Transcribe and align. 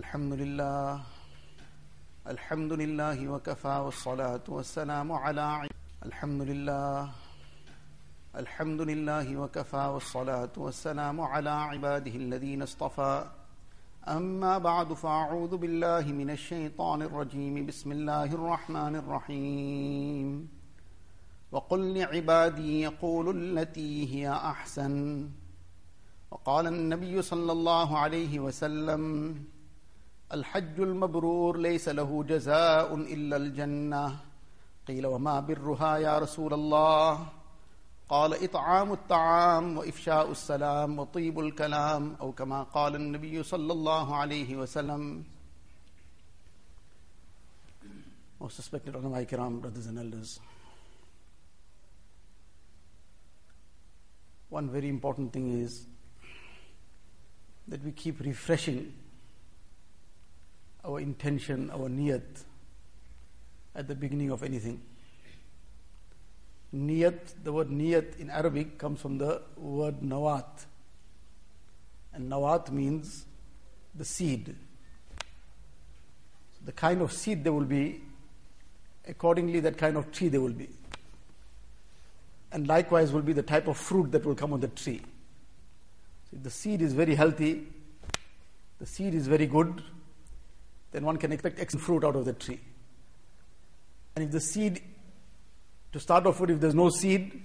الحمد 0.00 0.32
لله. 0.32 1.00
الحمد 2.34 2.72
لله 2.72 3.18
وكفى 3.28 3.76
والصلاة 3.86 4.46
والسلام 4.48 5.12
على 5.12 5.68
الحمد 6.08 6.42
لله. 6.50 7.10
الحمد 8.42 8.80
لله 8.90 9.26
وكفى 9.36 9.84
والصلاة 9.94 10.54
والسلام 10.56 11.20
على 11.20 11.50
عباده 11.50 12.14
الذين 12.24 12.62
اصطفى. 12.62 13.14
أما 14.08 14.58
بعد 14.58 14.92
فأعوذ 14.92 15.56
بالله 15.56 16.04
من 16.20 16.30
الشيطان 16.30 17.02
الرجيم. 17.02 17.66
بسم 17.66 17.92
الله 17.92 18.28
الرحمن 18.38 18.94
الرحيم. 19.02 20.48
وقل 21.52 21.80
لعبادي 21.98 22.80
يقولوا 22.88 23.32
التي 23.32 23.92
هي 24.14 24.32
أحسن. 24.32 24.94
وقال 26.30 26.66
النبي 26.66 27.22
صلى 27.22 27.52
الله 27.52 27.98
عليه 27.98 28.40
وسلم 28.40 29.02
الحج 30.32 30.80
المبرور 30.80 31.58
ليس 31.58 31.88
له 31.88 32.24
جزاء 32.24 32.94
الا 32.94 33.36
الجنه 33.36 34.18
قيل 34.88 35.06
وما 35.06 35.40
برها 35.40 35.98
يا 35.98 36.18
رسول 36.18 36.54
الله؟ 36.54 37.28
قال 38.08 38.44
اطعام 38.44 38.92
الطعام 38.92 39.78
وافشاء 39.78 40.30
السلام 40.30 40.98
وطيب 40.98 41.40
الكلام 41.40 42.16
او 42.20 42.32
كما 42.32 42.62
قال 42.62 42.94
النبي 42.94 43.42
صلى 43.42 43.72
الله 43.72 44.16
عليه 44.16 44.56
وسلم. 44.56 45.24
Oh, 48.40 48.44
Most 48.44 48.58
respected 48.58 48.94
ulama 48.96 49.22
kiram, 49.26 49.60
brothers 49.60 49.86
and 49.86 49.98
elders. 49.98 50.40
One 54.48 54.70
very 54.70 54.88
important 54.88 55.32
thing 55.32 55.62
is 55.62 55.84
that 57.68 57.84
we 57.84 57.92
keep 57.92 58.18
refreshing 58.20 58.92
our 60.84 61.00
intention, 61.00 61.70
our 61.70 61.88
niyat 61.88 62.44
at 63.74 63.88
the 63.88 63.94
beginning 63.94 64.30
of 64.30 64.42
anything. 64.42 64.80
Niyat, 66.74 67.34
the 67.42 67.52
word 67.52 67.68
niyat 67.68 68.18
in 68.18 68.30
Arabic 68.30 68.78
comes 68.78 69.00
from 69.00 69.18
the 69.18 69.42
word 69.56 70.00
nawat. 70.00 70.66
And 72.12 72.30
nawat 72.30 72.70
means 72.70 73.24
the 73.94 74.04
seed. 74.04 74.54
So 76.52 76.60
the 76.64 76.72
kind 76.72 77.02
of 77.02 77.12
seed 77.12 77.44
there 77.44 77.52
will 77.52 77.64
be, 77.64 78.00
accordingly, 79.06 79.60
that 79.60 79.78
kind 79.78 79.96
of 79.96 80.12
tree 80.12 80.28
there 80.28 80.40
will 80.40 80.52
be. 80.52 80.68
And 82.52 82.66
likewise 82.66 83.12
will 83.12 83.22
be 83.22 83.32
the 83.32 83.42
type 83.42 83.68
of 83.68 83.76
fruit 83.76 84.10
that 84.12 84.24
will 84.24 84.34
come 84.34 84.52
on 84.52 84.60
the 84.60 84.68
tree. 84.68 85.02
So 86.30 86.36
if 86.36 86.42
the 86.42 86.50
seed 86.50 86.82
is 86.82 86.92
very 86.92 87.14
healthy, 87.14 87.66
the 88.78 88.86
seed 88.86 89.14
is 89.14 89.26
very 89.26 89.46
good, 89.46 89.82
then 90.92 91.04
one 91.04 91.16
can 91.16 91.32
expect 91.32 91.60
excellent 91.60 91.84
fruit 91.84 92.04
out 92.04 92.16
of 92.16 92.24
the 92.24 92.32
tree. 92.32 92.60
And 94.14 94.24
if 94.24 94.30
the 94.30 94.40
seed, 94.40 94.82
to 95.92 96.00
start 96.00 96.26
off 96.26 96.40
with, 96.40 96.50
if 96.50 96.60
there's 96.60 96.74
no 96.74 96.90
seed, 96.90 97.42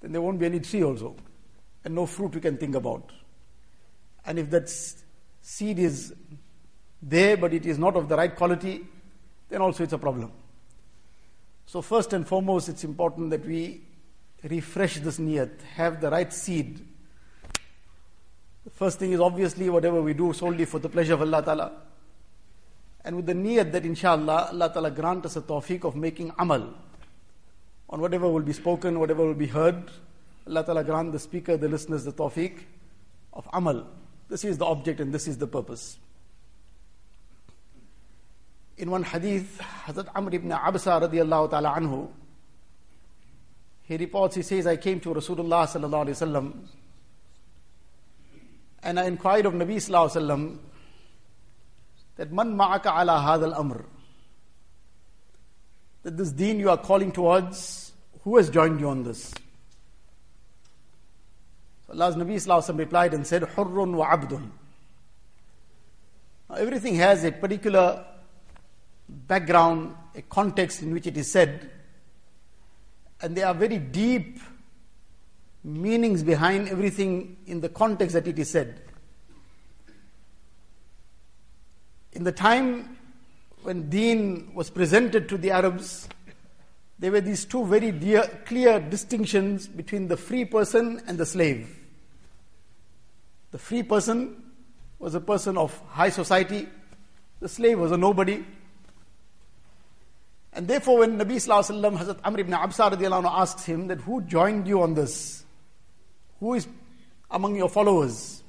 then 0.00 0.12
there 0.12 0.20
won't 0.20 0.38
be 0.38 0.46
any 0.46 0.60
tree 0.60 0.82
also, 0.82 1.16
and 1.84 1.94
no 1.94 2.06
fruit 2.06 2.34
we 2.34 2.40
can 2.40 2.56
think 2.56 2.74
about. 2.74 3.12
And 4.24 4.38
if 4.38 4.50
that 4.50 4.72
seed 5.40 5.78
is 5.78 6.14
there 7.02 7.36
but 7.36 7.52
it 7.52 7.66
is 7.66 7.78
not 7.78 7.96
of 7.96 8.08
the 8.08 8.16
right 8.16 8.34
quality, 8.34 8.86
then 9.48 9.60
also 9.60 9.84
it's 9.84 9.92
a 9.92 9.98
problem. 9.98 10.32
So, 11.66 11.82
first 11.82 12.12
and 12.12 12.26
foremost, 12.26 12.68
it's 12.68 12.84
important 12.84 13.30
that 13.30 13.46
we 13.46 13.82
refresh 14.42 14.98
this 14.98 15.18
niyat, 15.18 15.62
have 15.74 16.00
the 16.00 16.10
right 16.10 16.32
seed. 16.32 16.86
The 18.64 18.70
first 18.70 18.98
thing 18.98 19.12
is 19.12 19.20
obviously 19.20 19.68
whatever 19.68 20.00
we 20.00 20.14
do 20.14 20.32
solely 20.32 20.64
for 20.64 20.78
the 20.78 20.88
pleasure 20.88 21.14
of 21.14 21.22
Allah 21.22 21.42
Ta'ala. 21.42 21.72
And 23.04 23.16
with 23.16 23.26
the 23.26 23.34
niyat 23.34 23.72
that 23.72 23.84
inshallah 23.84 24.50
Allah 24.52 24.70
Ta'ala 24.72 24.90
grant 24.90 25.26
us 25.26 25.36
a 25.36 25.40
tawfiq 25.40 25.84
of 25.84 25.96
making 25.96 26.32
amal 26.38 26.72
on 27.90 28.00
whatever 28.00 28.28
will 28.28 28.42
be 28.42 28.52
spoken, 28.52 28.98
whatever 29.00 29.26
will 29.26 29.34
be 29.34 29.48
heard. 29.48 29.90
Allah 30.46 30.64
Ta'ala 30.64 30.84
grant 30.84 31.12
the 31.12 31.18
speaker, 31.18 31.56
the 31.56 31.68
listeners 31.68 32.04
the 32.04 32.12
tawfiq 32.12 32.58
of 33.32 33.48
amal. 33.52 33.86
This 34.28 34.44
is 34.44 34.58
the 34.58 34.64
object 34.64 35.00
and 35.00 35.12
this 35.12 35.26
is 35.26 35.38
the 35.38 35.46
purpose. 35.46 35.98
In 38.78 38.90
one 38.90 39.02
hadith, 39.02 39.60
Hazrat 39.84 40.08
Amr 40.14 40.34
ibn 40.34 40.50
Absa 40.50 41.02
radiallahu 41.02 41.50
ta'ala 41.50 41.74
anhu, 41.74 42.08
he 43.82 43.96
reports, 43.96 44.36
he 44.36 44.42
says, 44.42 44.66
I 44.66 44.76
came 44.76 45.00
to 45.00 45.10
Rasulullah 45.10 45.66
sallallahu 45.66 46.06
alayhi 46.06 46.16
wasallam 46.16 46.52
and 48.82 48.98
I 48.98 49.04
inquired 49.04 49.46
of 49.46 49.52
Nabi 49.52 49.76
sallallahu 49.76 50.10
alayhi 50.10 50.26
wasallam 50.26 50.58
that 52.16 52.32
man 52.32 52.56
ma'aka 52.56 52.86
ala 53.00 53.18
hadha 53.18 53.52
al-amr 53.52 53.84
that 56.02 56.16
this 56.16 56.32
deen 56.32 56.58
you 56.58 56.68
are 56.70 56.78
calling 56.78 57.12
towards 57.12 57.92
who 58.24 58.36
has 58.36 58.50
joined 58.50 58.80
you 58.80 58.88
on 58.88 59.02
this? 59.02 59.32
So 61.86 61.92
Allah's 61.92 62.16
Nabi 62.16 62.34
wasallam 62.34 62.78
replied 62.78 63.14
and 63.14 63.26
said 63.26 63.42
hurrun 63.42 63.94
wa 63.94 64.08
abdun. 64.10 64.50
Now, 66.48 66.56
everything 66.56 66.96
has 66.96 67.24
a 67.24 67.32
particular 67.32 68.04
background 69.08 69.94
a 70.14 70.22
context 70.22 70.82
in 70.82 70.92
which 70.92 71.06
it 71.06 71.16
is 71.16 71.30
said 71.30 71.70
and 73.20 73.36
there 73.36 73.46
are 73.46 73.54
very 73.54 73.78
deep 73.78 74.40
meanings 75.64 76.22
behind 76.22 76.68
everything 76.68 77.36
in 77.46 77.60
the 77.60 77.68
context 77.68 78.14
that 78.14 78.26
it 78.26 78.38
is 78.38 78.50
said 78.50 78.80
in 82.12 82.24
the 82.24 82.32
time 82.32 82.98
when 83.62 83.88
deen 83.88 84.52
was 84.54 84.70
presented 84.70 85.28
to 85.28 85.38
the 85.38 85.50
Arabs, 85.50 86.08
there 86.98 87.10
were 87.10 87.20
these 87.20 87.44
two 87.44 87.64
very 87.66 87.90
dear, 87.90 88.22
clear 88.44 88.78
distinctions 88.80 89.66
between 89.66 90.08
the 90.08 90.16
free 90.16 90.44
person 90.44 91.02
and 91.06 91.18
the 91.18 91.26
slave. 91.26 91.78
The 93.50 93.58
free 93.58 93.82
person 93.82 94.42
was 94.98 95.14
a 95.14 95.20
person 95.20 95.58
of 95.58 95.76
high 95.88 96.10
society, 96.10 96.68
the 97.40 97.48
slave 97.48 97.78
was 97.78 97.92
a 97.92 97.96
nobody. 97.96 98.44
And 100.52 100.68
therefore, 100.68 100.98
when 100.98 101.18
Nabi 101.18 101.36
Sallallahu 101.36 101.80
Alaihi 101.82 101.82
Wasallam, 101.82 101.98
Hazrat 101.98 102.18
Amr 102.24 102.40
ibn 102.40 102.52
Absa 102.52 102.92
radiallahu 102.92 103.24
anhu 103.24 103.40
asks 103.40 103.64
him 103.64 103.88
that 103.88 104.00
who 104.02 104.20
joined 104.22 104.68
you 104.68 104.82
on 104.82 104.94
this? 104.94 105.44
Who 106.40 106.54
is 106.54 106.68
among 107.30 107.56
your 107.56 107.68
followers? 107.68 108.42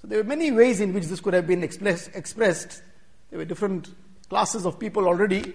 So 0.00 0.08
there 0.08 0.18
were 0.18 0.24
many 0.24 0.52
ways 0.52 0.80
in 0.80 0.94
which 0.94 1.06
this 1.06 1.20
could 1.20 1.34
have 1.34 1.46
been 1.46 1.62
express, 1.62 2.08
expressed. 2.08 2.82
There 3.30 3.38
were 3.38 3.44
different 3.44 3.90
classes 4.28 4.66
of 4.66 4.78
people 4.78 5.06
already. 5.06 5.54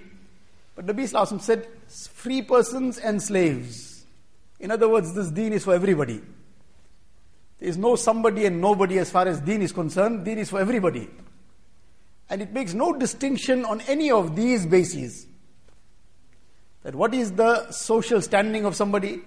But 0.75 0.85
Nabi 0.85 1.03
Wasallam 1.03 1.41
said, 1.41 1.67
free 1.87 2.41
persons 2.41 2.97
and 2.97 3.21
slaves. 3.21 4.05
In 4.59 4.71
other 4.71 4.89
words, 4.89 5.13
this 5.13 5.29
deen 5.31 5.53
is 5.53 5.63
for 5.63 5.73
everybody. 5.73 6.21
There 7.59 7.69
is 7.69 7.77
no 7.77 7.95
somebody 7.95 8.45
and 8.45 8.59
nobody 8.59 8.97
as 8.99 9.09
far 9.09 9.27
as 9.27 9.39
deen 9.41 9.61
is 9.61 9.71
concerned. 9.71 10.25
Deen 10.25 10.37
is 10.37 10.49
for 10.49 10.59
everybody. 10.59 11.09
And 12.29 12.41
it 12.41 12.51
makes 12.51 12.73
no 12.73 12.93
distinction 12.97 13.65
on 13.65 13.81
any 13.81 14.11
of 14.11 14.35
these 14.35 14.65
bases. 14.65 15.27
That 16.83 16.95
what 16.95 17.13
is 17.13 17.31
the 17.31 17.71
social 17.71 18.21
standing 18.21 18.65
of 18.65 18.75
somebody? 18.75 19.21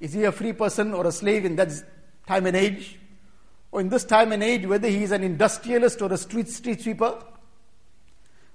Is 0.00 0.12
he 0.12 0.24
a 0.24 0.32
free 0.32 0.52
person 0.52 0.94
or 0.94 1.06
a 1.06 1.12
slave 1.12 1.44
in 1.44 1.56
that 1.56 1.72
time 2.26 2.46
and 2.46 2.56
age? 2.56 2.98
Or 3.72 3.80
in 3.80 3.88
this 3.88 4.04
time 4.04 4.32
and 4.32 4.42
age, 4.42 4.66
whether 4.66 4.88
he 4.88 5.02
is 5.02 5.12
an 5.12 5.22
industrialist 5.22 6.00
or 6.02 6.12
a 6.12 6.16
street, 6.16 6.48
street 6.48 6.80
sweeper? 6.80 7.22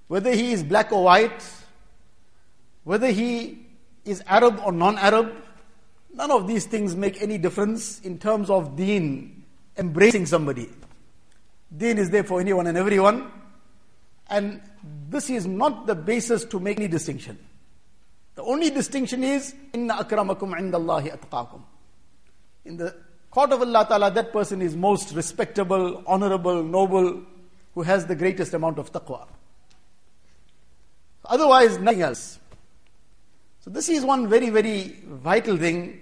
Whether 0.08 0.34
he 0.34 0.52
is 0.52 0.62
black 0.62 0.92
or 0.92 1.04
white? 1.04 1.44
Whether 2.84 3.10
he 3.10 3.66
is 4.04 4.22
Arab 4.26 4.60
or 4.64 4.72
non 4.72 4.98
Arab? 4.98 5.32
None 6.14 6.30
of 6.30 6.46
these 6.46 6.66
things 6.66 6.94
make 6.94 7.20
any 7.22 7.38
difference 7.38 8.00
in 8.00 8.18
terms 8.18 8.50
of 8.50 8.76
deen 8.76 9.44
embracing 9.76 10.26
somebody. 10.26 10.68
Deen 11.76 11.98
is 11.98 12.10
there 12.10 12.22
for 12.24 12.40
anyone 12.40 12.66
and 12.66 12.78
everyone. 12.78 13.30
And 14.28 14.60
this 15.08 15.28
is 15.30 15.46
not 15.46 15.86
the 15.86 15.94
basis 15.94 16.44
to 16.46 16.60
make 16.60 16.78
any 16.78 16.88
distinction. 16.88 17.38
The 18.36 18.42
only 18.42 18.70
distinction 18.70 19.22
is, 19.22 19.54
Inna 19.72 19.94
akramakum 19.94 20.54
indallahi 20.58 21.18
atqakum. 21.18 21.62
In 22.64 22.76
the 22.76 22.94
court 23.30 23.52
of 23.52 23.60
Allah 23.60 23.86
Ta'ala, 23.88 24.10
that 24.12 24.32
person 24.32 24.62
is 24.62 24.74
most 24.74 25.14
respectable, 25.14 26.02
honorable, 26.06 26.62
noble, 26.62 27.22
who 27.74 27.82
has 27.82 28.06
the 28.06 28.14
greatest 28.14 28.54
amount 28.54 28.78
of 28.78 28.92
taqwa. 28.92 29.26
Otherwise, 31.26 31.78
nothing 31.78 32.02
else. 32.02 32.38
So, 33.60 33.70
this 33.70 33.88
is 33.88 34.04
one 34.04 34.28
very, 34.28 34.50
very 34.50 34.98
vital 35.06 35.56
thing 35.56 36.00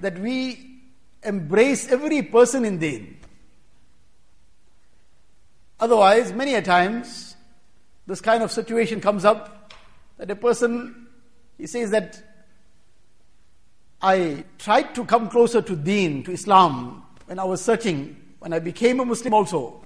that 0.00 0.18
we 0.18 0.80
embrace 1.22 1.90
every 1.90 2.22
person 2.22 2.64
in 2.64 2.78
deen. 2.78 3.18
Otherwise, 5.80 6.32
many 6.32 6.54
a 6.54 6.62
times, 6.62 7.36
this 8.06 8.20
kind 8.20 8.42
of 8.42 8.50
situation 8.50 9.00
comes 9.00 9.24
up 9.24 9.72
that 10.18 10.30
a 10.30 10.36
person, 10.36 11.08
he 11.58 11.66
says 11.66 11.90
that 11.90 12.22
I 14.00 14.44
tried 14.58 14.94
to 14.94 15.04
come 15.04 15.28
closer 15.28 15.60
to 15.62 15.76
deen, 15.76 16.22
to 16.24 16.32
Islam, 16.32 17.04
when 17.26 17.38
I 17.38 17.44
was 17.44 17.62
searching, 17.62 18.16
when 18.38 18.52
I 18.52 18.58
became 18.58 19.00
a 19.00 19.04
Muslim 19.04 19.34
also. 19.34 19.82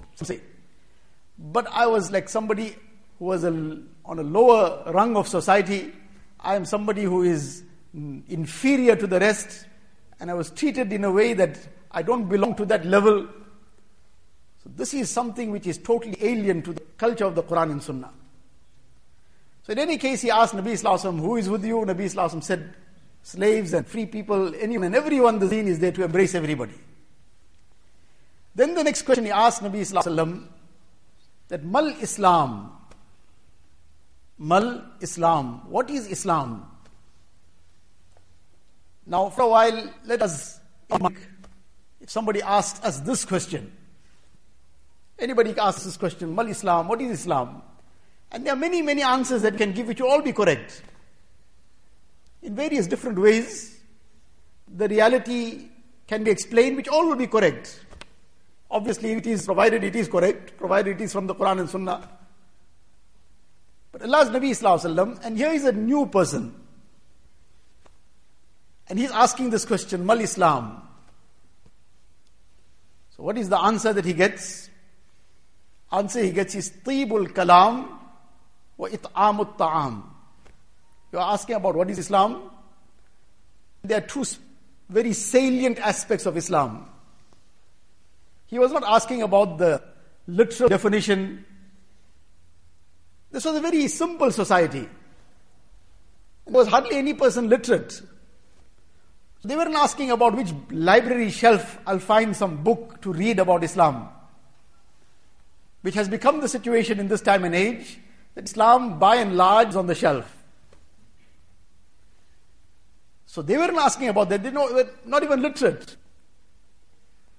But 1.39 1.67
I 1.71 1.87
was 1.87 2.11
like 2.11 2.29
somebody 2.29 2.75
who 3.17 3.25
was 3.25 3.43
a, 3.43 3.79
on 4.05 4.19
a 4.19 4.23
lower 4.23 4.83
rung 4.91 5.15
of 5.15 5.27
society. 5.27 5.91
I 6.39 6.55
am 6.55 6.65
somebody 6.65 7.03
who 7.03 7.23
is 7.23 7.63
inferior 7.93 8.95
to 8.95 9.07
the 9.07 9.19
rest, 9.19 9.65
and 10.19 10.31
I 10.31 10.33
was 10.33 10.49
treated 10.51 10.91
in 10.93 11.03
a 11.03 11.11
way 11.11 11.33
that 11.33 11.59
I 11.91 12.01
don't 12.01 12.27
belong 12.27 12.55
to 12.55 12.65
that 12.65 12.85
level. 12.85 13.27
So, 14.63 14.69
this 14.75 14.93
is 14.93 15.09
something 15.09 15.51
which 15.51 15.67
is 15.67 15.77
totally 15.77 16.17
alien 16.21 16.61
to 16.63 16.73
the 16.73 16.81
culture 16.97 17.25
of 17.25 17.35
the 17.35 17.43
Quran 17.43 17.71
and 17.71 17.83
Sunnah. 17.83 18.11
So, 19.63 19.73
in 19.73 19.79
any 19.79 19.97
case, 19.97 20.21
he 20.21 20.31
asked 20.31 20.53
Nabi 20.53 20.73
Wasallam, 20.73 21.19
Who 21.19 21.37
is 21.37 21.49
with 21.49 21.65
you? 21.65 21.77
Nabi 21.77 22.05
Wasallam 22.05 22.43
said, 22.43 22.73
Slaves 23.23 23.73
and 23.73 23.85
free 23.85 24.07
people, 24.07 24.53
anyone 24.55 24.87
and 24.87 24.95
everyone, 24.95 25.37
the 25.37 25.47
deen 25.47 25.67
is 25.67 25.79
there 25.79 25.91
to 25.91 26.03
embrace 26.03 26.33
everybody. 26.33 26.73
Then 28.55 28.73
the 28.73 28.83
next 28.83 29.03
question 29.03 29.25
he 29.25 29.31
asked 29.31 29.61
Nabi 29.61 29.81
Wasallam, 29.81 30.47
that 31.51 31.63
Mal 31.65 31.87
Islam. 32.01 32.71
Mal 34.41 34.83
Islam. 35.01 35.69
What 35.69 35.91
is 35.91 36.07
Islam? 36.07 36.65
Now, 39.05 39.29
for 39.29 39.43
a 39.43 39.47
while, 39.47 39.93
let 40.03 40.23
us. 40.23 40.59
If 41.99 42.09
somebody 42.09 42.41
asks 42.41 42.83
us 42.83 42.99
this 43.01 43.23
question, 43.23 43.71
anybody 45.19 45.53
asks 45.59 45.83
this 45.83 45.95
question, 45.95 46.33
Mal 46.33 46.47
Islam, 46.47 46.87
what 46.87 46.99
is 47.01 47.19
Islam? 47.19 47.61
And 48.31 48.43
there 48.43 48.53
are 48.53 48.57
many, 48.57 48.81
many 48.81 49.03
answers 49.03 49.43
that 49.43 49.57
can 49.57 49.73
give, 49.73 49.87
which 49.87 50.01
will 50.01 50.09
all 50.09 50.23
be 50.23 50.33
correct. 50.33 50.81
In 52.41 52.55
various 52.55 52.87
different 52.87 53.19
ways, 53.19 53.79
the 54.75 54.87
reality 54.87 55.67
can 56.07 56.23
be 56.23 56.31
explained, 56.31 56.77
which 56.77 56.87
all 56.87 57.07
will 57.07 57.15
be 57.15 57.27
correct. 57.27 57.79
Obviously, 58.71 59.11
it 59.11 59.27
is 59.27 59.45
provided 59.45 59.83
it 59.83 59.95
is 59.95 60.07
correct, 60.07 60.57
provided 60.57 60.99
it 60.99 61.03
is 61.03 61.13
from 61.13 61.27
the 61.27 61.35
Quran 61.35 61.59
and 61.59 61.69
Sunnah. 61.69 62.09
But 63.91 64.03
Allah's 64.03 64.29
Nabi 64.29 64.51
Sallallahu 64.51 65.23
and 65.23 65.37
here 65.37 65.51
is 65.51 65.65
a 65.65 65.71
new 65.71 66.05
person. 66.05 66.55
And 68.87 68.99
he's 68.99 69.11
asking 69.11 69.49
this 69.49 69.65
question, 69.65 70.05
Mal 70.05 70.19
Islam. 70.19 70.81
So 73.15 73.23
what 73.23 73.37
is 73.37 73.49
the 73.49 73.59
answer 73.59 73.93
that 73.93 74.05
he 74.05 74.13
gets? 74.13 74.69
Answer 75.91 76.23
he 76.23 76.31
gets 76.31 76.55
is 76.55 76.71
Tibul 76.83 77.27
Kalam 77.27 77.87
wa 78.77 78.87
It'amut 78.87 79.57
Ta'am. 79.57 80.03
You 81.11 81.19
are 81.19 81.33
asking 81.33 81.55
about 81.55 81.75
what 81.75 81.89
is 81.89 81.99
Islam? 81.99 82.49
There 83.83 83.97
are 83.97 84.07
two 84.07 84.23
very 84.89 85.13
salient 85.13 85.79
aspects 85.79 86.25
of 86.25 86.37
Islam. 86.37 86.87
He 88.47 88.59
was 88.59 88.71
not 88.71 88.83
asking 88.85 89.21
about 89.21 89.57
the 89.57 89.81
literal 90.27 90.69
definition. 90.69 91.45
This 93.31 93.45
was 93.45 93.55
a 93.55 93.61
very 93.61 93.87
simple 93.87 94.31
society. 94.31 94.89
There 96.45 96.53
was 96.53 96.67
hardly 96.67 96.97
any 96.97 97.13
person 97.13 97.47
literate. 97.47 98.01
They 99.43 99.55
weren't 99.55 99.75
asking 99.75 100.11
about 100.11 100.35
which 100.35 100.53
library 100.69 101.31
shelf 101.31 101.79
I'll 101.87 101.99
find 101.99 102.35
some 102.35 102.63
book 102.63 103.01
to 103.01 103.11
read 103.11 103.39
about 103.39 103.63
Islam, 103.63 104.09
which 105.81 105.95
has 105.95 106.07
become 106.07 106.41
the 106.41 106.47
situation 106.47 106.99
in 106.99 107.07
this 107.07 107.21
time 107.21 107.43
and 107.43 107.55
age 107.55 107.99
that 108.35 108.45
Islam, 108.45 108.99
by 108.99 109.15
and 109.15 109.35
large, 109.35 109.69
is 109.69 109.75
on 109.75 109.87
the 109.87 109.95
shelf. 109.95 110.37
So 113.25 113.41
they 113.41 113.57
weren't 113.57 113.77
asking 113.77 114.09
about 114.09 114.29
that. 114.29 114.43
They 114.43 114.49
were 114.49 114.89
not 115.05 115.23
even 115.23 115.41
literate. 115.41 115.95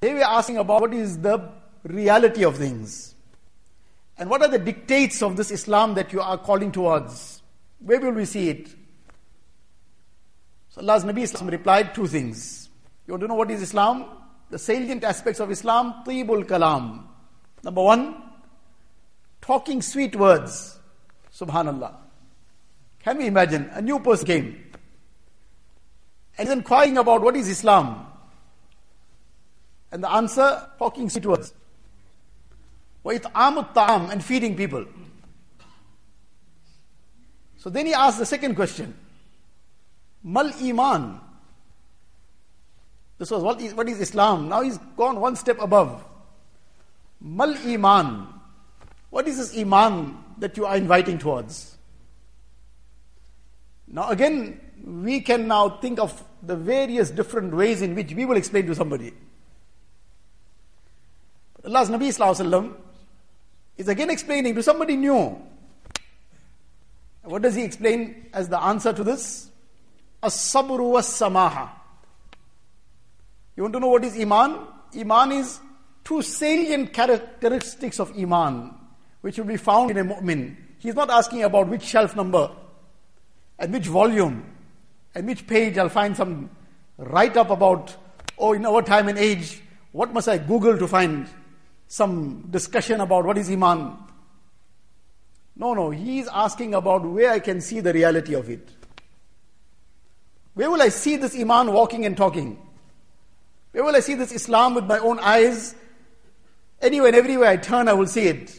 They 0.01 0.15
were 0.15 0.25
asking 0.25 0.57
about 0.57 0.81
what 0.81 0.95
is 0.95 1.19
the 1.19 1.51
reality 1.85 2.45
of 2.45 2.57
things. 2.57 3.15
And 4.19 4.29
what 4.31 4.43
are 4.43 4.49
the 4.49 4.59
dictates 4.59 5.23
of 5.23 5.37
this 5.37 5.51
Islam 5.51 5.95
that 5.95 6.13
you 6.13 6.21
are 6.21 6.39
calling 6.39 6.71
towards? 6.71 7.43
Where 7.81 8.01
will 8.01 8.13
we 8.13 8.25
see 8.25 8.49
it? 8.51 8.69
So 10.71 10.81
Allah's 10.81 11.05
Nabi 11.05 11.23
Islam 11.23 11.49
replied 11.49 11.95
two 11.95 12.07
things. 12.07 12.71
You 13.07 13.15
want 13.15 13.23
to 13.23 13.29
know 13.29 13.35
what 13.35 13.51
is 13.51 13.63
Islam? 13.63 14.05
The 14.51 14.59
salient 14.59 15.05
aspects 15.05 15.41
of 15.41 15.51
Islam, 15.51 16.03
Tibul 16.07 16.45
Kalam. 16.45 17.05
Number 17.63 17.83
one, 17.83 18.23
talking 19.41 19.83
sweet 19.83 20.15
words. 20.17 20.79
Subhanallah. 21.35 21.95
Can 23.01 23.19
we 23.19 23.27
imagine? 23.27 23.69
A 23.73 23.83
new 23.83 23.99
person 23.99 24.27
came 24.27 24.73
and 26.39 26.49
is 26.49 26.53
inquiring 26.53 26.99
about 26.99 27.23
what 27.23 27.37
is 27.37 27.49
Islam. 27.49 28.07
And 29.91 30.03
the 30.03 30.11
answer, 30.11 30.69
talking 30.79 31.11
sweet 31.11 31.27
words 31.27 31.53
وَإِطْعَامُ 33.06 33.74
الطَّعَامِ 33.74 34.12
and 34.12 34.24
feeding 34.24 34.56
people. 34.56 34.86
So 37.58 37.70
then 37.70 37.86
he 37.86 37.94
asked 37.94 38.20
the 38.20 38.26
second 38.26 38.56
question. 38.56 38.94
Mal 40.24 40.52
Iman. 40.62 41.20
This 43.18 43.32
was 43.32 43.42
what 43.42 43.60
is, 43.62 43.74
what 43.74 43.88
is 43.90 44.00
Islam. 44.00 44.50
Now 44.50 44.62
he's 44.62 44.78
gone 44.96 45.20
one 45.20 45.36
step 45.36 45.60
above. 45.62 46.04
Mal 47.22 47.56
Iman. 47.66 48.28
What 49.10 49.28
is 49.28 49.38
this 49.38 49.58
Iman 49.58 50.18
that 50.38 50.58
you 50.58 50.66
are 50.66 50.76
inviting 50.76 51.18
towards? 51.18 51.78
Now 53.88 54.10
again, 54.10 54.60
we 54.86 55.22
can 55.22 55.48
now 55.48 55.70
think 55.70 56.00
of 56.00 56.24
the 56.44 56.56
various 56.56 57.10
different 57.10 57.54
ways 57.54 57.82
in 57.82 57.96
which 57.96 58.14
we 58.14 58.26
will 58.26 58.38
explain 58.38 58.68
to 58.68 58.76
somebody. 58.76 59.14
Allah's 61.66 61.90
Nabi 61.90 62.10
Sallallahu 62.10 62.76
is 63.77 63.89
again 63.89 64.11
explaining 64.11 64.55
to 64.55 64.63
somebody 64.63 64.97
new. 64.97 65.41
What 67.23 67.43
does 67.43 67.55
he 67.55 67.63
explain 67.63 68.27
as 68.33 68.49
the 68.49 68.61
answer 68.61 68.93
to 68.93 69.05
this? 69.05 69.49
As-sabru 70.23 70.91
was-samaha. 70.91 71.71
You 73.57 73.65
want 73.65 73.75
to 73.75 73.81
know 73.81 73.89
what 73.89 74.05
is 74.05 74.19
Iman? 74.19 74.67
Iman 74.97 75.33
is 75.33 75.61
two 76.05 76.23
salient 76.23 76.93
characteristics 76.93 78.01
of 78.01 78.17
Iman, 78.19 78.75
which 79.21 79.39
will 79.39 79.45
be 79.45 79.57
found 79.57 79.91
in 79.91 79.99
a 79.99 80.05
mu'min. 80.05 80.57
He's 80.79 80.95
not 80.95 81.11
asking 81.11 81.45
about 81.45 81.69
which 81.69 81.83
shelf 81.83 82.17
number, 82.17 82.51
and 83.59 83.73
which 83.73 83.87
volume, 83.87 84.45
and 85.15 85.27
which 85.27 85.47
page 85.47 85.79
I'll 85.79 85.89
find 85.89 86.17
some 86.17 86.51
write 86.99 87.37
up 87.37 87.51
about, 87.51 87.97
oh, 88.39 88.53
in 88.53 88.67
our 88.67 88.83
time 88.83 89.09
and 89.09 89.19
age, 89.19 89.63
what 89.93 90.13
must 90.13 90.29
I 90.29 90.39
Google 90.39 90.77
to 90.79 90.89
find 90.89 91.29
some 91.93 92.47
discussion 92.49 93.03
about 93.03 93.27
what 93.27 93.37
is 93.37 93.51
Iman. 93.51 93.95
No, 95.55 95.75
no, 95.75 95.91
he 95.91 96.21
is 96.21 96.29
asking 96.33 96.73
about 96.73 97.05
where 97.05 97.31
I 97.31 97.39
can 97.39 97.61
see 97.61 97.81
the 97.81 97.93
reality 97.93 98.33
of 98.33 98.49
it. 98.49 98.67
Where 100.55 100.71
will 100.71 100.81
I 100.81 100.89
see 100.89 101.17
this 101.17 101.39
Iman 101.39 101.71
walking 101.71 102.07
and 102.07 102.17
talking? 102.17 102.59
Where 103.73 103.85
will 103.85 103.95
I 103.95 104.01
see 104.01 104.15
this 104.15 104.33
Islam 104.33 104.75
with 104.75 104.87
my 104.87 105.01
own 105.01 105.19
eyes? 105.19 105.75
Anywhere 106.81 107.09
and 107.09 107.17
everywhere 107.17 107.51
I 107.51 107.59
turn, 107.59 107.89
I 107.89 107.93
will 107.93 108.07
see 108.07 108.27
it. 108.27 108.59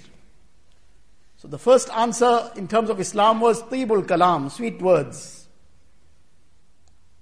So 1.38 1.48
the 1.48 1.58
first 1.58 1.89
answer 1.89 2.51
in 2.55 2.67
terms 2.67 2.91
of 2.91 3.00
Islam 3.00 3.39
was 3.39 3.63
tibul 3.63 4.03
kalam, 4.03 4.51
sweet 4.51 4.79
words. 4.79 5.48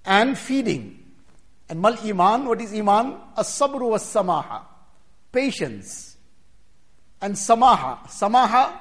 And 0.03 0.37
feeding. 0.37 1.05
And 1.69 1.79
mal 1.79 1.97
iman, 2.03 2.47
what 2.47 2.59
is 2.59 2.73
iman? 2.73 3.15
As-sabru 3.37 3.91
was-samaha 3.91 4.70
patience. 5.31 6.17
And 7.21 7.35
samaha. 7.35 7.99
Samaha, 8.07 8.77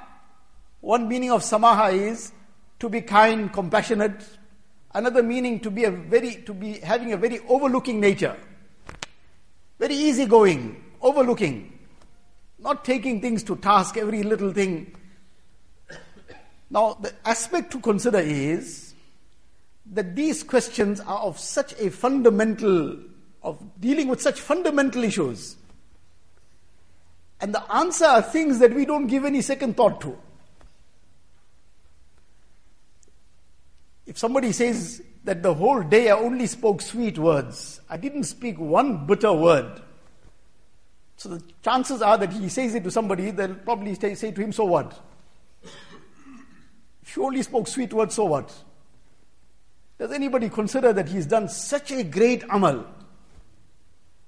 one 0.81 1.09
meaning 1.09 1.31
of 1.31 1.43
samaha 1.43 1.93
is 1.93 2.33
to 2.79 2.89
be 2.89 3.03
kind, 3.03 3.53
compassionate. 3.53 4.25
Another 4.93 5.23
meaning 5.23 5.61
to 5.61 5.71
be 5.71 5.85
a 5.85 5.91
very 5.91 6.37
to 6.47 6.55
be 6.55 6.79
having 6.81 7.13
a 7.13 7.17
very 7.17 7.39
overlooking 7.49 8.01
nature. 8.01 8.37
Very 9.79 9.95
easygoing, 9.95 10.83
overlooking. 11.01 11.79
Not 12.59 12.85
taking 12.85 13.21
things 13.21 13.43
to 13.45 13.57
task, 13.57 13.97
every 13.97 14.23
little 14.23 14.53
thing. 14.53 14.95
Now, 16.71 16.95
the 17.01 17.13
aspect 17.25 17.73
to 17.73 17.81
consider 17.81 18.19
is 18.19 18.95
that 19.93 20.15
these 20.15 20.43
questions 20.43 21.01
are 21.01 21.19
of 21.19 21.39
such 21.39 21.73
a 21.81 21.91
fundamental, 21.91 22.97
of 23.43 23.61
dealing 23.81 24.09
with 24.09 24.21
such 24.21 24.41
fundamental 24.41 25.03
issues 25.03 25.57
and 27.41 27.55
the 27.55 27.75
answer 27.75 28.05
are 28.05 28.23
things 28.23 28.59
that 28.59 28.75
we 28.75 28.85
don't 28.85 29.07
give 29.07 29.25
any 29.25 29.41
second 29.41 29.77
thought 29.77 30.01
to. 30.03 30.19
If 34.07 34.19
somebody 34.19 34.53
says 34.53 35.03
that 35.25 35.43
the 35.43 35.55
whole 35.55 35.83
day 35.83 36.11
I 36.11 36.17
only 36.17 36.47
spoke 36.47 36.83
sweet 36.83 37.19
words, 37.19 37.81
I 37.89 37.97
didn't 37.97 38.25
speak 38.25 38.59
one 38.59 39.07
bitter 39.07 39.33
word. 39.33 39.81
So 41.17 41.29
the 41.29 41.43
chances 41.63 42.03
are 42.03 42.19
that 42.19 42.33
he 42.33 42.49
says 42.49 42.75
it 42.75 42.85
to 42.85 42.91
somebody, 42.91 43.31
they'll 43.31 43.55
probably 43.55 43.95
say, 43.95 44.15
to 44.15 44.41
him, 44.41 44.53
So 44.53 44.65
what? 44.65 44.99
If 47.03 47.17
you 47.17 47.25
only 47.25 47.43
spoke 47.43 47.69
sweet 47.69 47.93
words, 47.93 48.15
so 48.15 48.25
what? 48.25 48.55
Does 49.99 50.13
anybody 50.13 50.49
consider 50.49 50.93
that 50.93 51.09
he's 51.09 51.27
done 51.27 51.49
such 51.49 51.91
a 51.91 52.03
great 52.03 52.43
amal? 52.51 52.87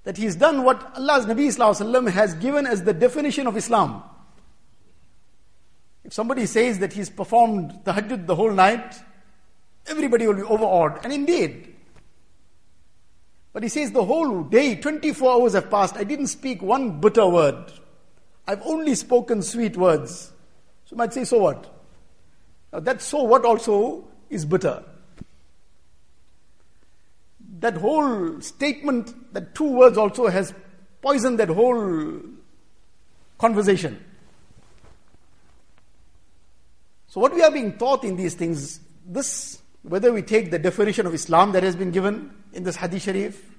That 0.04 0.16
he's 0.16 0.36
done 0.36 0.64
what 0.64 0.96
Allah's 0.96 1.26
Nabi 1.26 2.10
has 2.10 2.34
given 2.34 2.66
as 2.66 2.82
the 2.82 2.92
definition 2.92 3.46
of 3.46 3.56
Islam. 3.56 4.02
If 6.04 6.12
somebody 6.12 6.46
says 6.46 6.80
that 6.80 6.92
he's 6.92 7.08
performed 7.08 7.80
Tahajjud 7.84 8.26
the 8.26 8.34
whole 8.34 8.52
night, 8.52 8.96
everybody 9.86 10.26
will 10.26 10.34
be 10.34 10.42
overawed. 10.42 11.04
And 11.04 11.12
indeed. 11.12 11.74
But 13.52 13.62
he 13.62 13.68
says 13.68 13.92
the 13.92 14.04
whole 14.04 14.42
day, 14.42 14.76
24 14.76 15.30
hours 15.30 15.52
have 15.52 15.70
passed. 15.70 15.96
I 15.96 16.04
didn't 16.04 16.28
speak 16.28 16.62
one 16.62 17.00
bitter 17.00 17.26
word. 17.26 17.72
I've 18.46 18.62
only 18.62 18.94
spoken 18.94 19.42
sweet 19.42 19.76
words. 19.76 20.32
So 20.86 20.92
you 20.92 20.96
might 20.96 21.12
say, 21.12 21.24
so 21.24 21.38
what? 21.38 21.72
Now 22.72 22.80
that 22.80 23.02
so 23.02 23.22
what 23.22 23.44
also 23.44 24.08
is 24.30 24.44
bitter. 24.44 24.82
That 27.60 27.76
whole 27.76 28.40
statement, 28.40 29.14
that 29.32 29.54
two 29.54 29.70
words 29.70 29.98
also 29.98 30.28
has 30.28 30.54
poisoned 31.00 31.38
that 31.38 31.48
whole 31.48 32.20
conversation. 33.38 34.02
So 37.08 37.20
what 37.20 37.34
we 37.34 37.42
are 37.42 37.50
being 37.50 37.76
taught 37.76 38.04
in 38.04 38.16
these 38.16 38.34
things, 38.34 38.80
this, 39.06 39.60
whether 39.82 40.12
we 40.12 40.22
take 40.22 40.50
the 40.50 40.58
definition 40.58 41.06
of 41.06 41.12
Islam 41.12 41.52
that 41.52 41.62
has 41.62 41.76
been 41.76 41.90
given 41.90 42.30
in 42.52 42.62
this 42.62 42.76
Hadith 42.76 43.02
Sharif, 43.02 43.50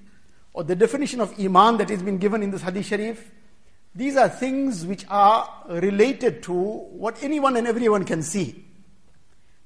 or 0.52 0.64
the 0.64 0.74
definition 0.74 1.20
of 1.20 1.38
Iman 1.38 1.76
that 1.78 1.88
has 1.90 2.02
been 2.02 2.18
given 2.18 2.42
in 2.42 2.50
this 2.50 2.62
Hadith 2.62 2.86
Sharif, 2.86 3.30
these 3.94 4.16
are 4.16 4.28
things 4.28 4.84
which 4.84 5.04
are 5.08 5.48
related 5.68 6.42
to 6.44 6.52
what 6.52 7.22
anyone 7.22 7.56
and 7.56 7.66
everyone 7.66 8.04
can 8.04 8.22
see. 8.22 8.64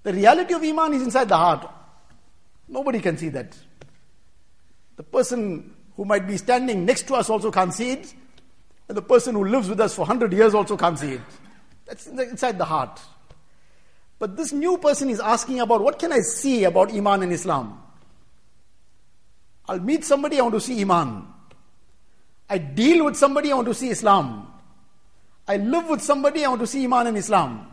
The 0.02 0.12
reality 0.12 0.52
of 0.52 0.62
Iman 0.62 0.94
is 0.94 1.02
inside 1.02 1.28
the 1.28 1.36
heart. 1.36 1.70
Nobody 2.68 3.00
can 3.00 3.16
see 3.16 3.30
that. 3.30 3.56
The 4.96 5.02
person 5.02 5.74
who 5.98 6.04
might 6.04 6.28
be 6.28 6.36
standing 6.36 6.86
next 6.86 7.08
to 7.08 7.14
us 7.14 7.28
also 7.28 7.50
can't 7.50 7.74
see 7.74 7.90
it, 7.90 8.14
and 8.88 8.96
the 8.96 9.02
person 9.02 9.34
who 9.34 9.44
lives 9.44 9.68
with 9.68 9.80
us 9.80 9.96
for 9.96 10.02
100 10.02 10.32
years 10.32 10.54
also 10.54 10.76
can't 10.76 10.96
see 10.96 11.14
it. 11.14 11.20
That's 11.86 12.06
inside 12.06 12.56
the 12.56 12.64
heart. 12.64 13.00
But 14.20 14.36
this 14.36 14.52
new 14.52 14.78
person 14.78 15.10
is 15.10 15.18
asking 15.18 15.58
about 15.58 15.82
what 15.82 15.98
can 15.98 16.12
I 16.12 16.20
see 16.20 16.62
about 16.62 16.92
Iman 16.94 17.24
and 17.24 17.32
Islam? 17.32 17.82
I'll 19.68 19.80
meet 19.80 20.04
somebody, 20.04 20.38
I 20.38 20.42
want 20.42 20.54
to 20.54 20.60
see 20.60 20.80
Iman. 20.80 21.26
I 22.48 22.58
deal 22.58 23.04
with 23.04 23.16
somebody, 23.16 23.50
I 23.50 23.56
want 23.56 23.66
to 23.66 23.74
see 23.74 23.90
Islam. 23.90 24.46
I 25.48 25.56
live 25.56 25.88
with 25.88 26.00
somebody, 26.00 26.44
I 26.44 26.48
want 26.48 26.60
to 26.60 26.66
see 26.68 26.84
Iman 26.84 27.08
and 27.08 27.18
Islam. 27.18 27.72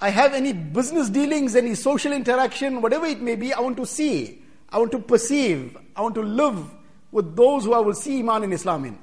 I 0.00 0.10
have 0.10 0.34
any 0.34 0.52
business 0.52 1.08
dealings, 1.08 1.54
any 1.54 1.76
social 1.76 2.12
interaction, 2.12 2.82
whatever 2.82 3.06
it 3.06 3.20
may 3.20 3.36
be, 3.36 3.54
I 3.54 3.60
want 3.60 3.76
to 3.76 3.86
see. 3.86 4.40
I 4.74 4.78
want 4.78 4.90
to 4.90 4.98
perceive. 4.98 5.76
I 5.94 6.02
want 6.02 6.16
to 6.16 6.22
live 6.22 6.68
with 7.12 7.36
those 7.36 7.64
who 7.64 7.74
I 7.74 7.78
will 7.78 7.94
see 7.94 8.18
Iman 8.18 8.42
and 8.42 8.52
Islam 8.52 8.84
in. 8.84 8.98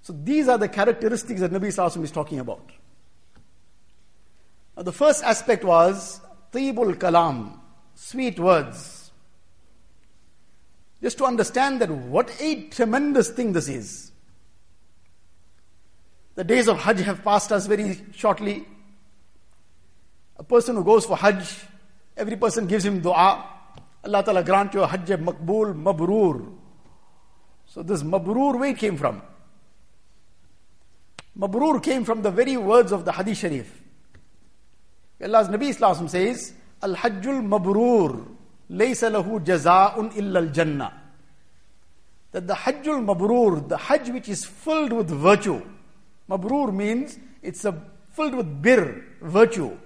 So 0.00 0.12
these 0.12 0.46
are 0.46 0.56
the 0.56 0.68
characteristics 0.68 1.40
that 1.40 1.50
Nabi 1.50 1.66
Sallallahu 1.66 2.04
is 2.04 2.12
talking 2.12 2.38
about. 2.38 2.70
Now 4.76 4.84
the 4.84 4.92
first 4.92 5.24
aspect 5.24 5.64
was 5.64 6.20
Tibul 6.52 6.94
Kalam, 6.94 7.58
sweet 7.96 8.38
words. 8.38 9.10
Just 11.02 11.18
to 11.18 11.24
understand 11.24 11.80
that 11.80 11.90
what 11.90 12.30
a 12.40 12.68
tremendous 12.68 13.30
thing 13.30 13.52
this 13.52 13.68
is. 13.68 14.12
The 16.36 16.44
days 16.44 16.68
of 16.68 16.78
Hajj 16.78 17.00
have 17.00 17.24
passed 17.24 17.50
us 17.50 17.66
very 17.66 18.00
shortly. 18.12 18.64
A 20.36 20.44
person 20.44 20.76
who 20.76 20.84
goes 20.84 21.04
for 21.06 21.16
Hajj, 21.16 21.56
every 22.16 22.36
person 22.36 22.68
gives 22.68 22.84
him 22.84 23.00
dua. 23.00 23.56
Allah 24.04 24.22
Ta'ala 24.24 24.42
grant 24.42 24.74
you 24.74 24.82
a 24.82 24.86
Hajj 24.86 25.08
Makbul 25.08 25.74
Mabrur. 25.74 26.52
So 27.66 27.82
this 27.82 28.02
Mabrur, 28.02 28.58
where 28.58 28.70
it 28.70 28.78
came 28.78 28.96
from? 28.96 29.22
Mabrur 31.38 31.82
came 31.82 32.04
from 32.04 32.22
the 32.22 32.30
very 32.30 32.56
words 32.56 32.92
of 32.92 33.04
the 33.04 33.12
Hadith 33.12 33.38
Sharif. 33.38 33.82
Allah's 35.22 35.48
Nabi 35.48 35.70
Islam 35.70 36.08
says, 36.08 36.54
Al 36.82 36.94
Hajjul 36.94 37.42
Mabrur, 37.46 38.26
laysa 38.70 39.10
lahu 39.10 39.44
jaza'un 39.44 40.16
illa 40.16 40.40
al 40.40 40.48
Jannah. 40.48 40.92
That 42.32 42.46
the 42.46 42.54
Hajjul 42.54 43.04
Mabrur, 43.04 43.68
the 43.68 43.76
Hajj 43.76 44.10
which 44.10 44.28
is 44.28 44.44
filled 44.44 44.92
with 44.92 45.10
virtue, 45.10 45.62
Mabrur 46.30 46.72
means 46.72 47.18
it's 47.42 47.64
a, 47.64 47.74
filled 48.12 48.34
with 48.34 48.62
bir, 48.62 49.04
virtue 49.20 49.76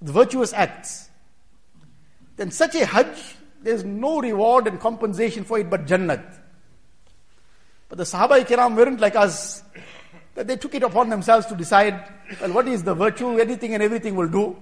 the 0.00 0.12
virtuous 0.12 0.52
acts, 0.52 1.05
then 2.37 2.51
such 2.51 2.75
a 2.75 2.85
Hajj, 2.85 3.35
there's 3.61 3.83
no 3.83 4.19
reward 4.19 4.67
and 4.67 4.79
compensation 4.79 5.43
for 5.43 5.59
it 5.59 5.69
but 5.69 5.85
Jannat. 5.85 6.23
But 7.89 7.97
the 7.97 8.03
Sahaba 8.03 8.43
Kiram 8.45 8.75
weren't 8.75 8.99
like 8.99 9.15
us, 9.15 9.63
that 10.35 10.47
they 10.47 10.55
took 10.55 10.73
it 10.75 10.83
upon 10.83 11.09
themselves 11.09 11.45
to 11.47 11.55
decide, 11.55 12.03
well, 12.39 12.53
what 12.53 12.67
is 12.67 12.83
the 12.83 12.95
virtue, 12.95 13.37
anything 13.37 13.73
and 13.73 13.83
everything 13.83 14.15
will 14.15 14.29
do. 14.29 14.57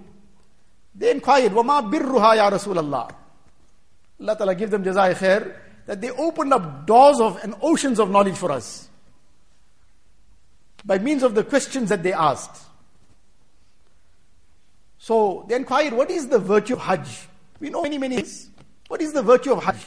They 0.95 1.11
inquired, 1.11 1.51
وَمَا 1.51 1.91
بِرُّهَا 1.91 2.37
يَا 2.37 2.51
رَسُولَ 2.51 2.79
اللَّهِ 2.79 3.15
Allah 4.21 4.35
Ta'ala 4.37 4.55
give 4.55 4.71
them 4.71 4.83
jazai 4.83 5.13
khair, 5.13 5.55
that 5.85 6.01
they 6.01 6.09
opened 6.09 6.53
up 6.53 6.85
doors 6.85 7.19
of 7.19 7.41
and 7.43 7.55
oceans 7.61 7.99
of 7.99 8.09
knowledge 8.09 8.35
for 8.35 8.51
us 8.51 8.89
by 10.83 10.97
means 10.97 11.23
of 11.23 11.35
the 11.35 11.43
questions 11.43 11.89
that 11.89 12.03
they 12.03 12.13
asked. 12.13 12.63
So 14.97 15.45
they 15.47 15.55
inquired, 15.55 15.93
what 15.93 16.11
is 16.11 16.27
the 16.27 16.39
virtue 16.39 16.73
of 16.73 16.81
Hajj? 16.81 17.27
We 17.60 17.70
know 17.70 17.82
many, 17.82 17.98
many 17.98 18.16
things. 18.16 18.50
What 18.88 19.00
is 19.00 19.12
the 19.12 19.22
virtue 19.22 19.52
of 19.52 19.64
Hajj? 19.64 19.78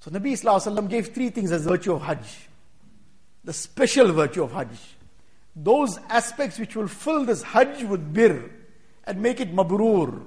So 0.00 0.10
Nabi 0.10 0.32
Wasallam 0.32 0.88
gave 0.88 1.08
three 1.08 1.30
things 1.30 1.52
as 1.52 1.64
virtue 1.64 1.92
of 1.94 2.02
Hajj. 2.02 2.48
The 3.44 3.52
special 3.52 4.12
virtue 4.12 4.42
of 4.42 4.52
Hajj. 4.52 4.78
Those 5.54 5.98
aspects 6.08 6.58
which 6.58 6.76
will 6.76 6.88
fill 6.88 7.24
this 7.24 7.42
Hajj 7.42 7.84
with 7.84 8.12
bir 8.12 8.50
and 9.04 9.20
make 9.20 9.40
it 9.40 9.54
mabrur. 9.54 10.22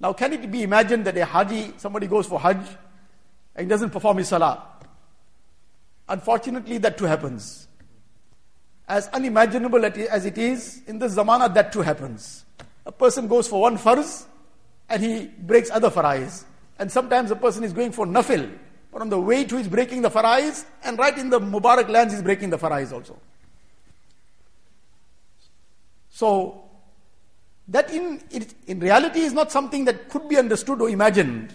Now 0.00 0.12
can 0.12 0.32
it 0.32 0.50
be 0.50 0.62
imagined 0.62 1.04
that 1.06 1.16
a 1.16 1.24
Haji, 1.24 1.74
somebody 1.76 2.06
goes 2.06 2.26
for 2.26 2.40
Hajj 2.40 2.66
and 3.54 3.68
doesn't 3.68 3.90
perform 3.90 4.18
his 4.18 4.28
Salah? 4.28 4.62
Unfortunately 6.08 6.78
that 6.78 6.96
too 6.98 7.04
happens 7.04 7.66
as 8.88 9.08
unimaginable 9.08 9.84
as 9.84 10.24
it 10.24 10.38
is, 10.38 10.82
in 10.86 10.98
this 10.98 11.16
zamana 11.16 11.52
that 11.52 11.72
too 11.72 11.82
happens. 11.82 12.44
A 12.86 12.92
person 12.92 13.28
goes 13.28 13.48
for 13.48 13.60
one 13.60 13.76
farz 13.76 14.24
and 14.88 15.02
he 15.02 15.26
breaks 15.26 15.70
other 15.70 15.90
farais. 15.90 16.44
And 16.78 16.90
sometimes 16.90 17.30
a 17.30 17.36
person 17.36 17.64
is 17.64 17.72
going 17.72 17.92
for 17.92 18.06
nafil, 18.06 18.50
but 18.92 19.02
on 19.02 19.08
the 19.08 19.20
way 19.20 19.44
to 19.44 19.56
his 19.56 19.68
breaking 19.68 20.02
the 20.02 20.10
farais, 20.10 20.64
and 20.84 20.98
right 20.98 21.16
in 21.18 21.30
the 21.30 21.40
Mubarak 21.40 21.88
lands 21.88 22.14
he's 22.14 22.22
breaking 22.22 22.50
the 22.50 22.58
farais 22.58 22.92
also. 22.92 23.18
So, 26.10 26.62
that 27.68 27.90
in, 27.90 28.22
in 28.66 28.80
reality 28.80 29.20
is 29.20 29.32
not 29.32 29.50
something 29.50 29.84
that 29.86 30.08
could 30.08 30.28
be 30.28 30.38
understood 30.38 30.80
or 30.80 30.88
imagined. 30.88 31.52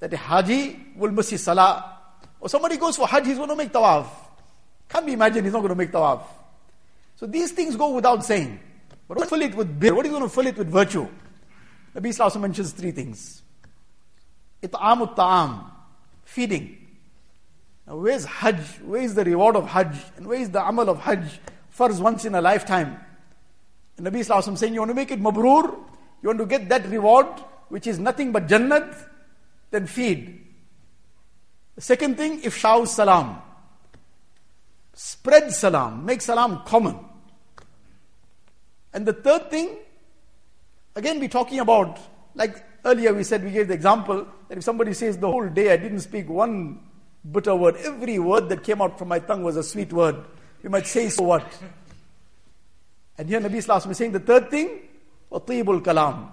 That 0.00 0.12
a 0.12 0.16
Haji 0.16 0.94
will 0.96 1.12
miss 1.12 1.30
his 1.30 1.42
salah, 1.42 1.98
or 2.40 2.48
somebody 2.48 2.76
goes 2.76 2.96
for 2.96 3.06
Hajj, 3.06 3.26
he's 3.26 3.36
going 3.36 3.48
to 3.48 3.56
make 3.56 3.72
tawaf. 3.72 4.06
Can't 4.88 5.06
be 5.06 5.12
imagined 5.12 5.46
he's 5.46 5.52
not 5.52 5.60
going 5.60 5.70
to 5.70 5.76
make 5.76 5.92
tawaf. 5.92 6.22
So 7.16 7.26
these 7.26 7.52
things 7.52 7.76
go 7.76 7.94
without 7.94 8.24
saying. 8.24 8.58
But 9.12 9.18
what 9.18 9.28
fill 9.28 9.42
it 9.42 9.54
with 9.54 9.78
bir? 9.78 9.94
What 9.94 10.06
are 10.06 10.08
you 10.08 10.14
going 10.14 10.26
to 10.26 10.34
fill 10.34 10.46
it 10.46 10.56
with 10.56 10.68
virtue? 10.68 11.06
Nabi 11.94 12.16
Sallallahu 12.16 12.40
mentions 12.40 12.72
three 12.72 12.92
things. 12.92 13.42
It'amut 14.62 15.16
ta'am, 15.16 15.70
feeding. 16.24 16.78
Now 17.86 17.96
where's 17.96 18.24
Hajj? 18.24 18.80
Where 18.82 19.02
is 19.02 19.14
the 19.14 19.22
reward 19.22 19.56
of 19.56 19.68
Hajj? 19.68 19.94
And 20.16 20.26
where 20.26 20.40
is 20.40 20.48
the 20.48 20.66
amal 20.66 20.88
of 20.88 20.98
Hajj? 21.00 21.40
First 21.68 22.00
once 22.00 22.24
in 22.24 22.34
a 22.34 22.40
lifetime. 22.40 22.96
And 23.98 24.06
Nabi 24.06 24.20
Sallallahu 24.20 24.56
saying, 24.56 24.72
you 24.72 24.80
want 24.80 24.88
to 24.92 24.94
make 24.94 25.10
it 25.10 25.20
mabrur? 25.20 25.76
You 26.22 26.28
want 26.28 26.38
to 26.38 26.46
get 26.46 26.70
that 26.70 26.86
reward, 26.86 27.26
which 27.68 27.86
is 27.86 27.98
nothing 27.98 28.32
but 28.32 28.46
Jannat? 28.46 28.96
Then 29.72 29.86
feed. 29.86 30.42
The 31.74 31.82
second 31.82 32.16
thing, 32.16 32.40
if 32.42 32.56
ifsha'u 32.56 32.88
salam. 32.88 33.42
Spread 34.94 35.52
salam, 35.52 36.06
make 36.06 36.22
salam 36.22 36.62
common. 36.64 37.11
And 38.92 39.06
the 39.06 39.12
third 39.12 39.50
thing, 39.50 39.76
again, 40.94 41.18
we're 41.18 41.28
talking 41.28 41.60
about, 41.60 41.98
like 42.34 42.62
earlier 42.84 43.14
we 43.14 43.24
said, 43.24 43.44
we 43.44 43.50
gave 43.50 43.68
the 43.68 43.74
example 43.74 44.26
that 44.48 44.58
if 44.58 44.64
somebody 44.64 44.92
says 44.92 45.18
the 45.18 45.30
whole 45.30 45.48
day 45.48 45.72
I 45.72 45.76
didn't 45.76 46.00
speak 46.00 46.28
one 46.28 46.80
bitter 47.30 47.54
word, 47.54 47.76
every 47.76 48.18
word 48.18 48.48
that 48.48 48.64
came 48.64 48.82
out 48.82 48.98
from 48.98 49.08
my 49.08 49.18
tongue 49.18 49.42
was 49.42 49.56
a 49.56 49.62
sweet 49.62 49.92
word, 49.92 50.16
we 50.62 50.68
might 50.68 50.86
say, 50.86 51.08
so 51.08 51.24
what? 51.24 51.46
And 53.18 53.28
here 53.28 53.40
Nabi 53.40 53.54
Islam 53.54 53.90
is 53.90 53.96
saying 53.96 54.12
the 54.12 54.20
third 54.20 54.50
thing, 54.50 54.80
atibul 55.30 55.82
kalam, 55.82 56.28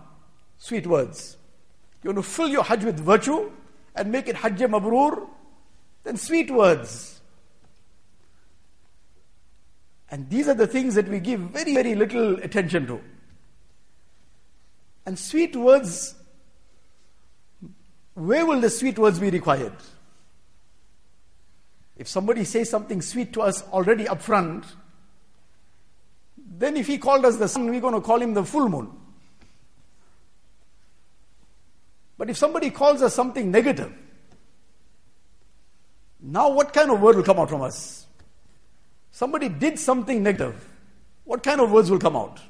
sweet 0.58 0.88
words. 0.88 1.38
You 2.04 2.10
want 2.10 2.26
to 2.26 2.30
fill 2.32 2.48
your 2.48 2.64
hajj 2.64 2.84
with 2.86 3.00
virtue 3.00 3.52
and 3.96 4.12
make 4.12 4.28
it 4.28 4.36
hajj 4.36 4.60
mabrur, 4.62 5.28
then 6.04 6.18
sweet 6.18 6.50
words. 6.50 7.19
And 10.12 10.30
these 10.30 10.48
are 10.48 10.54
the 10.54 10.68
things 10.68 10.96
that 10.96 11.08
we 11.08 11.20
give 11.20 11.40
very, 11.40 11.74
very 11.74 11.96
little 11.96 12.36
attention 12.40 12.88
to. 12.88 13.02
And 15.06 15.18
sweet 15.18 15.56
words, 15.56 16.16
where 18.16 18.46
will 18.46 18.60
the 18.60 18.70
sweet 18.70 18.98
words 18.98 19.20
be 19.20 19.30
required? 19.30 19.74
If 21.98 22.08
somebody 22.08 22.44
says 22.44 22.70
something 22.70 23.02
sweet 23.02 23.34
to 23.34 23.42
us 23.42 23.64
already 23.70 24.08
up 24.08 24.22
front, 24.22 24.66
Then 26.60 26.76
if 26.76 26.88
he 26.88 26.98
called 26.98 27.26
us 27.26 27.38
the 27.38 27.48
sun, 27.48 27.70
we're 27.70 27.80
going 27.80 27.94
to 27.94 28.02
call 28.02 28.22
him 28.22 28.34
the 28.34 28.44
full 28.44 28.68
moon. 28.68 28.92
But 32.18 32.30
if 32.30 32.36
somebody 32.36 32.70
calls 32.70 33.02
us 33.02 33.16
something 33.16 33.50
negative, 33.50 33.94
now 36.20 36.50
what 36.50 36.74
kind 36.74 36.92
of 36.92 37.00
word 37.00 37.16
will 37.16 37.24
come 37.24 37.40
out 37.40 37.50
from 37.50 37.62
us? 37.62 38.08
Somebody 39.19 39.49
did 39.49 39.79
something 39.79 40.23
negative. 40.23 40.55
What 41.25 41.43
kind 41.43 41.61
of 41.61 41.71
words 41.71 41.91
will 41.91 41.99
come 41.99 42.17
out? 42.17 42.41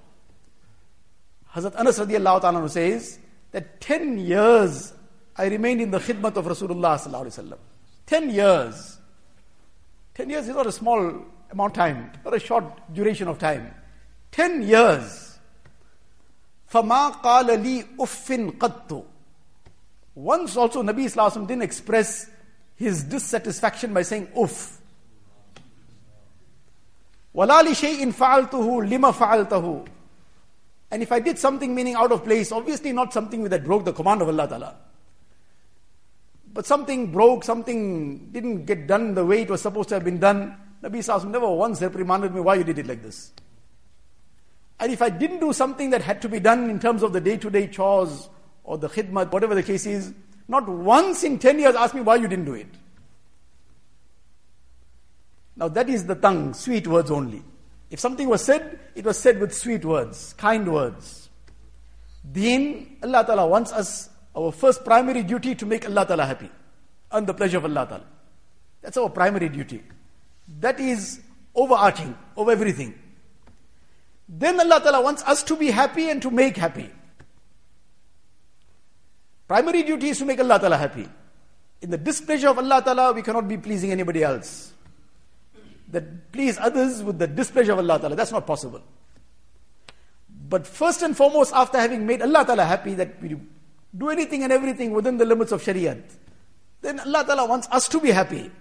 Hazrat 1.54 1.78
Anas 1.78 1.98
radiallahu 1.98 2.40
ta'ala 2.40 2.68
says 2.68 3.18
that 3.52 3.80
10 3.80 4.18
years 4.18 4.92
I 5.36 5.46
remained 5.46 5.80
in 5.80 5.90
the 5.90 5.98
khidmat 5.98 6.36
of 6.36 6.46
Rasulullah 6.46 6.98
sallallahu 6.98 7.26
alaihi 7.26 7.48
wasallam. 7.48 7.58
10 8.06 8.30
years. 8.30 8.98
10 10.14 10.30
years 10.30 10.48
is 10.48 10.54
not 10.54 10.66
a 10.66 10.72
small 10.72 11.22
amount 11.50 11.72
of 11.72 11.74
time, 11.74 12.12
not 12.24 12.34
a 12.34 12.40
short 12.40 12.64
duration 12.92 13.28
of 13.28 13.38
time. 13.38 13.72
10 14.32 14.62
years. 14.62 15.38
فَمَا 16.72 17.22
قَالَ 17.22 17.46
لِي 17.62 17.96
أُفٍّ 17.96 18.58
قَطُّ 18.58 19.04
once 20.14 20.56
also 20.56 20.82
Nabi 20.82 21.06
Islam 21.06 21.46
didn't 21.46 21.62
express 21.62 22.30
his 22.76 23.02
dissatisfaction 23.04 23.92
by 23.92 24.02
saying 24.02 24.28
uff. 24.36 24.77
Wala 27.33 27.61
li 27.63 27.71
shay'in 27.71 28.11
fa'altuhu 28.11 28.89
lima 28.89 29.13
fa'altahu. 29.13 29.87
And 30.91 31.03
if 31.03 31.11
I 31.11 31.19
did 31.19 31.37
something 31.37 31.75
meaning 31.75 31.95
out 31.95 32.11
of 32.11 32.23
place, 32.23 32.51
obviously 32.51 32.91
not 32.91 33.13
something 33.13 33.43
that 33.43 33.63
broke 33.63 33.85
the 33.85 33.93
command 33.93 34.21
of 34.21 34.27
Allah 34.27 34.47
Ta'ala. 34.47 34.75
But 36.51 36.65
something 36.65 37.11
broke, 37.11 37.43
something 37.43 38.29
didn't 38.31 38.65
get 38.65 38.87
done 38.87 39.13
the 39.13 39.23
way 39.23 39.43
it 39.43 39.49
was 39.49 39.61
supposed 39.61 39.89
to 39.89 39.95
have 39.95 40.03
been 40.03 40.19
done. 40.19 40.57
Nabi 40.83 40.97
Sallallahu 40.97 41.29
never 41.29 41.49
once 41.51 41.81
reprimanded 41.81 42.33
me 42.33 42.41
why 42.41 42.55
you 42.55 42.63
did 42.63 42.79
it 42.79 42.87
like 42.87 43.03
this. 43.03 43.31
And 44.79 44.91
if 44.91 45.01
I 45.01 45.09
didn't 45.09 45.41
do 45.41 45.53
something 45.53 45.91
that 45.91 46.01
had 46.01 46.21
to 46.23 46.29
be 46.29 46.39
done 46.39 46.69
in 46.69 46.79
terms 46.79 47.03
of 47.03 47.13
the 47.13 47.21
day 47.21 47.37
to 47.37 47.49
day 47.49 47.67
chores 47.67 48.29
or 48.63 48.77
the 48.77 48.89
khidmat, 48.89 49.31
whatever 49.31 49.53
the 49.53 49.61
case 49.61 49.85
is, 49.85 50.13
not 50.47 50.67
once 50.67 51.23
in 51.23 51.37
10 51.37 51.59
years 51.59 51.75
asked 51.75 51.93
me 51.93 52.01
why 52.01 52.15
you 52.15 52.27
didn't 52.27 52.45
do 52.45 52.55
it. 52.55 52.67
Now 55.59 55.67
that 55.67 55.89
is 55.89 56.05
the 56.05 56.15
tongue, 56.15 56.53
sweet 56.53 56.87
words 56.87 57.11
only. 57.11 57.43
If 57.91 57.99
something 57.99 58.29
was 58.29 58.43
said, 58.43 58.79
it 58.95 59.03
was 59.03 59.19
said 59.19 59.39
with 59.39 59.53
sweet 59.53 59.83
words, 59.83 60.33
kind 60.37 60.71
words. 60.71 61.29
Deen, 62.31 62.97
Allah 63.03 63.25
Ta'ala 63.25 63.45
wants 63.45 63.73
us, 63.73 64.09
our 64.35 64.53
first 64.53 64.85
primary 64.85 65.23
duty 65.23 65.55
to 65.55 65.65
make 65.65 65.85
Allah 65.85 66.05
Ta'ala 66.05 66.25
happy. 66.25 66.49
And 67.11 67.27
the 67.27 67.33
pleasure 67.33 67.57
of 67.57 67.65
Allah 67.65 67.85
Ta'ala. 67.87 68.05
That's 68.81 68.95
our 68.97 69.09
primary 69.09 69.49
duty. 69.49 69.83
That 70.59 70.79
is 70.79 71.19
overarching 71.53 72.15
over 72.37 72.51
everything. 72.51 72.93
Then 74.29 74.59
Allah 74.59 74.79
Ta'ala 74.79 75.01
wants 75.01 75.23
us 75.23 75.43
to 75.43 75.57
be 75.57 75.71
happy 75.71 76.09
and 76.09 76.21
to 76.21 76.31
make 76.31 76.55
happy. 76.55 76.89
Primary 79.47 79.83
duty 79.83 80.09
is 80.09 80.19
to 80.19 80.25
make 80.25 80.39
Allah 80.39 80.59
Ta'ala 80.59 80.77
happy. 80.77 81.09
In 81.81 81.89
the 81.89 81.97
displeasure 81.97 82.49
of 82.49 82.59
Allah 82.59 82.81
Ta'ala, 82.85 83.11
we 83.11 83.23
cannot 83.23 83.47
be 83.47 83.57
pleasing 83.57 83.91
anybody 83.91 84.23
else. 84.23 84.73
That 85.91 86.31
please 86.31 86.57
others 86.59 87.01
with 87.03 87.19
the 87.19 87.27
displeasure 87.27 87.71
of 87.73 87.79
Allah 87.79 87.99
Ta'ala, 87.99 88.15
that's 88.15 88.31
not 88.31 88.45
possible. 88.45 88.81
But 90.47 90.65
first 90.67 91.01
and 91.01 91.15
foremost, 91.15 91.53
after 91.53 91.79
having 91.79 92.05
made 92.05 92.21
Allah 92.21 92.45
Ta'ala 92.45 92.65
happy, 92.65 92.93
that 92.95 93.21
we 93.21 93.35
do 93.97 94.09
anything 94.09 94.43
and 94.43 94.51
everything 94.51 94.91
within 94.91 95.17
the 95.17 95.25
limits 95.25 95.51
of 95.51 95.61
Shariat, 95.63 96.03
then 96.81 96.99
Allah 96.99 97.23
Ta'ala 97.25 97.45
wants 97.47 97.67
us 97.71 97.87
to 97.89 97.99
be 97.99 98.11
happy 98.11 98.51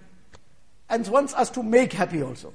and 0.89 1.07
wants 1.07 1.33
us 1.35 1.49
to 1.51 1.63
make 1.63 1.93
happy 1.93 2.21
also. 2.23 2.53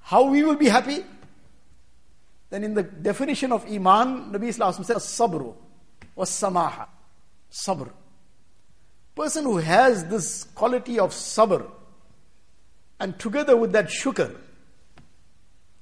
How 0.00 0.24
we 0.24 0.42
will 0.42 0.56
be 0.56 0.68
happy? 0.68 1.04
then 2.50 2.64
in 2.64 2.74
the 2.74 2.82
definition 2.82 3.52
of 3.52 3.66
Iman, 3.70 4.32
Nabi 4.32 4.48
Islam 4.48 4.72
said, 4.72 4.96
Sabru 4.96 5.54
was 6.14 6.30
Samaha. 6.30 6.86
Sabr. 7.50 7.90
Person 9.14 9.44
who 9.44 9.58
has 9.58 10.04
this 10.06 10.44
quality 10.54 10.98
of 10.98 11.10
sabr, 11.10 11.68
and 13.00 13.18
together 13.18 13.56
with 13.56 13.72
that 13.72 13.86
shukr, 13.86 14.34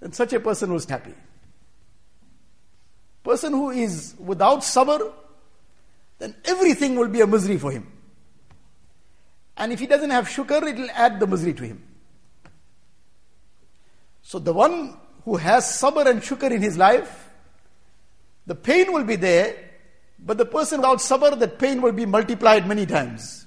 then 0.01 0.13
such 0.13 0.33
a 0.33 0.41
person 0.41 0.73
was 0.73 0.85
happy. 0.85 1.15
Person 3.25 3.53
who 3.53 3.71
is 3.71 4.15
without 4.19 4.61
sabr, 4.61 5.13
then 6.19 6.35
everything 6.45 6.97
will 6.97 7.09
be 7.09 7.21
a 7.21 7.27
misery 7.27 7.59
for 7.59 7.71
him. 7.71 7.91
And 9.57 9.73
if 9.73 9.81
he 9.81 9.87
doesn't 9.87 10.11
have 10.11 10.29
shukr, 10.29 10.63
it 10.63 10.77
will 10.77 10.91
add 10.93 11.19
the 11.19 11.27
misery 11.27 11.55
to 11.55 11.65
him. 11.65 11.83
So 14.23 14.39
the 14.39 14.53
one 14.53 14.97
who 15.25 15.37
has 15.37 15.65
sabr 15.65 16.07
and 16.07 16.21
shukr 16.21 16.51
in 16.51 16.61
his 16.61 16.77
life, 16.77 17.31
the 18.47 18.55
pain 18.55 18.93
will 18.93 19.05
be 19.05 19.17
there, 19.17 19.57
but 20.19 20.39
the 20.39 20.47
person 20.47 20.81
without 20.81 20.99
sabr, 20.99 21.39
that 21.39 21.59
pain 21.59 21.81
will 21.81 21.93
be 21.93 22.07
multiplied 22.07 22.69
many 22.69 22.87
times. 22.87 23.46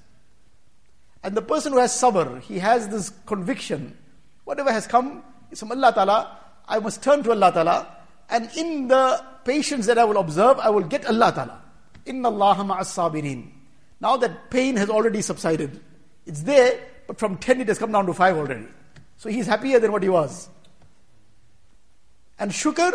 And 1.22 1.36
the 1.36 1.42
person 1.42 1.72
who 1.72 1.78
has 1.78 1.92
sabr, 1.92 2.40
he 2.40 2.58
has 2.58 2.88
this 2.88 3.10
conviction, 3.26 3.96
whatever 4.44 4.72
has 4.72 4.86
come 4.86 5.22
is 5.50 5.60
from 5.60 5.72
Allah 5.72 5.92
Ta'ala, 5.92 6.38
I 6.66 6.78
must 6.78 7.02
turn 7.02 7.22
to 7.24 7.30
Allah 7.32 7.52
Ta'ala, 7.52 7.96
and 8.30 8.48
in 8.56 8.88
the 8.88 9.22
patience 9.44 9.86
that 9.86 9.98
I 9.98 10.04
will 10.04 10.18
observe, 10.18 10.58
I 10.58 10.70
will 10.70 10.84
get 10.84 11.04
Allah 11.06 11.32
Ta'ala. 11.32 11.62
Inna 12.06 12.28
Allah 12.28 12.64
ma'as 12.64 12.94
sabirin. 12.94 13.50
Now 14.00 14.16
that 14.16 14.50
pain 14.50 14.76
has 14.76 14.88
already 14.88 15.20
subsided. 15.20 15.80
It's 16.26 16.42
there, 16.42 16.80
but 17.06 17.18
from 17.18 17.36
10 17.36 17.60
it 17.60 17.68
has 17.68 17.78
come 17.78 17.92
down 17.92 18.06
to 18.06 18.14
5 18.14 18.36
already. 18.36 18.66
So 19.16 19.28
he's 19.28 19.46
happier 19.46 19.78
than 19.78 19.92
what 19.92 20.02
he 20.02 20.08
was. 20.08 20.48
And 22.38 22.50
shukr, 22.50 22.92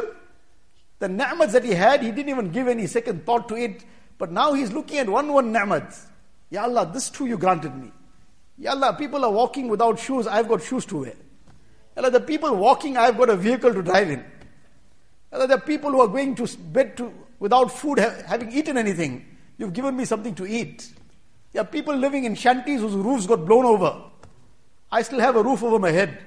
the 0.97 1.07
ni'mats 1.07 1.53
that 1.53 1.63
he 1.63 1.71
had, 1.71 2.01
he 2.01 2.11
didn't 2.11 2.29
even 2.29 2.49
give 2.49 2.67
any 2.67 2.88
second 2.88 3.25
thought 3.25 3.47
to 3.49 3.55
it. 3.55 3.83
But 4.17 4.31
now 4.31 4.53
he's 4.53 4.71
looking 4.71 4.97
at 4.97 5.09
one 5.09 5.31
one 5.31 5.51
ni'mat. 5.51 5.95
Ya 6.49 6.63
Allah, 6.63 6.89
this 6.91 7.09
too 7.09 7.27
you 7.27 7.38
granted 7.38 7.75
me. 7.75 7.91
Ya 8.58 8.72
Allah, 8.72 8.96
people 8.98 9.24
are 9.26 9.32
walking 9.32 9.68
without 9.68 10.00
shoes, 10.00 10.28
I've 10.28 10.48
got 10.48 10.63
shoes 10.63 10.86
to 10.86 10.98
wear. 10.98 11.13
Ya 11.96 12.04
Allah, 12.04 12.12
the 12.12 12.22
people 12.22 12.56
walking, 12.56 12.98
I've 12.98 13.18
got 13.18 13.30
a 13.30 13.36
vehicle 13.36 13.74
to 13.74 13.82
drive 13.82 14.10
in. 14.10 14.20
Ya 14.20 15.38
Allah, 15.38 15.48
the 15.48 15.58
people 15.58 15.91
who 15.91 16.02
are 16.02 16.08
going 16.08 16.36
to 16.36 16.48
bed 16.58 16.96
to, 16.98 17.12
without 17.39 17.72
food, 17.72 18.00
having 18.00 18.52
eaten 18.52 18.78
anything, 18.78 19.26
you've 19.58 19.74
given 19.74 19.96
me 19.96 20.06
something 20.06 20.34
to 20.36 20.46
eat. 20.46 20.91
There 21.52 21.62
are 21.62 21.65
people 21.65 21.96
living 21.96 22.26
in 22.26 22.36
shanties 22.36 22.82
whose 22.82 22.96
roofs 22.96 23.26
got 23.26 23.46
blown 23.46 23.65
over. 23.65 24.02
I 24.91 25.02
still 25.02 25.20
have 25.20 25.36
a 25.36 25.44
roof 25.44 25.63
over 25.63 25.80
my 25.80 25.91
head. 25.91 26.18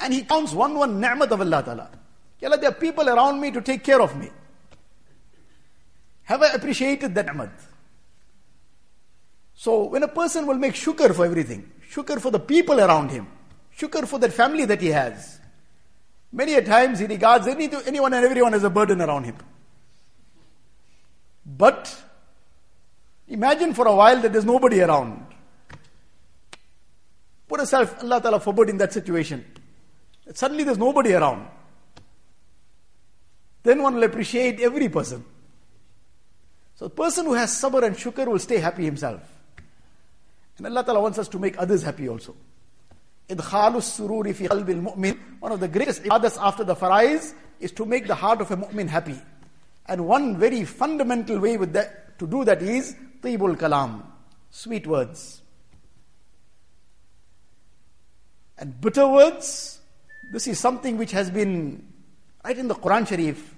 And 0.00 0.12
he 0.12 0.22
counts 0.22 0.52
one 0.52 0.74
one 0.74 1.00
ni'mat 1.00 1.30
of 1.32 1.40
Allah 1.40 1.62
Ta'ala. 1.62 1.90
Allah, 2.42 2.58
there 2.58 2.68
are 2.68 2.74
people 2.74 3.08
around 3.08 3.40
me 3.40 3.50
to 3.50 3.62
take 3.62 3.82
care 3.82 4.02
of 4.02 4.14
me. 4.16 4.28
Have 6.24 6.42
I 6.42 6.52
appreciated 6.52 7.14
that 7.14 7.26
ni'mat? 7.26 7.52
So 9.54 9.84
when 9.84 10.02
a 10.02 10.08
person 10.08 10.46
will 10.46 10.56
make 10.56 10.74
shukr 10.74 11.14
for 11.14 11.24
everything, 11.24 11.70
shukr 11.90 12.20
for 12.20 12.30
the 12.30 12.40
people 12.40 12.80
around 12.80 13.10
him, 13.10 13.28
shukr 13.78 14.06
for 14.06 14.18
that 14.18 14.32
family 14.32 14.64
that 14.64 14.80
he 14.80 14.88
has, 14.88 15.40
many 16.32 16.54
a 16.54 16.62
times 16.62 16.98
he 16.98 17.06
regards 17.06 17.46
any, 17.46 17.70
anyone 17.86 18.12
and 18.12 18.24
everyone 18.24 18.54
as 18.54 18.64
a 18.64 18.70
burden 18.70 19.00
around 19.00 19.24
him. 19.24 19.36
But 21.46 21.94
imagine 23.28 23.74
for 23.74 23.86
a 23.86 23.94
while 23.94 24.20
that 24.20 24.32
there's 24.32 24.44
nobody 24.44 24.80
around. 24.80 25.26
Put 27.46 27.60
yourself, 27.60 28.02
Allah 28.02 28.20
Ta'ala 28.20 28.40
forbid 28.40 28.70
in 28.70 28.78
that 28.78 28.92
situation. 28.92 29.44
Suddenly 30.32 30.64
there's 30.64 30.78
nobody 30.78 31.12
around. 31.12 31.46
Then 33.62 33.82
one 33.82 33.94
will 33.94 34.02
appreciate 34.02 34.60
every 34.60 34.88
person. 34.88 35.24
So 36.76 36.88
the 36.88 36.94
person 36.94 37.26
who 37.26 37.34
has 37.34 37.50
sabr 37.50 37.84
and 37.84 37.96
shukr 37.96 38.26
will 38.26 38.38
stay 38.38 38.58
happy 38.58 38.84
himself. 38.84 39.33
And 40.57 40.67
Allah 40.67 40.83
Ta'ala 40.83 40.99
wants 41.01 41.17
us 41.17 41.27
to 41.29 41.39
make 41.39 41.57
others 41.57 41.83
happy 41.83 42.09
also. 42.09 42.35
إدخال 43.29 43.75
السرور 43.75 44.33
في 44.33 44.47
قلب 44.47 44.69
المؤمن 44.69 45.17
One 45.39 45.51
of 45.51 45.59
the 45.59 45.67
greatest 45.67 46.03
ibadahs 46.03 46.37
after 46.41 46.63
the 46.63 46.75
farais 46.75 47.33
is 47.59 47.71
to 47.73 47.85
make 47.85 48.07
the 48.07 48.15
heart 48.15 48.41
of 48.41 48.51
a 48.51 48.57
mu'min 48.57 48.87
happy. 48.87 49.19
And 49.87 50.05
one 50.05 50.37
very 50.37 50.65
fundamental 50.65 51.39
way 51.39 51.57
with 51.57 51.73
that, 51.73 52.17
to 52.19 52.27
do 52.27 52.43
that 52.45 52.61
is 52.61 52.95
طيب 53.21 53.57
kalam, 53.57 54.03
Sweet 54.49 54.87
words. 54.87 55.41
And 58.57 58.79
bitter 58.81 59.07
words 59.07 59.79
this 60.31 60.47
is 60.47 60.59
something 60.59 60.97
which 60.97 61.11
has 61.11 61.29
been 61.31 61.83
right 62.45 62.57
in 62.57 62.67
the 62.67 62.75
Quran 62.75 63.07
Sharif 63.07 63.55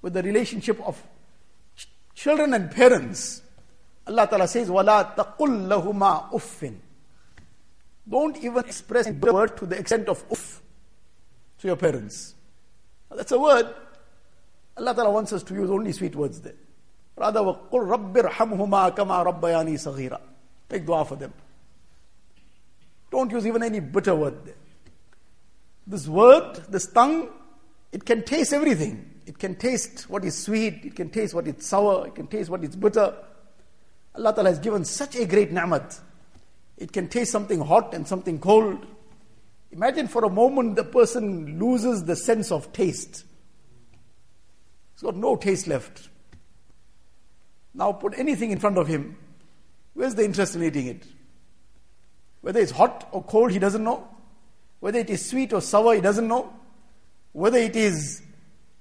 with 0.00 0.14
the 0.14 0.22
relationship 0.22 0.80
of 0.86 1.02
ch- 1.76 1.88
children 2.14 2.54
and 2.54 2.70
parents. 2.70 3.39
Allah 4.10 4.26
Ta'ala 4.28 4.48
says, 4.48 4.68
وَلَا 4.68 5.16
تَقُلْ 5.16 5.68
لَهُمَا 5.68 6.32
uffin. 6.32 6.76
Don't 8.08 8.36
even 8.36 8.64
express 8.64 9.08
a 9.08 9.12
word 9.12 9.56
to 9.56 9.66
the 9.66 9.78
extent 9.78 10.08
of 10.08 10.28
uff 10.28 10.60
to 11.58 11.66
your 11.66 11.76
parents. 11.76 12.34
Now, 13.10 13.16
that's 13.16 13.32
a 13.32 13.38
word. 13.38 13.66
Allah 14.76 14.94
Ta'ala 14.94 15.10
wants 15.10 15.32
us 15.32 15.42
to 15.44 15.54
use 15.54 15.70
only 15.70 15.92
sweet 15.92 16.14
words 16.14 16.40
there. 16.40 16.54
Rather, 17.16 17.40
وَقُلْ 17.40 17.70
رَبِّ 17.72 18.12
ارْحَمْهُمَا 18.12 18.94
كَمَا 18.94 19.40
رَبَّيَانِي 19.40 19.74
صَغِيرًا 19.74 20.20
Make 20.70 20.84
dua 20.86 21.04
for 21.04 21.16
them. 21.16 21.32
Don't 23.10 23.30
use 23.30 23.46
even 23.46 23.62
any 23.62 23.80
bitter 23.80 24.14
word 24.14 24.44
there. 24.44 24.54
This 25.86 26.06
word, 26.08 26.56
this 26.68 26.86
tongue, 26.88 27.30
it 27.92 28.04
can 28.04 28.22
taste 28.24 28.52
everything. 28.52 29.12
It 29.26 29.38
can 29.38 29.54
taste 29.54 30.10
what 30.10 30.24
is 30.24 30.40
sweet, 30.40 30.84
it 30.84 30.94
can 30.94 31.10
taste 31.10 31.34
what 31.34 31.46
is 31.48 31.64
sour, 31.64 32.06
it 32.06 32.14
can 32.14 32.26
taste 32.26 32.50
what 32.50 32.62
is 32.62 32.76
bitter. 32.76 33.14
Allah 34.15 34.33
Ta'ala 34.33 34.49
has 34.49 34.59
given 34.59 34.85
such 34.85 35.15
a 35.15 35.25
great 35.25 35.51
ni'mat. 35.51 35.99
It 36.77 36.91
can 36.91 37.07
taste 37.07 37.31
something 37.31 37.61
hot 37.61 37.93
and 37.93 38.07
something 38.07 38.39
cold. 38.39 38.85
Imagine 39.71 40.07
for 40.07 40.25
a 40.25 40.29
moment 40.29 40.75
the 40.75 40.83
person 40.83 41.59
loses 41.59 42.03
the 42.03 42.15
sense 42.15 42.51
of 42.51 42.73
taste. 42.73 43.23
He's 44.93 45.03
got 45.03 45.15
no 45.15 45.35
taste 45.35 45.67
left. 45.67 46.09
Now 47.73 47.93
put 47.93 48.17
anything 48.17 48.51
in 48.51 48.59
front 48.59 48.77
of 48.77 48.87
him. 48.87 49.17
Where's 49.93 50.15
the 50.15 50.25
interest 50.25 50.55
in 50.55 50.63
eating 50.63 50.87
it? 50.87 51.05
Whether 52.41 52.59
it's 52.59 52.71
hot 52.71 53.07
or 53.11 53.23
cold, 53.23 53.51
he 53.51 53.59
doesn't 53.59 53.83
know. 53.83 54.07
Whether 54.79 54.99
it 54.99 55.09
is 55.09 55.27
sweet 55.29 55.53
or 55.53 55.61
sour, 55.61 55.95
he 55.95 56.01
doesn't 56.01 56.27
know. 56.27 56.51
Whether 57.33 57.59
it 57.59 57.75
is 57.75 58.21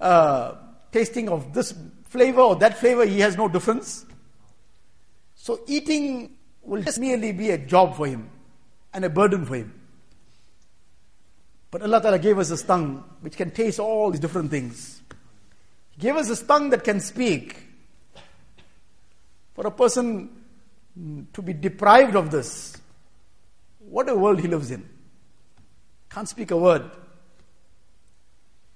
uh, 0.00 0.54
tasting 0.90 1.28
of 1.28 1.52
this 1.52 1.74
flavor 2.04 2.40
or 2.40 2.56
that 2.56 2.78
flavor, 2.78 3.04
he 3.04 3.20
has 3.20 3.36
no 3.36 3.48
difference. 3.48 4.06
So 5.50 5.58
eating 5.66 6.36
will 6.62 6.80
just 6.80 7.00
merely 7.00 7.32
be 7.32 7.50
a 7.50 7.58
job 7.58 7.96
for 7.96 8.06
him 8.06 8.30
and 8.94 9.04
a 9.04 9.10
burden 9.10 9.44
for 9.44 9.56
him. 9.56 9.74
But 11.72 11.82
Allah 11.82 12.00
Ta'ala 12.00 12.20
gave 12.20 12.38
us 12.38 12.50
this 12.50 12.62
tongue 12.62 13.02
which 13.20 13.36
can 13.36 13.50
taste 13.50 13.80
all 13.80 14.12
these 14.12 14.20
different 14.20 14.52
things. 14.52 15.02
He 15.90 16.02
gave 16.02 16.14
us 16.14 16.28
this 16.28 16.40
tongue 16.42 16.70
that 16.70 16.84
can 16.84 17.00
speak. 17.00 17.66
For 19.54 19.66
a 19.66 19.72
person 19.72 20.30
to 21.32 21.42
be 21.42 21.52
deprived 21.52 22.14
of 22.14 22.30
this, 22.30 22.76
what 23.80 24.08
a 24.08 24.14
world 24.14 24.38
he 24.38 24.46
lives 24.46 24.70
in. 24.70 24.88
Can't 26.10 26.28
speak 26.28 26.52
a 26.52 26.56
word. 26.56 26.88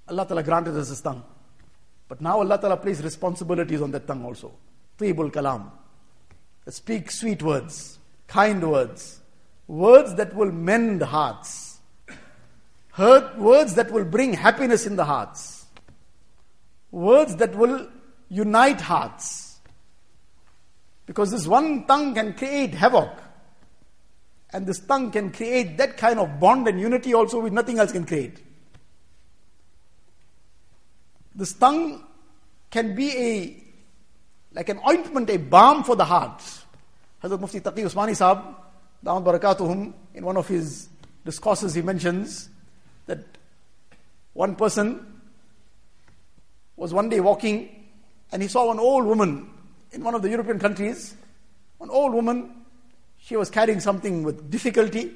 Allah 0.08 0.26
Ta'ala 0.26 0.42
granted 0.42 0.76
us 0.76 0.88
his 0.88 1.00
tongue. 1.00 1.22
But 2.08 2.20
now 2.20 2.40
Allah 2.40 2.58
Ta'ala 2.58 2.78
placed 2.78 3.04
responsibilities 3.04 3.80
on 3.80 3.92
that 3.92 4.08
tongue 4.08 4.24
also. 4.24 4.50
Tayyibul 4.98 5.30
kalam. 5.30 5.70
Speak 6.68 7.10
sweet 7.10 7.42
words, 7.42 7.98
kind 8.26 8.70
words, 8.70 9.20
words 9.66 10.14
that 10.14 10.34
will 10.34 10.50
mend 10.50 11.02
hearts, 11.02 11.78
words 12.96 13.74
that 13.74 13.90
will 13.90 14.04
bring 14.04 14.32
happiness 14.32 14.86
in 14.86 14.96
the 14.96 15.04
hearts, 15.04 15.66
words 16.90 17.36
that 17.36 17.54
will 17.54 17.88
unite 18.28 18.80
hearts. 18.80 19.58
Because 21.06 21.30
this 21.30 21.46
one 21.46 21.84
tongue 21.86 22.14
can 22.14 22.32
create 22.32 22.72
havoc. 22.72 23.10
And 24.54 24.66
this 24.66 24.78
tongue 24.78 25.10
can 25.10 25.32
create 25.32 25.76
that 25.78 25.98
kind 25.98 26.18
of 26.18 26.40
bond 26.40 26.66
and 26.66 26.80
unity 26.80 27.12
also 27.12 27.40
which 27.40 27.52
nothing 27.52 27.78
else 27.78 27.92
can 27.92 28.06
create. 28.06 28.40
This 31.34 31.52
tongue 31.52 32.06
can 32.70 32.94
be 32.94 33.10
a 33.16 33.63
like 34.54 34.68
an 34.68 34.80
ointment, 34.88 35.28
a 35.30 35.36
balm 35.36 35.82
for 35.82 35.96
the 35.96 36.04
heart. 36.04 36.40
Hazrat 37.22 37.40
Mufti 37.40 37.60
Taqi 37.60 37.84
Usmani 37.84 38.12
Sahab, 38.12 38.54
Damat 39.04 39.40
Barakatuhum, 39.40 39.92
in 40.14 40.24
one 40.24 40.36
of 40.36 40.46
his 40.46 40.88
discourses, 41.24 41.74
he 41.74 41.82
mentions 41.82 42.48
that 43.06 43.18
one 44.32 44.54
person 44.54 45.20
was 46.76 46.94
one 46.94 47.08
day 47.08 47.20
walking 47.20 47.68
and 48.32 48.42
he 48.42 48.48
saw 48.48 48.70
an 48.70 48.78
old 48.78 49.04
woman 49.04 49.48
in 49.92 50.02
one 50.02 50.14
of 50.14 50.22
the 50.22 50.28
European 50.28 50.58
countries. 50.58 51.14
An 51.80 51.90
old 51.90 52.14
woman, 52.14 52.64
she 53.18 53.36
was 53.36 53.50
carrying 53.50 53.80
something 53.80 54.22
with 54.22 54.50
difficulty 54.50 55.12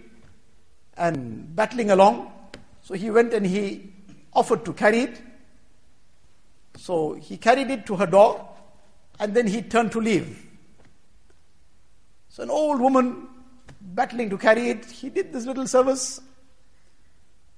and 0.97 1.55
battling 1.55 1.91
along. 1.91 2.33
So 2.83 2.95
he 2.95 3.11
went 3.11 3.33
and 3.33 3.47
he 3.47 3.93
offered 4.33 4.65
to 4.65 4.73
carry 4.73 5.01
it. 5.01 5.23
So 6.77 7.15
he 7.15 7.37
carried 7.37 7.71
it 7.71 7.87
to 7.87 7.97
her 7.97 8.07
door 8.07 8.49
and 9.19 9.35
then 9.35 9.47
he 9.47 9.63
turned 9.63 9.93
to 9.93 10.01
leave. 10.01 10.47
So 12.29 12.43
an 12.43 12.51
old 12.51 12.81
woman 12.81 13.29
battling 13.81 14.31
to 14.31 14.39
carry 14.39 14.71
it, 14.71 14.85
he 14.85 15.11
did 15.11 15.33
this 15.33 15.47
little 15.47 15.67
service. 15.67 16.21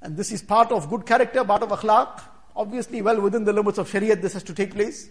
And 0.01 0.17
this 0.17 0.33
is 0.33 0.43
part 0.43 0.73
of 0.73 0.89
good 0.89 1.05
character, 1.05 1.45
part 1.45 1.63
of 1.63 1.69
akhlaq. 1.69 2.23
Obviously, 2.57 3.03
well 3.03 3.21
within 3.21 3.45
the 3.45 3.53
limits 3.53 3.79
of 3.79 3.91
Shariah, 3.91 4.21
this 4.21 4.33
has 4.33 4.43
to 4.45 4.55
take 4.55 4.73
place. 4.73 5.09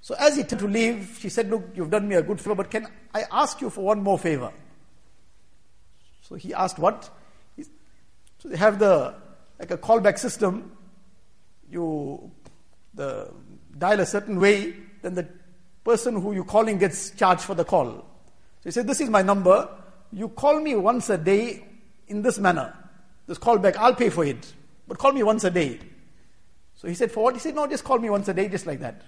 So 0.00 0.14
as 0.18 0.36
he 0.36 0.42
turned 0.42 0.60
to 0.60 0.68
leave, 0.68 1.18
she 1.20 1.28
said, 1.28 1.50
Look, 1.50 1.62
you've 1.74 1.90
done 1.90 2.08
me 2.08 2.16
a 2.16 2.22
good 2.22 2.40
favor, 2.40 2.54
but 2.54 2.70
can 2.70 2.88
I 3.14 3.24
ask 3.30 3.60
you 3.60 3.70
for 3.70 3.84
one 3.84 4.02
more 4.02 4.18
favor? 4.18 4.52
So 6.22 6.34
he 6.34 6.54
asked, 6.54 6.78
What? 6.78 7.10
so 8.38 8.48
they 8.48 8.56
have 8.56 8.78
the 8.78 9.14
like 9.58 9.70
a 9.70 9.76
callback 9.78 10.18
system. 10.18 10.72
You 11.68 12.30
the 12.94 13.30
dial 13.78 14.00
a 14.00 14.06
certain 14.06 14.40
way, 14.40 14.74
then 15.02 15.14
the 15.14 15.28
person 15.84 16.20
who 16.20 16.32
you're 16.32 16.44
calling 16.44 16.78
gets 16.78 17.10
charged 17.10 17.42
for 17.42 17.54
the 17.54 17.64
call. 17.64 17.90
So 18.60 18.64
he 18.64 18.70
said, 18.70 18.86
This 18.86 19.00
is 19.00 19.10
my 19.10 19.22
number. 19.22 19.68
You 20.12 20.28
call 20.28 20.60
me 20.60 20.74
once 20.74 21.08
a 21.10 21.18
day 21.18 21.64
in 22.08 22.22
this 22.22 22.38
manner. 22.38 22.76
This 23.26 23.38
call 23.38 23.58
back, 23.58 23.76
I'll 23.76 23.94
pay 23.94 24.10
for 24.10 24.24
it. 24.24 24.52
But 24.88 24.98
call 24.98 25.12
me 25.12 25.22
once 25.22 25.44
a 25.44 25.50
day. 25.50 25.78
So 26.74 26.88
he 26.88 26.94
said, 26.94 27.12
For 27.12 27.24
what? 27.24 27.34
He 27.34 27.40
said, 27.40 27.54
No, 27.54 27.66
just 27.66 27.84
call 27.84 27.98
me 27.98 28.10
once 28.10 28.28
a 28.28 28.34
day, 28.34 28.48
just 28.48 28.66
like 28.66 28.80
that. 28.80 29.02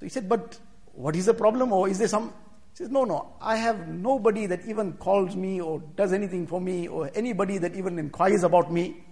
So 0.00 0.06
he 0.06 0.08
said, 0.08 0.28
But 0.28 0.58
what 0.92 1.16
is 1.16 1.26
the 1.26 1.34
problem? 1.34 1.72
Or 1.72 1.88
is 1.88 1.98
there 1.98 2.08
some. 2.08 2.28
He 2.70 2.78
says, 2.78 2.90
No, 2.90 3.04
no, 3.04 3.34
I 3.40 3.56
have 3.56 3.88
nobody 3.88 4.46
that 4.46 4.66
even 4.66 4.94
calls 4.94 5.36
me 5.36 5.60
or 5.60 5.82
does 5.96 6.12
anything 6.12 6.46
for 6.46 6.60
me 6.60 6.88
or 6.88 7.10
anybody 7.14 7.58
that 7.58 7.74
even 7.76 7.98
inquires 7.98 8.42
about 8.42 8.72
me. 8.72 9.04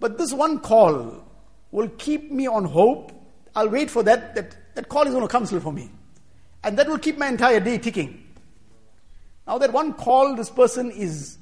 But 0.00 0.18
this 0.18 0.32
one 0.32 0.58
call 0.58 1.24
will 1.70 1.88
keep 1.90 2.32
me 2.32 2.46
on 2.48 2.64
hope. 2.64 3.12
I'll 3.54 3.68
wait 3.68 3.90
for 3.90 4.02
that, 4.02 4.34
that 4.34 4.56
that 4.74 4.88
call 4.88 5.06
is 5.06 5.14
going 5.14 5.26
to 5.26 5.46
still 5.46 5.60
for 5.60 5.72
me. 5.72 5.90
And 6.64 6.78
that 6.78 6.88
will 6.88 6.98
keep 6.98 7.18
my 7.18 7.28
entire 7.28 7.60
day 7.60 7.78
ticking. 7.78 8.22
Now, 9.46 9.58
that 9.58 9.72
one 9.72 9.94
call 9.94 10.36
this 10.36 10.50
person 10.50 10.90
is 10.90 11.38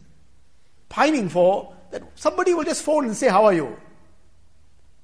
pining 0.89 1.29
for, 1.29 1.75
that 1.91 2.03
somebody 2.15 2.55
will 2.55 2.65
just 2.65 2.83
phone 2.83 3.05
and 3.05 3.17
say, 3.17 3.29
How 3.29 3.45
are 3.45 3.53
you? 3.53 3.77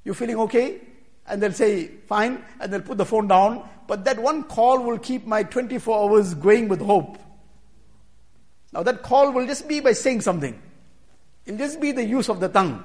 You 0.04 0.14
feeling 0.14 0.36
okay? 0.40 0.80
And 1.26 1.42
they'll 1.42 1.52
say, 1.52 1.88
Fine, 2.06 2.42
and 2.60 2.72
they'll 2.72 2.80
put 2.80 2.98
the 2.98 3.04
phone 3.04 3.28
down. 3.28 3.68
But 3.86 4.04
that 4.04 4.18
one 4.18 4.44
call 4.44 4.82
will 4.82 4.98
keep 4.98 5.26
my 5.26 5.42
24 5.42 6.10
hours 6.10 6.34
going 6.34 6.68
with 6.68 6.80
hope. 6.80 7.18
Now, 8.72 8.82
that 8.82 9.02
call 9.02 9.30
will 9.32 9.46
just 9.46 9.68
be 9.68 9.80
by 9.80 9.92
saying 9.92 10.22
something, 10.22 10.60
it'll 11.44 11.58
just 11.58 11.80
be 11.80 11.92
the 11.92 12.04
use 12.04 12.28
of 12.28 12.40
the 12.40 12.48
tongue. 12.48 12.84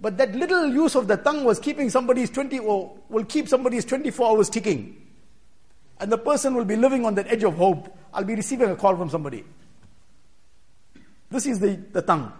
But 0.00 0.16
that 0.18 0.34
little 0.34 0.68
use 0.68 0.94
of 0.94 1.08
the 1.08 1.16
tongue 1.16 1.44
was 1.44 1.58
keeping 1.58 1.90
somebody's 1.90 2.30
20 2.30 2.60
or 2.60 2.96
will 3.08 3.24
keep 3.24 3.48
somebody's 3.48 3.84
24 3.84 4.28
hours 4.30 4.48
ticking. 4.48 4.96
And 6.00 6.12
the 6.12 6.18
person 6.18 6.54
will 6.54 6.64
be 6.64 6.76
living 6.76 7.04
on 7.04 7.16
that 7.16 7.26
edge 7.26 7.42
of 7.42 7.56
hope. 7.56 7.96
I'll 8.14 8.24
be 8.24 8.36
receiving 8.36 8.70
a 8.70 8.76
call 8.76 8.96
from 8.96 9.10
somebody. 9.10 9.44
This 11.30 11.46
is 11.46 11.58
the, 11.58 11.74
the 11.92 12.02
tongue. 12.02 12.32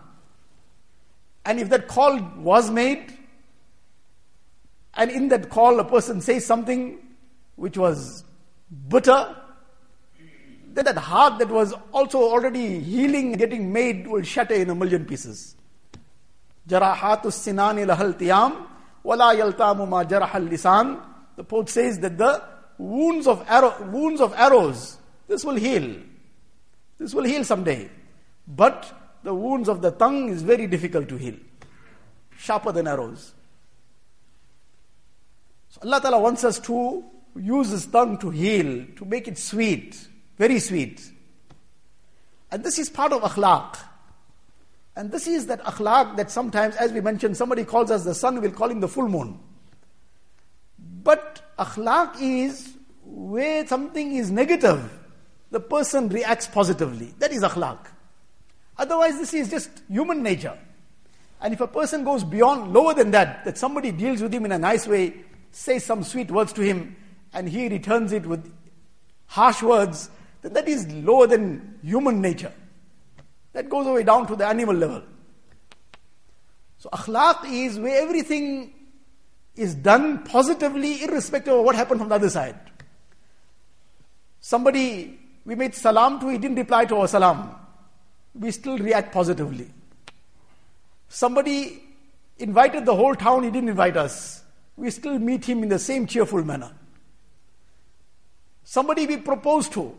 And 1.44 1.58
if 1.58 1.68
that 1.70 1.88
call 1.88 2.20
was 2.38 2.70
made, 2.70 3.12
and 4.94 5.10
in 5.10 5.28
that 5.28 5.50
call 5.50 5.80
a 5.80 5.84
person 5.84 6.20
says 6.20 6.46
something 6.46 6.98
which 7.56 7.76
was 7.76 8.24
bitter, 8.88 9.36
then 10.74 10.84
that 10.84 10.96
heart 10.96 11.38
that 11.38 11.48
was 11.48 11.74
also 11.92 12.18
already 12.18 12.78
healing, 12.80 13.32
getting 13.32 13.72
made, 13.72 14.06
will 14.06 14.22
shatter 14.22 14.54
in 14.54 14.70
a 14.70 14.74
million 14.74 15.04
pieces. 15.04 15.56
The 16.68 16.80
poet 21.44 21.68
says 21.68 21.98
that 22.00 22.18
the 22.18 22.42
wounds 22.76 23.26
of 23.26 23.44
arrow, 23.48 23.82
wounds 23.84 24.20
of 24.20 24.34
arrows, 24.34 24.98
this 25.26 25.44
will 25.44 25.54
heal. 25.54 25.96
This 26.98 27.14
will 27.14 27.24
heal 27.24 27.44
someday. 27.44 27.88
But 28.46 28.92
the 29.22 29.34
wounds 29.34 29.68
of 29.68 29.80
the 29.80 29.92
tongue 29.92 30.28
is 30.28 30.42
very 30.42 30.66
difficult 30.66 31.08
to 31.08 31.16
heal. 31.16 31.36
Sharper 32.36 32.72
than 32.72 32.86
arrows. 32.86 33.32
So 35.70 35.80
Allah 35.84 36.00
Ta'ala 36.00 36.20
wants 36.20 36.44
us 36.44 36.58
to 36.60 37.04
use 37.36 37.70
His 37.70 37.86
tongue 37.86 38.18
to 38.18 38.30
heal, 38.30 38.86
to 38.96 39.04
make 39.04 39.28
it 39.28 39.38
sweet, 39.38 40.08
very 40.36 40.58
sweet. 40.58 41.10
And 42.50 42.64
this 42.64 42.78
is 42.78 42.90
part 42.90 43.12
of 43.12 43.22
akhlaq. 43.22 43.76
And 44.98 45.12
this 45.12 45.28
is 45.28 45.46
that 45.46 45.62
akhlaq 45.62 46.16
that 46.16 46.28
sometimes, 46.28 46.74
as 46.74 46.92
we 46.92 47.00
mentioned, 47.00 47.36
somebody 47.36 47.64
calls 47.64 47.88
us 47.92 48.02
the 48.02 48.16
sun, 48.16 48.40
we'll 48.40 48.50
call 48.50 48.68
him 48.68 48.80
the 48.80 48.88
full 48.88 49.08
moon. 49.08 49.38
But 50.76 51.40
akhlaq 51.56 52.20
is 52.20 52.74
where 53.04 53.64
something 53.64 54.16
is 54.16 54.32
negative, 54.32 54.90
the 55.52 55.60
person 55.60 56.08
reacts 56.08 56.48
positively. 56.48 57.14
That 57.20 57.30
is 57.30 57.44
akhlaq. 57.44 57.78
Otherwise, 58.76 59.18
this 59.18 59.34
is 59.34 59.48
just 59.48 59.70
human 59.88 60.20
nature. 60.20 60.58
And 61.40 61.54
if 61.54 61.60
a 61.60 61.68
person 61.68 62.02
goes 62.02 62.24
beyond, 62.24 62.72
lower 62.72 62.92
than 62.92 63.12
that, 63.12 63.44
that 63.44 63.56
somebody 63.56 63.92
deals 63.92 64.20
with 64.20 64.34
him 64.34 64.46
in 64.46 64.50
a 64.50 64.58
nice 64.58 64.88
way, 64.88 65.14
says 65.52 65.84
some 65.84 66.02
sweet 66.02 66.32
words 66.32 66.52
to 66.54 66.62
him, 66.62 66.96
and 67.32 67.48
he 67.48 67.68
returns 67.68 68.10
it 68.10 68.26
with 68.26 68.52
harsh 69.26 69.62
words, 69.62 70.10
then 70.42 70.54
that 70.54 70.66
is 70.66 70.88
lower 70.88 71.28
than 71.28 71.78
human 71.84 72.20
nature. 72.20 72.52
That 73.52 73.68
goes 73.68 73.86
away 73.86 74.02
down 74.02 74.26
to 74.26 74.36
the 74.36 74.46
animal 74.46 74.74
level. 74.74 75.02
So 76.78 76.88
akhlaq 76.90 77.50
is 77.50 77.78
where 77.78 78.02
everything 78.02 78.72
is 79.56 79.74
done 79.74 80.24
positively, 80.24 81.02
irrespective 81.02 81.54
of 81.54 81.64
what 81.64 81.74
happened 81.74 82.00
from 82.00 82.08
the 82.08 82.14
other 82.14 82.30
side. 82.30 82.58
Somebody 84.40 85.18
we 85.44 85.54
made 85.54 85.74
salam 85.74 86.20
to, 86.20 86.28
he 86.28 86.38
didn't 86.38 86.58
reply 86.58 86.84
to 86.84 86.96
our 86.96 87.08
salam. 87.08 87.54
We 88.34 88.50
still 88.50 88.78
react 88.78 89.12
positively. 89.12 89.70
Somebody 91.08 91.82
invited 92.38 92.84
the 92.84 92.94
whole 92.94 93.14
town, 93.14 93.42
he 93.44 93.50
didn't 93.50 93.70
invite 93.70 93.96
us. 93.96 94.42
We 94.76 94.90
still 94.90 95.18
meet 95.18 95.44
him 95.44 95.62
in 95.62 95.68
the 95.68 95.78
same 95.78 96.06
cheerful 96.06 96.44
manner. 96.44 96.70
Somebody 98.62 99.06
we 99.06 99.16
proposed 99.16 99.72
to, 99.72 99.96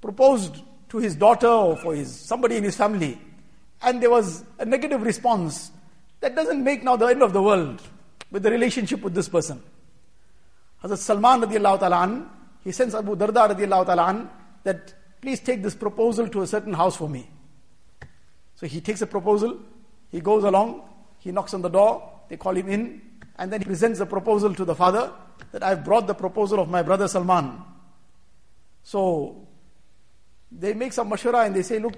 proposed 0.00 0.62
to 0.96 1.02
his 1.02 1.14
daughter 1.14 1.46
or 1.48 1.76
for 1.76 1.94
his 1.94 2.10
somebody 2.10 2.56
in 2.56 2.64
his 2.64 2.76
family, 2.76 3.18
and 3.82 4.02
there 4.02 4.10
was 4.10 4.44
a 4.58 4.64
negative 4.64 5.02
response. 5.02 5.70
That 6.20 6.34
doesn't 6.34 6.64
make 6.64 6.82
now 6.82 6.96
the 6.96 7.06
end 7.06 7.22
of 7.22 7.32
the 7.34 7.42
world 7.42 7.82
with 8.30 8.42
the 8.42 8.50
relationship 8.50 9.02
with 9.02 9.14
this 9.14 9.28
person. 9.28 9.62
Hazrat 10.82 10.98
Salman 10.98 11.42
radiallahu 11.42 11.80
ta'ala 11.80 12.30
he 12.64 12.72
sends 12.72 12.94
Abu 12.94 13.14
Darda 13.14 13.54
radiallahu 13.54 13.86
ta'ala 13.86 14.30
that 14.64 14.94
please 15.20 15.40
take 15.40 15.62
this 15.62 15.74
proposal 15.74 16.28
to 16.28 16.42
a 16.42 16.46
certain 16.46 16.72
house 16.72 16.96
for 16.96 17.08
me. 17.08 17.28
So 18.54 18.66
he 18.66 18.80
takes 18.80 19.02
a 19.02 19.06
proposal, 19.06 19.60
he 20.10 20.20
goes 20.20 20.44
along, 20.44 20.82
he 21.18 21.30
knocks 21.30 21.52
on 21.52 21.60
the 21.60 21.68
door, 21.68 22.10
they 22.30 22.38
call 22.38 22.56
him 22.56 22.68
in, 22.68 23.02
and 23.38 23.52
then 23.52 23.60
he 23.60 23.66
presents 23.66 23.98
the 23.98 24.06
proposal 24.06 24.54
to 24.54 24.64
the 24.64 24.74
father 24.74 25.12
that 25.52 25.62
I've 25.62 25.84
brought 25.84 26.06
the 26.06 26.14
proposal 26.14 26.58
of 26.58 26.70
my 26.70 26.82
brother 26.82 27.06
Salman. 27.06 27.62
So 28.82 29.45
they 30.58 30.74
make 30.74 30.92
some 30.92 31.10
mashura 31.10 31.46
and 31.46 31.54
they 31.54 31.62
say, 31.62 31.78
look, 31.78 31.94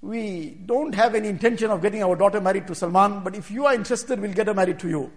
we 0.00 0.58
don't 0.66 0.94
have 0.94 1.14
any 1.14 1.28
intention 1.28 1.70
of 1.70 1.80
getting 1.80 2.02
our 2.02 2.16
daughter 2.16 2.40
married 2.40 2.66
to 2.66 2.74
Salman, 2.74 3.20
but 3.24 3.34
if 3.34 3.50
you 3.50 3.66
are 3.66 3.74
interested, 3.74 4.20
we'll 4.20 4.32
get 4.32 4.48
her 4.48 4.54
married 4.54 4.78
to 4.80 4.88
you. 4.88 5.12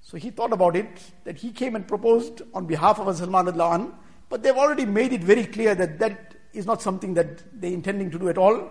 So 0.00 0.16
he 0.16 0.30
thought 0.30 0.52
about 0.52 0.74
it, 0.76 1.00
that 1.24 1.36
he 1.36 1.52
came 1.52 1.76
and 1.76 1.86
proposed 1.86 2.42
on 2.52 2.66
behalf 2.66 2.98
of 2.98 3.16
Salman 3.16 3.46
Adlan, 3.46 3.94
but 4.28 4.42
they've 4.42 4.56
already 4.56 4.84
made 4.84 5.12
it 5.12 5.22
very 5.22 5.44
clear 5.44 5.74
that 5.74 5.98
that 6.00 6.34
is 6.52 6.66
not 6.66 6.82
something 6.82 7.14
that 7.14 7.42
they're 7.60 7.72
intending 7.72 8.10
to 8.10 8.18
do 8.18 8.28
at 8.28 8.38
all. 8.38 8.70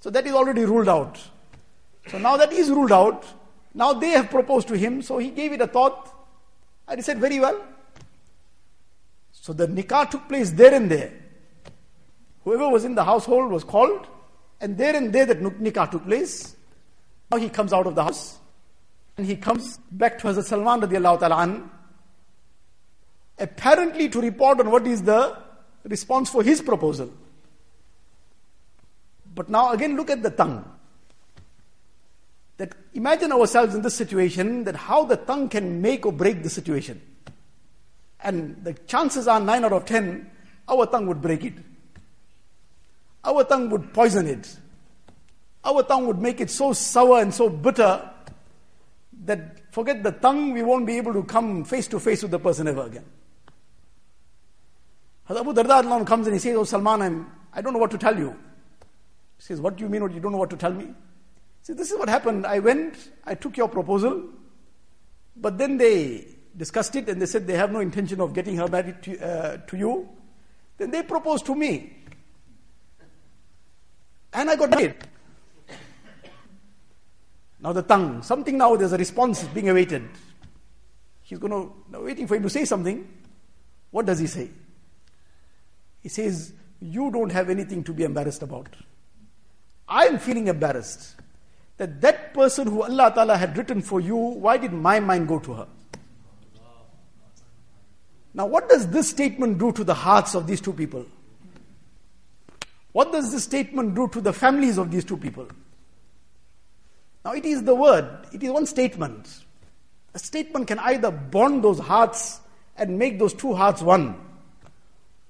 So 0.00 0.10
that 0.10 0.26
is 0.26 0.32
already 0.32 0.64
ruled 0.64 0.88
out. 0.88 1.20
So 2.08 2.18
now 2.18 2.36
that 2.36 2.52
is 2.52 2.70
ruled 2.70 2.92
out, 2.92 3.24
now 3.74 3.92
they 3.92 4.10
have 4.10 4.30
proposed 4.30 4.68
to 4.68 4.76
him, 4.76 5.02
so 5.02 5.18
he 5.18 5.30
gave 5.30 5.52
it 5.52 5.60
a 5.60 5.66
thought, 5.66 6.12
and 6.88 6.98
he 6.98 7.02
said, 7.02 7.18
Very 7.18 7.38
well. 7.40 7.62
So 9.32 9.52
the 9.52 9.66
nikah 9.66 10.10
took 10.10 10.28
place 10.28 10.50
there 10.50 10.74
and 10.74 10.90
there. 10.90 11.12
Whoever 12.44 12.68
was 12.68 12.84
in 12.84 12.94
the 12.94 13.04
household 13.04 13.50
was 13.52 13.64
called, 13.64 14.06
and 14.60 14.76
there 14.76 14.96
and 14.96 15.12
there 15.12 15.26
that 15.26 15.40
nikah 15.40 15.90
took 15.90 16.04
place. 16.04 16.56
Now 17.30 17.38
he 17.38 17.48
comes 17.48 17.72
out 17.72 17.86
of 17.86 17.94
the 17.94 18.04
house, 18.04 18.38
and 19.16 19.26
he 19.26 19.36
comes 19.36 19.78
back 19.90 20.18
to 20.20 20.28
Hazrat 20.28 20.44
Salman 20.44 20.80
radiallahu 20.80 21.20
ta'ala 21.20 21.70
apparently 23.38 24.08
to 24.08 24.20
report 24.20 24.60
on 24.60 24.70
what 24.70 24.86
is 24.86 25.02
the 25.02 25.36
response 25.84 26.30
for 26.30 26.42
his 26.42 26.62
proposal. 26.62 27.12
But 29.34 29.48
now 29.48 29.72
again 29.72 29.96
look 29.96 30.10
at 30.10 30.22
the 30.22 30.30
tongue. 30.30 30.64
That 32.58 32.74
imagine 32.94 33.32
ourselves 33.32 33.74
in 33.74 33.82
this 33.82 33.94
situation, 33.96 34.64
that 34.64 34.76
how 34.76 35.04
the 35.04 35.16
tongue 35.16 35.48
can 35.48 35.80
make 35.80 36.06
or 36.06 36.12
break 36.12 36.42
the 36.42 36.50
situation. 36.50 37.00
And 38.20 38.62
the 38.62 38.74
chances 38.74 39.26
are 39.26 39.40
9 39.40 39.64
out 39.64 39.72
of 39.72 39.86
10, 39.86 40.30
our 40.68 40.86
tongue 40.86 41.06
would 41.06 41.20
break 41.20 41.44
it. 41.44 41.54
Our 43.24 43.44
tongue 43.44 43.70
would 43.70 43.92
poison 43.94 44.26
it. 44.26 44.56
Our 45.64 45.82
tongue 45.82 46.06
would 46.06 46.18
make 46.18 46.40
it 46.40 46.50
so 46.50 46.72
sour 46.72 47.20
and 47.20 47.32
so 47.32 47.48
bitter 47.48 48.10
that 49.24 49.72
forget 49.72 50.02
the 50.02 50.10
tongue, 50.10 50.52
we 50.52 50.62
won't 50.62 50.86
be 50.86 50.96
able 50.96 51.12
to 51.12 51.22
come 51.22 51.64
face 51.64 51.86
to 51.88 52.00
face 52.00 52.22
with 52.22 52.32
the 52.32 52.38
person 52.38 52.66
ever 52.66 52.82
again. 52.82 53.04
Abu 55.30 55.52
Darda 55.54 56.06
comes 56.06 56.26
and 56.26 56.34
he 56.34 56.40
says, 56.40 56.56
Oh 56.56 56.64
Salman, 56.64 57.02
I'm, 57.02 57.32
I 57.52 57.62
don't 57.62 57.72
know 57.72 57.78
what 57.78 57.90
to 57.92 57.98
tell 57.98 58.18
you. 58.18 58.30
He 58.30 59.42
says, 59.42 59.60
What 59.60 59.76
do 59.76 59.84
you 59.84 59.88
mean 59.88 60.02
what 60.02 60.12
you 60.12 60.20
don't 60.20 60.32
know 60.32 60.38
what 60.38 60.50
to 60.50 60.56
tell 60.56 60.72
me? 60.72 60.84
He 61.62 61.66
says, 61.66 61.76
this 61.76 61.92
is 61.92 61.98
what 61.98 62.08
happened. 62.08 62.44
I 62.44 62.58
went, 62.58 63.12
I 63.24 63.36
took 63.36 63.56
your 63.56 63.68
proposal, 63.68 64.24
but 65.36 65.58
then 65.58 65.76
they 65.76 66.26
discussed 66.56 66.96
it 66.96 67.08
and 67.08 67.22
they 67.22 67.26
said 67.26 67.46
they 67.46 67.56
have 67.56 67.70
no 67.70 67.78
intention 67.78 68.20
of 68.20 68.34
getting 68.34 68.56
her 68.56 68.66
married 68.66 69.00
to, 69.04 69.24
uh, 69.24 69.56
to 69.68 69.76
you. 69.76 70.08
Then 70.76 70.90
they 70.90 71.04
proposed 71.04 71.46
to 71.46 71.54
me. 71.54 72.01
And 74.32 74.50
I 74.50 74.56
got 74.56 74.70
married. 74.70 74.94
Now 77.60 77.72
the 77.72 77.82
tongue, 77.82 78.22
something 78.22 78.58
now, 78.58 78.74
there's 78.74 78.92
a 78.92 78.98
response 78.98 79.44
being 79.44 79.68
awaited. 79.68 80.08
He's 81.22 81.38
going 81.38 81.52
to, 81.52 82.00
waiting 82.00 82.26
for 82.26 82.34
him 82.34 82.42
to 82.42 82.50
say 82.50 82.64
something. 82.64 83.08
What 83.90 84.06
does 84.06 84.18
he 84.18 84.26
say? 84.26 84.50
He 86.00 86.08
says, 86.08 86.52
You 86.80 87.10
don't 87.10 87.30
have 87.30 87.50
anything 87.50 87.84
to 87.84 87.92
be 87.92 88.02
embarrassed 88.02 88.42
about. 88.42 88.74
I 89.88 90.06
am 90.06 90.18
feeling 90.18 90.48
embarrassed 90.48 91.16
that 91.76 92.00
that 92.00 92.34
person 92.34 92.66
who 92.66 92.82
Allah 92.82 93.12
Ta'ala 93.14 93.36
had 93.36 93.56
written 93.56 93.82
for 93.82 94.00
you, 94.00 94.16
why 94.16 94.56
did 94.56 94.72
my 94.72 94.98
mind 94.98 95.28
go 95.28 95.38
to 95.38 95.52
her? 95.54 95.66
Now, 98.34 98.46
what 98.46 98.68
does 98.68 98.88
this 98.88 99.10
statement 99.10 99.58
do 99.58 99.72
to 99.72 99.84
the 99.84 99.94
hearts 99.94 100.34
of 100.34 100.46
these 100.46 100.60
two 100.60 100.72
people? 100.72 101.06
What 102.92 103.12
does 103.12 103.32
this 103.32 103.44
statement 103.44 103.94
do 103.94 104.08
to 104.08 104.20
the 104.20 104.32
families 104.32 104.78
of 104.78 104.90
these 104.90 105.04
two 105.04 105.16
people? 105.16 105.48
Now, 107.24 107.32
it 107.32 107.44
is 107.44 107.62
the 107.62 107.74
word, 107.74 108.26
it 108.32 108.42
is 108.42 108.50
one 108.50 108.66
statement. 108.66 109.44
A 110.14 110.18
statement 110.18 110.68
can 110.68 110.78
either 110.78 111.10
bond 111.10 111.64
those 111.64 111.78
hearts 111.78 112.40
and 112.76 112.98
make 112.98 113.18
those 113.18 113.32
two 113.32 113.54
hearts 113.54 113.80
one, 113.80 114.16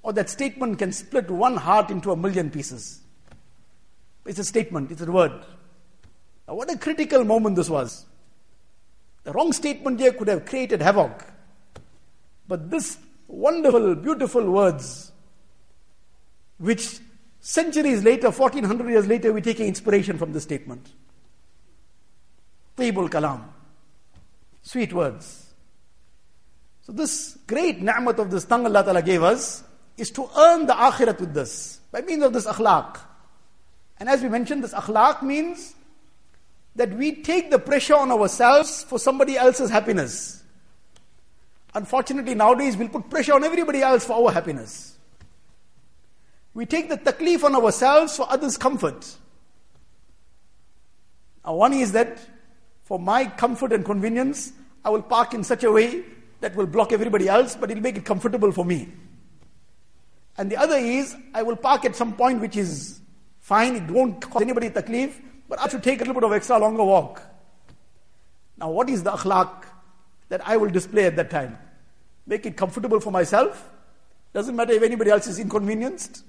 or 0.03 0.13
that 0.13 0.29
statement 0.31 0.79
can 0.79 0.93
split 0.93 1.31
one 1.31 1.57
heart 1.57 1.91
into 1.91 2.11
a 2.11 2.17
million 2.17 2.51
pieces. 2.51 3.01
It's 4.27 4.39
a 4.39 4.45
statement, 4.45 4.91
it's 4.91 5.03
a 5.03 5.11
word. 5.11 5.33
Now, 6.49 6.55
what 6.55 6.73
a 6.73 6.79
critical 6.79 7.25
moment 7.25 7.57
this 7.57 7.69
was. 7.69 8.07
The 9.25 9.33
wrong 9.33 9.53
statement 9.53 10.01
here 10.01 10.13
could 10.13 10.29
have 10.29 10.47
created 10.47 10.83
havoc. 10.83 11.25
But 12.49 12.71
this 12.71 12.99
wonderful, 13.29 13.95
beautiful 13.95 14.51
words, 14.51 15.13
which 16.59 16.99
centuries 17.43 18.03
later, 18.05 18.31
1400 18.31 18.89
years 18.89 19.07
later, 19.07 19.33
we're 19.33 19.41
taking 19.41 19.67
inspiration 19.67 20.17
from 20.17 20.33
this 20.33 20.45
statement. 20.45 20.89
Taibul 22.77 23.11
Kalam. 23.11 23.43
Sweet 24.63 24.93
words. 24.93 25.53
So, 26.83 26.93
this 26.93 27.37
great 27.47 27.83
na'mat 27.83 28.19
of 28.19 28.31
this 28.31 28.45
tongue 28.45 28.65
Allah 28.65 28.83
Ta'ala 28.85 29.03
gave 29.03 29.23
us 29.23 29.63
is 29.99 30.11
to 30.13 30.29
earn 30.39 30.67
the 30.67 30.73
akhirat 30.73 31.21
with 31.21 31.35
this 31.35 31.81
by 31.91 32.01
means 32.01 32.23
of 32.23 32.33
this 32.33 32.47
akhlaq. 32.47 32.99
And 34.01 34.09
as 34.09 34.23
we 34.23 34.29
mentioned, 34.29 34.65
this 34.65 34.73
akhlaq 34.73 35.23
means 35.23 35.75
that 36.75 36.93
we 36.95 37.23
take 37.23 37.51
the 37.51 37.59
pressure 37.59 37.95
on 37.95 38.11
ourselves 38.11 38.85
for 38.85 38.99
somebody 38.99 39.37
else's 39.37 39.71
happiness. 39.71 40.43
Unfortunately, 41.75 42.35
nowadays 42.35 42.77
we'll 42.77 42.89
put 42.89 43.11
pressure 43.11 43.35
on 43.35 43.45
everybody 43.45 43.83
else 43.83 44.05
for 44.05 44.15
our 44.15 44.33
happiness. 44.33 44.92
We 46.55 46.67
take 46.67 46.89
the 46.89 46.99
taklif 46.99 47.45
on 47.45 47.55
ourselves 47.55 48.17
for 48.17 48.31
others' 48.31 48.59
comfort. 48.59 49.17
Now, 51.45 51.55
one 51.55 51.73
is 51.73 51.93
that 51.93 52.19
for 52.85 52.99
my 52.99 53.25
comfort 53.25 53.73
and 53.73 53.85
convenience, 53.85 54.53
I 54.85 54.91
will 54.91 55.03
park 55.03 55.35
in 55.35 55.45
such 55.45 55.65
a 55.65 55.73
way 55.73 56.05
that 56.41 56.55
will 56.55 56.67
block 56.67 56.93
everybody 56.93 57.29
else, 57.29 57.57
but 57.57 57.71
it'll 57.71 57.83
make 57.83 57.97
it 57.97 58.05
comfortable 58.05 58.53
for 58.53 58.65
me. 58.65 58.89
And 60.37 60.51
the 60.51 60.57
other 60.57 60.77
is, 60.77 61.15
I 61.35 61.43
will 61.43 61.57
park 61.57 61.85
at 61.85 61.97
some 61.97 62.15
point 62.15 62.41
which 62.41 62.57
is 62.57 63.01
fine, 63.41 63.77
it 63.77 63.91
won't 63.91 64.21
cause 64.21 64.43
anybody 64.43 64.71
taklif, 64.71 65.15
but 65.49 65.61
I 65.61 65.69
should 65.69 65.83
take 65.83 66.01
a 66.01 66.05
little 66.05 66.15
bit 66.15 66.25
of 66.25 66.33
extra 66.33 66.59
longer 66.59 66.85
walk. 66.85 67.23
Now, 68.59 68.71
what 68.71 68.89
is 68.89 69.03
the 69.03 69.13
akhlaq 69.13 69.65
that 70.29 70.47
I 70.47 70.57
will 70.57 70.71
display 70.71 71.07
at 71.07 71.17
that 71.17 71.31
time? 71.31 71.59
Make 72.27 72.47
it 72.47 72.57
comfortable 72.57 73.01
for 73.01 73.11
myself. 73.11 73.71
Doesn't 74.33 74.55
matter 74.55 74.73
if 74.73 74.83
anybody 74.83 75.11
else 75.11 75.27
is 75.27 75.39
inconvenienced. 75.39 76.25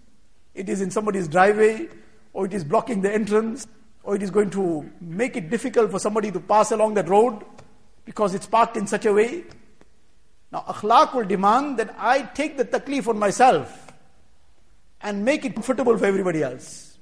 It 0.55 0.69
is 0.69 0.81
in 0.81 0.91
somebody's 0.91 1.27
driveway, 1.27 1.89
or 2.33 2.45
it 2.45 2.53
is 2.53 2.63
blocking 2.63 3.01
the 3.01 3.11
entrance, 3.11 3.67
or 4.03 4.15
it 4.15 4.21
is 4.21 4.31
going 4.31 4.49
to 4.51 4.89
make 5.01 5.35
it 5.35 5.49
difficult 5.49 5.91
for 5.91 5.99
somebody 5.99 6.31
to 6.31 6.39
pass 6.39 6.71
along 6.71 6.95
that 6.95 7.09
road 7.09 7.43
because 8.05 8.35
it's 8.35 8.45
parked 8.45 8.77
in 8.77 8.85
such 8.85 9.05
a 9.05 9.13
way. 9.13 9.45
Now, 10.51 10.65
akhlaq 10.67 11.15
will 11.15 11.25
demand 11.25 11.77
that 11.77 11.95
I 11.97 12.21
take 12.21 12.57
the 12.57 12.65
taklif 12.65 13.07
on 13.07 13.17
myself 13.17 13.91
and 15.01 15.25
make 15.25 15.45
it 15.45 15.55
comfortable 15.55 15.97
for 15.97 16.05
everybody 16.05 16.43
else. 16.43 16.97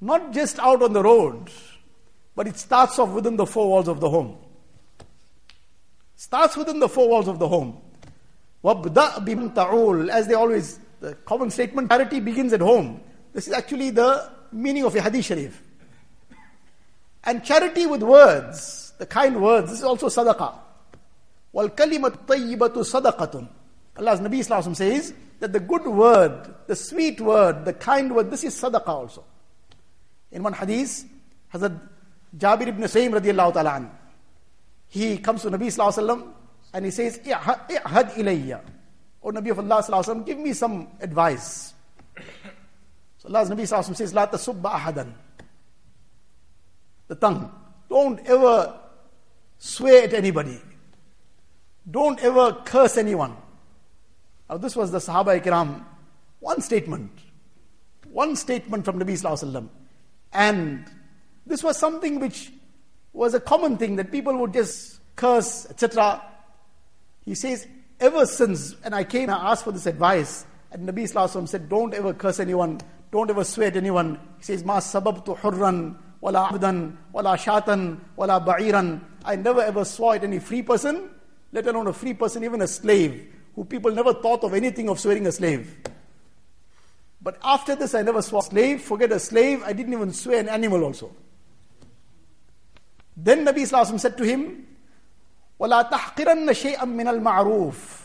Not 0.00 0.32
just 0.32 0.58
out 0.58 0.82
on 0.82 0.92
the 0.92 1.02
road, 1.02 1.50
but 2.34 2.46
it 2.46 2.58
starts 2.58 2.98
off 2.98 3.10
within 3.10 3.36
the 3.36 3.46
four 3.46 3.68
walls 3.68 3.88
of 3.88 4.00
the 4.00 4.10
home. 4.10 4.36
Starts 6.16 6.56
within 6.56 6.80
the 6.80 6.88
four 6.88 7.08
walls 7.08 7.28
of 7.28 7.38
the 7.38 7.48
home. 7.48 7.80
As 8.64 10.26
they 10.26 10.34
always, 10.34 10.78
the 11.04 11.14
common 11.26 11.50
statement, 11.50 11.90
charity 11.90 12.20
begins 12.20 12.52
at 12.52 12.60
home. 12.60 13.00
This 13.32 13.46
is 13.46 13.52
actually 13.52 13.90
the 13.90 14.30
meaning 14.52 14.84
of 14.84 14.96
a 14.96 15.02
hadith 15.02 15.26
sharif. 15.26 15.62
And 17.24 17.44
charity 17.44 17.86
with 17.86 18.02
words, 18.02 18.92
the 18.98 19.06
kind 19.06 19.42
words, 19.42 19.70
this 19.70 19.80
is 19.80 19.84
also 19.84 20.08
sadaqah. 20.08 20.54
Wal 21.52 21.68
kalimat 21.70 22.26
tayyibatu 22.26 22.80
sadaqatun. 22.84 23.48
Allah's 23.98 24.20
Nabi 24.20 24.40
Sallallahu 24.40 24.74
says 24.76 25.14
that 25.40 25.52
the 25.52 25.60
good 25.60 25.84
word, 25.84 26.54
the 26.66 26.76
sweet 26.76 27.20
word, 27.20 27.64
the 27.64 27.74
kind 27.74 28.14
word, 28.14 28.30
this 28.30 28.44
is 28.44 28.54
sadaqah 28.60 28.88
also. 28.88 29.24
In 30.32 30.42
one 30.42 30.54
hadith, 30.54 31.04
Hazrat 31.52 31.78
Jabir 32.36 32.68
ibn 32.68 32.88
Sayyid 32.88 33.12
radiallahu 33.12 33.52
ta'ala 33.52 33.74
an, 33.76 33.90
he 34.88 35.18
comes 35.18 35.42
to 35.42 35.50
Nabi 35.50 35.66
Sallallahu 35.66 36.32
and 36.72 36.84
he 36.84 36.90
says, 36.90 37.18
I'had 37.18 38.14
ilayya. 38.14 38.60
O 39.24 39.30
Nabi 39.32 39.50
of 39.50 39.58
Allah 39.58 39.82
Sallallahu 39.82 40.26
give 40.26 40.38
me 40.38 40.52
some 40.52 40.86
advice. 41.00 41.72
So 43.18 43.28
Allah's 43.28 43.48
Nabi 43.48 43.62
Sallallahu 43.62 43.78
Alaihi 43.78 43.90
Wasallam 43.90 43.96
says, 43.96 44.14
La 44.14 44.26
tasubba 44.26 44.72
ahadan. 44.72 45.12
The 47.08 47.14
tongue. 47.14 47.50
Don't 47.88 48.20
ever 48.26 48.78
swear 49.58 50.04
at 50.04 50.12
anybody. 50.12 50.60
Don't 51.90 52.20
ever 52.20 52.52
curse 52.66 52.98
anyone. 52.98 53.34
Now 54.50 54.58
this 54.58 54.76
was 54.76 54.90
the 54.90 54.98
Sahaba 54.98 55.40
Ikram. 55.40 55.82
One 56.40 56.60
statement. 56.60 57.10
One 58.10 58.36
statement 58.36 58.84
from 58.84 58.98
Nabi 59.00 59.12
Sallallahu 59.12 59.42
alaihi 59.42 59.52
wasallam, 59.52 59.68
And 60.34 60.86
this 61.46 61.62
was 61.62 61.78
something 61.78 62.20
which 62.20 62.52
was 63.14 63.32
a 63.32 63.40
common 63.40 63.78
thing 63.78 63.96
that 63.96 64.12
people 64.12 64.36
would 64.36 64.52
just 64.52 65.00
curse, 65.16 65.66
etc. 65.70 66.20
He 67.24 67.34
says, 67.34 67.66
ever 68.04 68.26
since, 68.26 68.76
and 68.84 68.94
I 68.94 69.02
came 69.04 69.30
I 69.30 69.52
asked 69.52 69.64
for 69.64 69.72
this 69.72 69.86
advice, 69.86 70.44
and 70.70 70.88
Nabi 70.88 71.04
Sallallahu 71.04 71.48
said, 71.48 71.68
don't 71.68 71.94
ever 71.94 72.12
curse 72.12 72.38
anyone, 72.38 72.80
don't 73.10 73.30
ever 73.30 73.44
swear 73.44 73.68
at 73.68 73.76
anyone. 73.76 74.18
He 74.38 74.44
says, 74.44 74.64
Ma 74.64 74.78
sababtu 74.78 75.38
hurran, 75.38 75.96
wala 76.20 76.48
abdan, 76.48 76.96
wala 77.12 77.38
shatan, 77.38 78.00
wala 78.16 78.40
ba'iran. 78.40 79.00
I 79.24 79.36
never 79.36 79.62
ever 79.62 79.84
swore 79.84 80.16
at 80.16 80.24
any 80.24 80.38
free 80.38 80.62
person, 80.62 81.10
let 81.52 81.66
alone 81.66 81.86
a 81.86 81.92
free 81.92 82.12
person, 82.12 82.44
even 82.44 82.60
a 82.60 82.66
slave, 82.66 83.32
who 83.54 83.64
people 83.64 83.92
never 83.92 84.12
thought 84.12 84.44
of 84.44 84.52
anything 84.52 84.88
of 84.88 85.00
swearing 85.00 85.26
a 85.26 85.32
slave. 85.32 85.76
But 87.22 87.38
after 87.42 87.74
this, 87.74 87.94
I 87.94 88.02
never 88.02 88.20
swore 88.20 88.40
a 88.40 88.44
slave, 88.44 88.82
forget 88.82 89.12
a 89.12 89.20
slave, 89.20 89.62
I 89.64 89.72
didn't 89.72 89.92
even 89.92 90.12
swear 90.12 90.40
an 90.40 90.48
animal 90.48 90.84
also. 90.84 91.10
Then 93.16 93.46
Nabi 93.46 93.62
Sallallahu 93.62 94.00
said 94.00 94.18
to 94.18 94.24
him, 94.24 94.66
وَلَا 95.59 95.81
تَحْقِرَنَّ 95.91 96.53
شَيْئًا 96.53 96.85
مِنَ 96.85 97.07
الْمَعْرُوفِ 97.21 97.99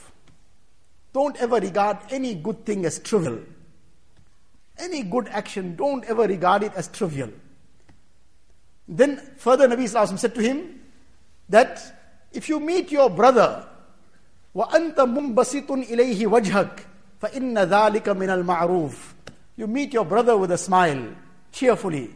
Don't 1.12 1.37
ever 1.37 1.57
regard 1.57 1.99
any 2.11 2.35
good 2.35 2.64
thing 2.66 2.85
as 2.85 2.99
trivial. 2.99 3.38
Any 4.79 5.03
good 5.05 5.29
action, 5.29 5.77
don't 5.77 6.05
ever 6.07 6.23
regard 6.23 6.64
it 6.64 6.73
as 6.75 6.88
trivial. 6.88 7.31
Then 8.88 9.20
further 9.37 9.68
Nabi 9.68 9.85
Sallallahu 9.85 10.18
said 10.18 10.35
to 10.35 10.42
him 10.42 10.81
that 11.49 11.81
if 12.33 12.49
you 12.49 12.59
meet 12.59 12.90
your 12.90 13.09
brother 13.09 13.66
وَأَنْتَ 14.55 14.94
مُنْبَسِطٌ 14.94 15.66
إِلَيْهِ 15.66 16.27
وَجْهَكَ 16.27 16.87
فَإِنَّ 17.20 17.59
ذَلِكَ 17.59 18.05
مِنَ 18.05 18.44
الْمَعْرُوفِ 18.44 19.12
You 19.57 19.66
meet 19.66 19.92
your 19.92 20.05
brother 20.05 20.37
with 20.37 20.53
a 20.53 20.59
smile, 20.59 21.09
cheerfully. 21.51 22.11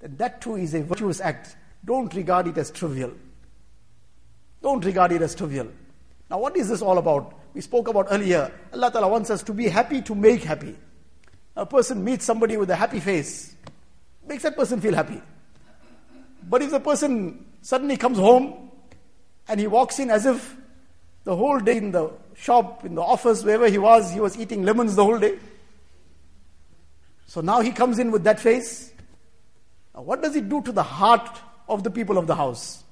Then 0.00 0.16
that 0.18 0.40
too 0.40 0.56
is 0.56 0.74
a 0.74 0.82
virtuous 0.82 1.20
act. 1.20 1.56
Don't 1.84 2.12
regard 2.14 2.46
it 2.46 2.58
as 2.58 2.70
trivial. 2.70 3.12
Don't 4.67 4.83
regard 4.83 5.13
it 5.13 5.21
as 5.21 5.33
trivial. 5.33 5.69
Now, 6.29 6.39
what 6.39 6.57
is 6.57 6.67
this 6.67 6.81
all 6.81 6.97
about? 6.97 7.33
We 7.53 7.61
spoke 7.61 7.87
about 7.87 8.07
earlier. 8.11 8.51
Allah 8.73 8.91
Ta'ala 8.91 9.07
wants 9.07 9.29
us 9.29 9.41
to 9.43 9.53
be 9.53 9.69
happy 9.69 10.01
to 10.01 10.13
make 10.13 10.43
happy. 10.43 10.75
A 11.55 11.65
person 11.65 12.03
meets 12.03 12.25
somebody 12.25 12.57
with 12.57 12.69
a 12.69 12.75
happy 12.75 12.99
face, 12.99 13.55
makes 14.27 14.43
that 14.43 14.57
person 14.57 14.81
feel 14.81 14.93
happy. 14.93 15.21
But 16.49 16.63
if 16.63 16.71
the 16.71 16.81
person 16.81 17.45
suddenly 17.61 17.95
comes 17.95 18.17
home 18.17 18.69
and 19.47 19.57
he 19.57 19.67
walks 19.67 19.99
in 19.99 20.09
as 20.09 20.25
if 20.25 20.57
the 21.23 21.33
whole 21.33 21.61
day 21.61 21.77
in 21.77 21.91
the 21.93 22.11
shop, 22.35 22.83
in 22.83 22.95
the 22.95 23.01
office, 23.01 23.45
wherever 23.45 23.69
he 23.69 23.77
was, 23.77 24.11
he 24.11 24.19
was 24.19 24.37
eating 24.37 24.63
lemons 24.63 24.97
the 24.97 25.05
whole 25.05 25.17
day. 25.17 25.39
So 27.25 27.39
now 27.39 27.61
he 27.61 27.71
comes 27.71 27.99
in 27.99 28.11
with 28.11 28.25
that 28.25 28.41
face. 28.41 28.91
Now 29.95 30.01
what 30.01 30.21
does 30.21 30.35
it 30.35 30.49
do 30.49 30.61
to 30.63 30.73
the 30.73 30.83
heart 30.83 31.39
of 31.69 31.85
the 31.85 31.89
people 31.89 32.17
of 32.17 32.27
the 32.27 32.35
house? 32.35 32.83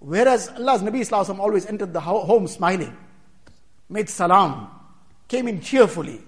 Whereas 0.00 0.48
Allah's 0.48 0.82
Nabi 0.82 1.00
Wasallam 1.00 1.38
always 1.38 1.66
entered 1.66 1.92
the 1.92 2.00
home 2.00 2.48
smiling, 2.48 2.96
made 3.88 4.08
salam, 4.08 4.68
came 5.28 5.46
in 5.46 5.60
cheerfully. 5.60 6.20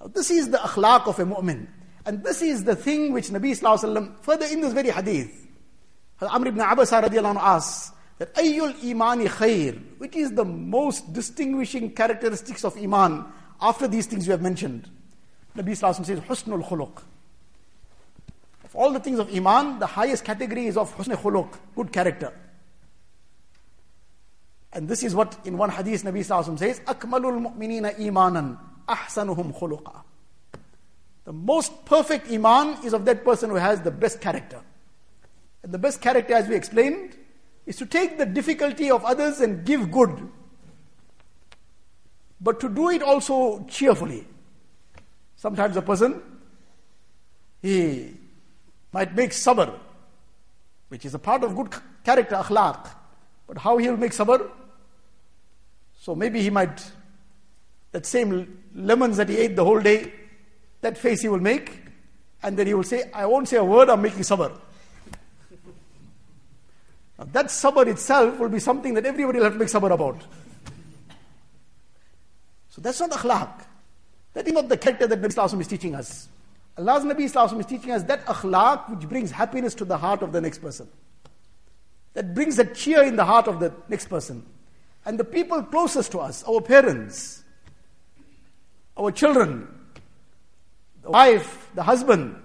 Now, 0.00 0.08
this 0.08 0.30
is 0.30 0.50
the 0.50 0.58
akhlaq 0.58 1.06
of 1.06 1.18
a 1.18 1.24
mu'min. 1.24 1.68
And 2.04 2.24
this 2.24 2.42
is 2.42 2.64
the 2.64 2.74
thing 2.74 3.12
which 3.12 3.28
Nabi 3.28 3.52
Wasallam, 3.52 4.18
further 4.22 4.46
in 4.46 4.60
this 4.60 4.72
very 4.72 4.90
hadith, 4.90 5.46
Amr 6.20 6.48
ibn 6.48 6.60
Abbas 6.60 6.90
radiallahu 6.90 7.36
anhu 7.36 7.42
asks, 7.42 7.92
that 8.18 8.34
ayyul 8.34 8.82
imani 8.84 9.26
khair, 9.26 9.80
which 9.98 10.16
is 10.16 10.32
the 10.32 10.44
most 10.44 11.12
distinguishing 11.12 11.94
characteristics 11.94 12.64
of 12.64 12.76
iman 12.76 13.24
after 13.60 13.86
these 13.86 14.06
things 14.06 14.26
you 14.26 14.32
have 14.32 14.42
mentioned. 14.42 14.90
Nabi 15.56 15.70
Wasallam 15.70 16.04
says, 16.04 16.18
husnul 16.20 16.66
khuluq. 16.66 17.02
Of 18.64 18.74
all 18.76 18.92
the 18.92 19.00
things 19.00 19.18
of 19.20 19.34
iman, 19.34 19.78
the 19.78 19.86
highest 19.86 20.24
category 20.24 20.66
is 20.66 20.76
of 20.76 20.94
husnul 20.96 21.16
khuluq, 21.16 21.54
good 21.76 21.92
character. 21.92 22.32
And 24.72 24.88
this 24.88 25.02
is 25.02 25.14
what 25.14 25.38
in 25.44 25.58
one 25.58 25.70
hadith 25.70 26.04
Nabi 26.04 26.20
Sallallahu 26.20 26.58
says, 26.58 26.80
Akmalul 26.80 27.54
mu'minina 27.54 27.98
imanan 27.98 28.56
ahsanuhum 28.88 29.58
khuluqa. 29.58 30.02
The 31.24 31.32
most 31.32 31.84
perfect 31.84 32.30
iman 32.30 32.84
is 32.84 32.92
of 32.92 33.04
that 33.04 33.24
person 33.24 33.50
who 33.50 33.56
has 33.56 33.82
the 33.82 33.90
best 33.90 34.20
character. 34.20 34.60
And 35.62 35.72
the 35.72 35.78
best 35.78 36.00
character, 36.00 36.34
as 36.34 36.48
we 36.48 36.54
explained, 36.54 37.16
is 37.66 37.76
to 37.76 37.86
take 37.86 38.16
the 38.18 38.26
difficulty 38.26 38.90
of 38.90 39.04
others 39.04 39.40
and 39.40 39.64
give 39.64 39.90
good. 39.90 40.28
But 42.40 42.58
to 42.60 42.68
do 42.68 42.88
it 42.90 43.02
also 43.02 43.64
cheerfully. 43.68 44.26
Sometimes 45.36 45.76
a 45.76 45.82
person, 45.82 46.22
he 47.60 48.14
might 48.92 49.14
make 49.14 49.30
sabr, 49.30 49.78
which 50.88 51.04
is 51.04 51.14
a 51.14 51.18
part 51.18 51.44
of 51.44 51.54
good 51.54 51.74
character, 52.02 52.36
akhlaq. 52.36 52.90
But 53.46 53.58
how 53.58 53.76
he'll 53.76 53.96
make 53.96 54.12
sabr? 54.12 54.50
So 56.00 56.14
maybe 56.14 56.40
he 56.40 56.48
might, 56.48 56.82
that 57.92 58.06
same 58.06 58.62
lemons 58.74 59.18
that 59.18 59.28
he 59.28 59.36
ate 59.36 59.54
the 59.54 59.64
whole 59.66 59.80
day, 59.80 60.10
that 60.80 60.96
face 60.96 61.20
he 61.20 61.28
will 61.28 61.40
make, 61.40 61.78
and 62.42 62.58
then 62.58 62.66
he 62.66 62.72
will 62.72 62.84
say, 62.84 63.10
I 63.12 63.26
won't 63.26 63.48
say 63.48 63.58
a 63.58 63.64
word, 63.64 63.90
I'm 63.90 64.00
making 64.00 64.20
sabr. 64.20 64.50
Now 67.18 67.26
that 67.32 67.46
sabr 67.48 67.86
itself 67.86 68.38
will 68.38 68.48
be 68.48 68.60
something 68.60 68.94
that 68.94 69.04
everybody 69.04 69.40
will 69.40 69.44
have 69.44 69.52
to 69.52 69.58
make 69.58 69.68
sabr 69.68 69.90
about. 69.90 70.22
So 72.70 72.80
that's 72.80 72.98
not 72.98 73.10
akhlaq. 73.10 73.66
That 74.32 74.46
is 74.46 74.54
not 74.54 74.70
the 74.70 74.78
character 74.78 75.06
that 75.06 75.20
Nabi 75.20 75.34
Sallallahu 75.34 75.60
is 75.60 75.66
teaching 75.66 75.94
us. 75.94 76.28
Allah's 76.78 77.04
Nabi 77.04 77.30
Sallallahu 77.30 77.60
is 77.60 77.66
teaching 77.66 77.90
us 77.90 78.04
that 78.04 78.24
akhlaq 78.24 78.88
which 78.88 79.06
brings 79.06 79.32
happiness 79.32 79.74
to 79.74 79.84
the 79.84 79.98
heart 79.98 80.22
of 80.22 80.32
the 80.32 80.40
next 80.40 80.62
person. 80.62 80.88
That 82.14 82.34
brings 82.34 82.58
a 82.58 82.64
cheer 82.64 83.02
in 83.02 83.16
the 83.16 83.24
heart 83.26 83.48
of 83.48 83.60
the 83.60 83.74
next 83.90 84.06
person 84.06 84.46
and 85.04 85.18
the 85.18 85.24
people 85.24 85.62
closest 85.62 86.12
to 86.12 86.18
us, 86.20 86.44
our 86.44 86.60
parents, 86.60 87.42
our 88.96 89.10
children, 89.10 89.66
the 91.02 91.10
wife, 91.10 91.70
the 91.74 91.82
husband, 91.82 92.36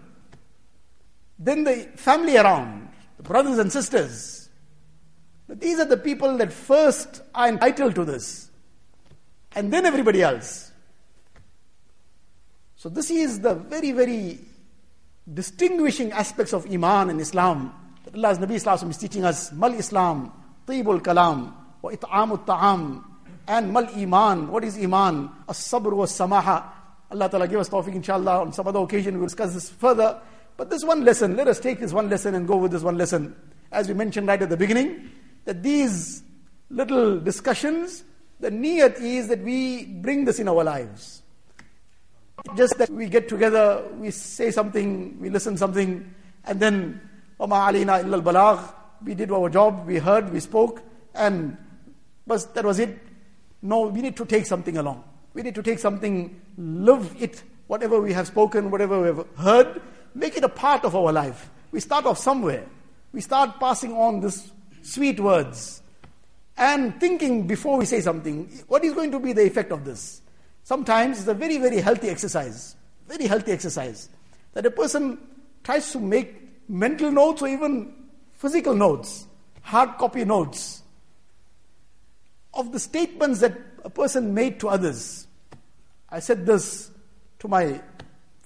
then 1.37 1.63
the 1.63 1.75
family 1.95 2.37
around, 2.37 2.89
the 3.17 3.23
brothers 3.23 3.57
and 3.57 3.71
sisters. 3.71 4.49
These 5.47 5.79
are 5.79 5.85
the 5.85 5.97
people 5.97 6.37
that 6.37 6.51
first 6.51 7.21
are 7.35 7.47
entitled 7.49 7.95
to 7.95 8.05
this, 8.05 8.49
and 9.53 9.71
then 9.71 9.85
everybody 9.85 10.21
else. 10.21 10.71
So, 12.77 12.89
this 12.89 13.11
is 13.11 13.39
the 13.41 13.55
very, 13.55 13.91
very 13.91 14.39
distinguishing 15.31 16.11
aspects 16.11 16.53
of 16.53 16.71
Iman 16.71 17.09
and 17.09 17.19
Islam 17.19 17.73
that 18.05 18.15
Allah's 18.15 18.37
Nabi 18.37 18.51
Islam 18.51 18.89
is 18.89 18.97
teaching 18.97 19.25
us. 19.25 19.51
Mal 19.51 19.73
Islam, 19.73 20.31
Tibul 20.67 21.01
Kalam, 21.01 21.53
وإطعام 21.84 22.32
الطعام 22.32 23.04
and 23.50 23.72
mal 23.72 23.88
iman. 23.96 24.48
What 24.48 24.64
is 24.64 24.78
iman? 24.78 25.28
As-sabr 25.48 25.92
was 25.92 26.12
samaha. 26.12 26.64
Allah 27.10 27.28
Ta'ala 27.28 27.48
give 27.48 27.58
us 27.58 27.68
tawfiq 27.68 27.94
inshallah. 27.94 28.42
On 28.42 28.52
some 28.52 28.68
other 28.68 28.78
occasion 28.78 29.18
we'll 29.18 29.26
discuss 29.26 29.52
this 29.54 29.68
further. 29.68 30.20
But 30.56 30.70
this 30.70 30.84
one 30.84 31.04
lesson, 31.04 31.36
let 31.36 31.48
us 31.48 31.58
take 31.58 31.80
this 31.80 31.92
one 31.92 32.08
lesson 32.08 32.34
and 32.34 32.46
go 32.46 32.56
with 32.56 32.70
this 32.70 32.82
one 32.82 32.96
lesson. 32.96 33.34
As 33.72 33.88
we 33.88 33.94
mentioned 33.94 34.28
right 34.28 34.40
at 34.40 34.50
the 34.50 34.56
beginning, 34.56 35.10
that 35.46 35.62
these 35.62 36.22
little 36.68 37.18
discussions, 37.18 38.04
the 38.38 38.50
niyat 38.50 39.00
is 39.00 39.28
that 39.28 39.40
we 39.40 39.86
bring 39.86 40.26
this 40.26 40.38
in 40.38 40.48
our 40.48 40.62
lives. 40.62 41.22
Just 42.56 42.78
that 42.78 42.90
we 42.90 43.08
get 43.08 43.28
together, 43.28 43.84
we 43.98 44.10
say 44.10 44.50
something, 44.50 45.18
we 45.20 45.28
listen 45.28 45.56
something, 45.56 46.14
and 46.44 46.60
then, 46.60 47.00
وَمَا 47.38 47.72
عَلِينَا 47.72 48.04
إِلَّا 48.04 48.22
الْبَلَاغِ 48.22 48.74
We 49.04 49.14
did 49.14 49.30
our 49.30 49.48
job, 49.50 49.86
we 49.86 49.98
heard, 49.98 50.32
we 50.32 50.40
spoke, 50.40 50.82
and 51.14 51.56
but 52.27 52.53
that 52.55 52.65
was 52.65 52.79
it. 52.79 52.97
No, 53.61 53.87
we 53.87 54.01
need 54.01 54.15
to 54.17 54.25
take 54.25 54.45
something 54.45 54.77
along. 54.77 55.03
We 55.33 55.41
need 55.41 55.55
to 55.55 55.63
take 55.63 55.79
something, 55.79 56.39
live 56.57 57.15
it, 57.19 57.43
whatever 57.67 57.99
we 57.99 58.13
have 58.13 58.27
spoken, 58.27 58.71
whatever 58.71 59.01
we 59.01 59.07
have 59.07 59.25
heard, 59.37 59.81
make 60.13 60.37
it 60.37 60.43
a 60.43 60.49
part 60.49 60.85
of 60.85 60.95
our 60.95 61.11
life. 61.11 61.49
We 61.71 61.79
start 61.79 62.05
off 62.05 62.17
somewhere. 62.17 62.65
We 63.11 63.21
start 63.21 63.59
passing 63.59 63.93
on 63.93 64.21
these 64.21 64.51
sweet 64.81 65.19
words 65.19 65.81
and 66.57 66.99
thinking 66.99 67.47
before 67.47 67.77
we 67.77 67.85
say 67.85 68.01
something, 68.01 68.49
what 68.67 68.83
is 68.85 68.93
going 68.93 69.11
to 69.11 69.19
be 69.19 69.33
the 69.33 69.45
effect 69.45 69.71
of 69.71 69.83
this? 69.83 70.21
Sometimes 70.63 71.19
it's 71.19 71.27
a 71.27 71.33
very, 71.33 71.57
very 71.57 71.81
healthy 71.81 72.09
exercise. 72.09 72.75
Very 73.07 73.27
healthy 73.27 73.51
exercise. 73.51 74.09
That 74.53 74.65
a 74.65 74.71
person 74.71 75.19
tries 75.63 75.91
to 75.91 75.99
make 75.99 76.69
mental 76.69 77.11
notes 77.11 77.41
or 77.41 77.49
even 77.49 77.93
physical 78.33 78.73
notes, 78.73 79.27
hard 79.61 79.97
copy 79.97 80.23
notes 80.23 80.81
of 82.55 82.71
the 82.71 82.79
statements 82.79 83.39
that 83.41 83.57
a 83.83 83.89
person 83.89 84.33
made 84.33 84.59
to 84.61 84.69
others. 84.69 85.27
I 86.09 86.19
said 86.19 86.45
this 86.45 86.89
to 87.39 87.47
my 87.47 87.81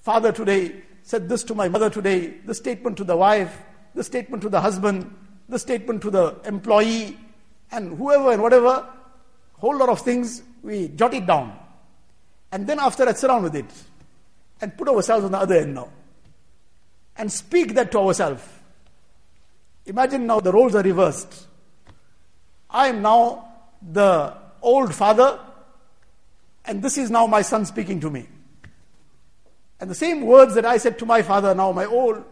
father 0.02 0.32
today, 0.32 0.82
said 1.04 1.30
this 1.30 1.44
to 1.46 1.56
my 1.56 1.70
mother 1.70 1.90
today, 1.90 2.36
this 2.46 2.58
statement 2.58 2.98
to 2.98 3.04
the 3.04 3.16
wife, 3.16 3.56
this 3.94 4.08
statement 4.08 4.42
to 4.44 4.50
the 4.50 4.62
husband, 4.62 5.14
this 5.48 5.62
statement 5.62 6.02
to 6.02 6.10
the 6.10 6.36
employee, 6.46 7.18
and 7.72 7.98
whoever 7.98 8.32
and 8.32 8.42
whatever, 8.42 8.88
whole 9.54 9.78
lot 9.78 9.90
of 9.90 10.02
things, 10.02 10.42
we 10.64 10.88
jot 10.90 11.14
it 11.14 11.26
down. 11.26 11.58
And 12.52 12.66
then 12.66 12.80
after 12.80 13.06
that, 13.06 13.18
sit 13.18 13.28
down 13.28 13.44
with 13.44 13.56
it 13.56 13.72
and 14.62 14.76
put 14.76 14.90
ourselves 14.90 15.26
on 15.26 15.32
the 15.32 15.38
other 15.38 15.56
end 15.56 15.76
now. 15.76 15.90
And 17.18 17.32
speak 17.32 17.76
that 17.76 17.92
to 17.92 18.00
ourselves. 18.00 18.44
Imagine 19.86 20.26
now 20.26 20.40
the 20.40 20.52
roles 20.52 20.76
are 20.76 20.82
reversed. 20.82 21.48
I 22.70 22.88
am 22.88 23.02
now 23.02 23.49
the 23.82 24.36
old 24.62 24.94
father, 24.94 25.40
and 26.66 26.82
this 26.82 26.98
is 26.98 27.10
now 27.10 27.28
my 27.28 27.42
son 27.42 27.66
speaking 27.66 28.00
to 28.02 28.10
me. 28.10 28.28
And 29.80 29.90
the 29.90 29.96
same 29.96 30.22
words 30.22 30.56
that 30.56 30.66
I 30.66 30.78
said 30.78 31.00
to 31.00 31.06
my 31.06 31.22
father, 31.22 31.56
now 31.56 31.72
my 31.72 31.86
old 31.86 32.24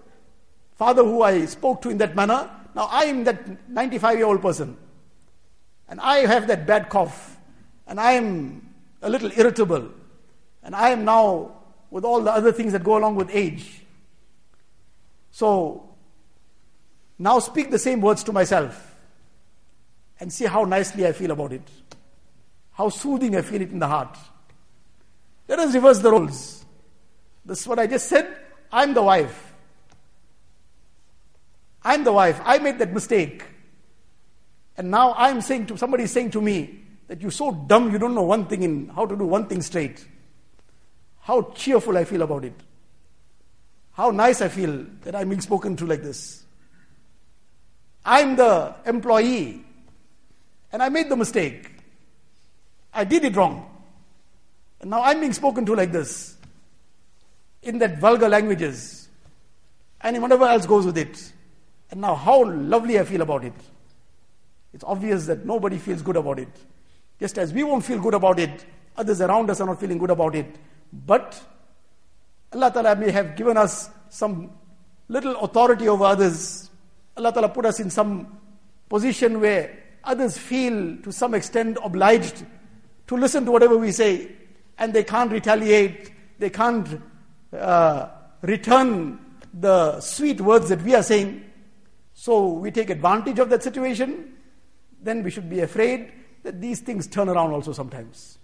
father 0.75 1.03
who 1.03 1.21
I 1.21 1.45
spoke 1.45 1.81
to 1.83 1.89
in 1.89 1.97
that 1.99 2.15
manner, 2.15 2.49
now 2.75 2.87
I 2.91 3.05
am 3.05 3.23
that 3.23 3.69
95 3.69 4.17
year 4.17 4.27
old 4.27 4.41
person. 4.41 4.77
And 5.89 5.99
I 6.01 6.25
have 6.25 6.47
that 6.47 6.67
bad 6.67 6.89
cough. 6.89 7.37
And 7.87 7.99
I 7.99 8.13
am 8.13 8.73
a 9.01 9.09
little 9.09 9.31
irritable. 9.31 9.89
And 10.61 10.75
I 10.75 10.89
am 10.89 11.05
now 11.05 11.53
with 11.89 12.03
all 12.03 12.21
the 12.21 12.31
other 12.31 12.51
things 12.51 12.73
that 12.73 12.83
go 12.83 12.97
along 12.97 13.15
with 13.15 13.29
age. 13.33 13.81
So, 15.31 15.89
now 17.17 17.39
speak 17.39 17.71
the 17.71 17.79
same 17.79 18.01
words 18.01 18.23
to 18.25 18.33
myself 18.33 18.86
and 20.19 20.31
see 20.31 20.45
how 20.45 20.63
nicely 20.63 21.05
I 21.05 21.11
feel 21.11 21.31
about 21.31 21.53
it. 21.53 21.69
How 22.73 22.89
soothing 22.89 23.35
I 23.35 23.41
feel 23.41 23.61
it 23.61 23.71
in 23.71 23.79
the 23.79 23.87
heart. 23.87 24.17
Let 25.47 25.59
us 25.59 25.73
reverse 25.73 25.99
the 25.99 26.11
roles. 26.11 26.65
This 27.45 27.61
is 27.61 27.67
what 27.67 27.79
I 27.79 27.87
just 27.87 28.07
said. 28.07 28.35
I'm 28.71 28.93
the 28.93 29.01
wife. 29.01 29.53
I'm 31.83 32.03
the 32.03 32.11
wife. 32.11 32.41
I 32.43 32.57
made 32.59 32.79
that 32.79 32.93
mistake. 32.93 33.43
And 34.75 34.91
now 34.91 35.13
I'm 35.17 35.41
saying 35.41 35.67
to 35.67 35.77
somebody 35.77 36.03
is 36.03 36.11
saying 36.11 36.31
to 36.31 36.41
me 36.41 36.81
that 37.07 37.21
you're 37.21 37.31
so 37.31 37.51
dumb 37.51 37.91
you 37.91 37.97
don't 37.97 38.13
know 38.13 38.23
one 38.23 38.45
thing 38.45 38.63
in 38.63 38.89
how 38.89 39.05
to 39.05 39.15
do 39.15 39.25
one 39.25 39.47
thing 39.47 39.61
straight. 39.61 40.05
How 41.21 41.41
cheerful 41.55 41.97
I 41.97 42.03
feel 42.03 42.21
about 42.21 42.43
it. 42.45 42.53
How 43.93 44.11
nice 44.11 44.41
I 44.41 44.49
feel 44.49 44.85
that 45.01 45.15
I'm 45.15 45.29
being 45.29 45.41
spoken 45.41 45.75
to 45.77 45.85
like 45.85 46.03
this. 46.03 46.43
I'm 48.05 48.35
the 48.35 48.75
employee 48.85 49.65
and 50.71 50.83
I 50.83 50.89
made 50.89 51.09
the 51.09 51.15
mistake. 51.15 51.71
I 52.93 53.03
did 53.03 53.23
it 53.23 53.35
wrong. 53.35 53.69
And 54.81 54.89
now 54.89 55.01
I'm 55.01 55.19
being 55.19 55.33
spoken 55.33 55.65
to 55.65 55.75
like 55.75 55.91
this 55.91 56.35
in 57.63 57.79
that 57.79 57.99
vulgar 57.99 58.29
languages 58.29 59.07
and 60.01 60.21
whatever 60.21 60.45
else 60.45 60.65
goes 60.65 60.85
with 60.85 60.97
it. 60.97 61.31
And 61.91 62.01
now 62.01 62.15
how 62.15 62.45
lovely 62.45 62.99
I 62.99 63.03
feel 63.03 63.21
about 63.21 63.43
it. 63.43 63.53
It's 64.73 64.83
obvious 64.83 65.25
that 65.27 65.45
nobody 65.45 65.77
feels 65.77 66.01
good 66.01 66.17
about 66.17 66.39
it. 66.39 66.49
Just 67.19 67.37
as 67.37 67.53
we 67.53 67.63
won't 67.63 67.83
feel 67.83 67.99
good 67.99 68.13
about 68.13 68.39
it, 68.39 68.65
others 68.95 69.21
around 69.21 69.49
us 69.49 69.61
are 69.61 69.67
not 69.67 69.79
feeling 69.79 69.97
good 69.97 70.11
about 70.11 70.35
it. 70.35 70.55
But 70.93 71.41
Allah 72.53 72.71
Ta'ala 72.71 72.95
may 72.95 73.11
have 73.11 73.35
given 73.35 73.57
us 73.57 73.89
some 74.09 74.51
little 75.07 75.35
authority 75.37 75.87
over 75.87 76.03
others. 76.03 76.69
Allah 77.15 77.31
Ta'ala 77.31 77.49
put 77.49 77.65
us 77.65 77.79
in 77.79 77.89
some 77.89 78.37
position 78.87 79.39
where 79.39 79.83
others 80.07 80.37
feel 80.37 80.97
to 80.97 81.11
some 81.11 81.33
extent 81.33 81.77
obliged 81.83 82.45
to 83.07 83.15
listen 83.15 83.45
to 83.45 83.51
whatever 83.51 83.77
we 83.77 83.91
say 83.91 84.31
and 84.77 84.93
they 84.93 85.03
can't 85.03 85.31
retaliate, 85.31 86.11
they 86.39 86.49
can't 86.49 87.01
uh, 87.53 88.09
return 88.41 89.19
the 89.53 89.99
sweet 89.99 90.41
words 90.41 90.69
that 90.69 90.81
we 90.81 90.95
are 90.95 91.03
saying. 91.03 91.43
So 92.13 92.47
we 92.47 92.71
take 92.71 92.89
advantage 92.89 93.39
of 93.39 93.49
that 93.49 93.63
situation 93.63 94.33
then 95.01 95.23
we 95.23 95.31
should 95.31 95.49
be 95.49 95.61
afraid 95.61 96.11
that 96.43 96.61
these 96.61 96.79
things 96.81 97.07
turn 97.07 97.29
around 97.29 97.51
also 97.51 97.73
sometimes. 97.73 98.39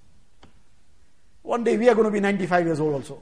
One 1.41 1.64
day 1.64 1.78
we 1.78 1.89
are 1.89 1.95
going 1.95 2.05
to 2.05 2.11
be 2.11 2.20
95 2.20 2.66
years 2.66 2.80
old 2.80 2.93
also. 2.93 3.22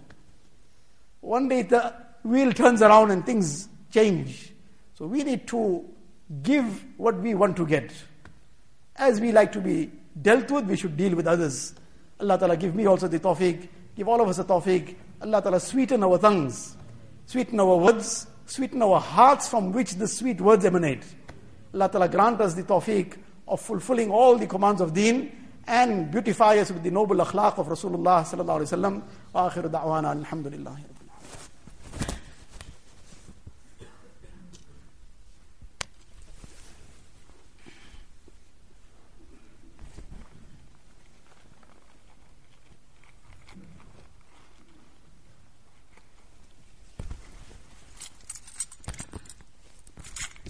One 1.21 1.47
day 1.47 1.63
the 1.63 1.93
wheel 2.23 2.51
turns 2.51 2.81
around 2.81 3.11
and 3.11 3.25
things 3.25 3.67
change. 3.91 4.53
So 4.93 5.07
we 5.07 5.23
need 5.23 5.47
to 5.47 5.85
give 6.43 6.85
what 6.97 7.17
we 7.17 7.33
want 7.33 7.57
to 7.57 7.65
get. 7.65 7.91
As 8.95 9.19
we 9.19 9.31
like 9.31 9.51
to 9.53 9.61
be 9.61 9.91
dealt 10.21 10.51
with, 10.51 10.65
we 10.65 10.75
should 10.75 10.97
deal 10.97 11.15
with 11.15 11.27
others. 11.27 11.73
Allah 12.19 12.37
Ta'ala 12.37 12.57
give 12.57 12.75
me 12.75 12.85
also 12.85 13.07
the 13.07 13.19
tawfiq, 13.19 13.67
give 13.95 14.07
all 14.07 14.21
of 14.21 14.27
us 14.27 14.39
a 14.39 14.43
tawfiq. 14.43 14.95
Allah 15.21 15.41
Ta'ala 15.41 15.59
sweeten 15.59 16.03
our 16.03 16.17
tongues, 16.17 16.77
sweeten 17.25 17.59
our 17.59 17.77
words, 17.77 18.27
sweeten 18.45 18.81
our 18.81 18.99
hearts 18.99 19.47
from 19.47 19.71
which 19.71 19.93
the 19.95 20.07
sweet 20.07 20.39
words 20.41 20.65
emanate. 20.65 21.03
Allah 21.73 21.89
Ta'ala 21.89 22.09
grant 22.09 22.41
us 22.41 22.53
the 22.53 22.63
tawfiq 22.63 23.17
of 23.47 23.61
fulfilling 23.61 24.11
all 24.11 24.37
the 24.37 24.47
commands 24.47 24.81
of 24.81 24.93
deen 24.93 25.31
and 25.67 26.11
beautify 26.11 26.57
us 26.57 26.71
with 26.71 26.83
the 26.83 26.91
noble 26.91 27.17
akhlaq 27.17 27.57
of 27.57 27.67
Rasulullah 27.67 28.23
sallallahu 28.23 28.61
alaihi 28.61 28.71
wasallam. 28.71 29.01
Wa 29.33 29.49
akhiru 29.49 29.71
da'wana 29.71 30.11
alhamdulillah. 30.11 30.77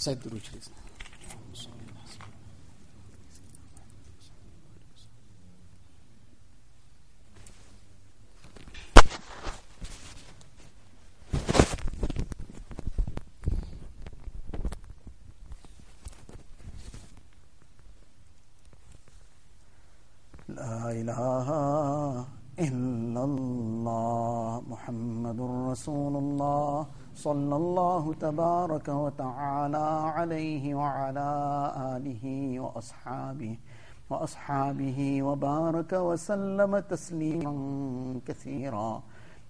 ستوشن 0.02 0.81
تبارك 28.82 28.90
وتعالى 29.06 29.88
عليه 30.18 30.76
وعلى 30.76 31.30
آله 31.96 32.24
وأصحابه 32.60 33.56
وأصحابه 34.10 35.00
وبارك 35.24 35.94
وسلم 35.94 36.80
تسليما 36.80 37.54
كثيرا. 38.26 39.04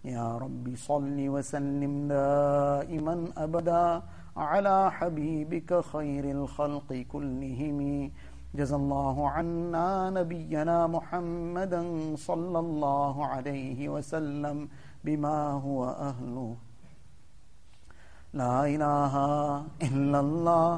يا 0.06 0.38
رب 0.38 0.76
صل 0.76 1.18
وسلم 1.36 2.08
دائما 2.08 3.16
أبدا 3.38 4.02
على 4.38 4.92
حبيبك 4.92 5.72
خير 5.80 6.26
الخلق 6.32 6.90
كلهم. 7.14 8.12
جزى 8.56 8.76
الله 8.76 9.30
عنا 9.30 10.10
نبينا 10.10 10.88
محمدا 10.88 11.82
صلى 12.16 12.60
الله 12.60 13.26
عليه 13.26 13.90
وسلم 13.90 14.68
بما 15.06 15.52
هو 15.52 15.80
أهله. 16.10 16.56
لا 18.34 18.62
الہ 18.64 19.16
الا 19.82 20.18
اللہ 20.18 20.78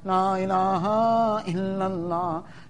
لا 0.05 0.33
الہ 0.33 0.87
الا 1.45 1.85
اللہ 1.85 2.39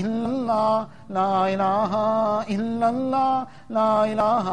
إلا 0.00 0.26
الله 0.32 0.86
لا 1.10 1.32
إله 1.54 1.92
إلا 2.56 2.88
الله 2.94 3.46
لا 3.70 3.92
إله 4.12 4.46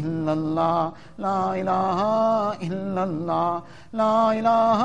إلا 0.00 0.32
الله 0.32 0.82
لا 1.18 1.40
إله 1.60 1.98
إلا 2.68 3.02
الله 3.04 3.62
لا 3.92 4.32
إله 4.32 4.80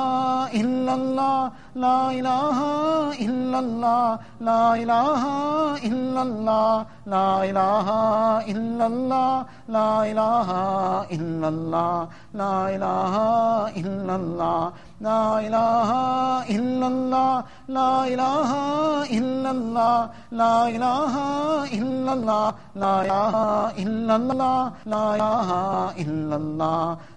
إلا 0.62 0.94
الله 0.94 1.52
لا 1.76 2.12
إله 2.12 2.58
إلا 3.26 3.60
الله 3.60 4.20
لا 4.40 4.76
إله 4.76 5.24
إلا 5.90 6.22
الله 6.22 6.86
لا 7.06 7.44
إله 7.50 7.88
إلا 8.54 8.86
الله 8.88 9.46
لا 9.68 9.92
إله 10.12 10.50
إلا 11.12 11.48
الله 11.50 12.08
لا 12.34 12.56
إله 12.76 13.14
إلا 13.78 14.16
الله 14.16 14.72
لا 15.02 15.40
إله 15.40 15.90
إلا 16.56 16.88
الله 16.88 17.44
لا 17.68 18.08
إله 18.08 18.42
إلا 19.18 19.52
الله 19.52 20.10
لا 20.32 20.56
إله 20.76 21.14
إلا 21.78 22.14
الله 22.14 22.54
لا 22.76 22.96
إله 23.06 23.36
إلا 23.84 24.16
الله 24.16 24.72
لا 24.86 25.06
إله 25.16 25.50
إلا 26.04 26.36
الله 26.36 26.98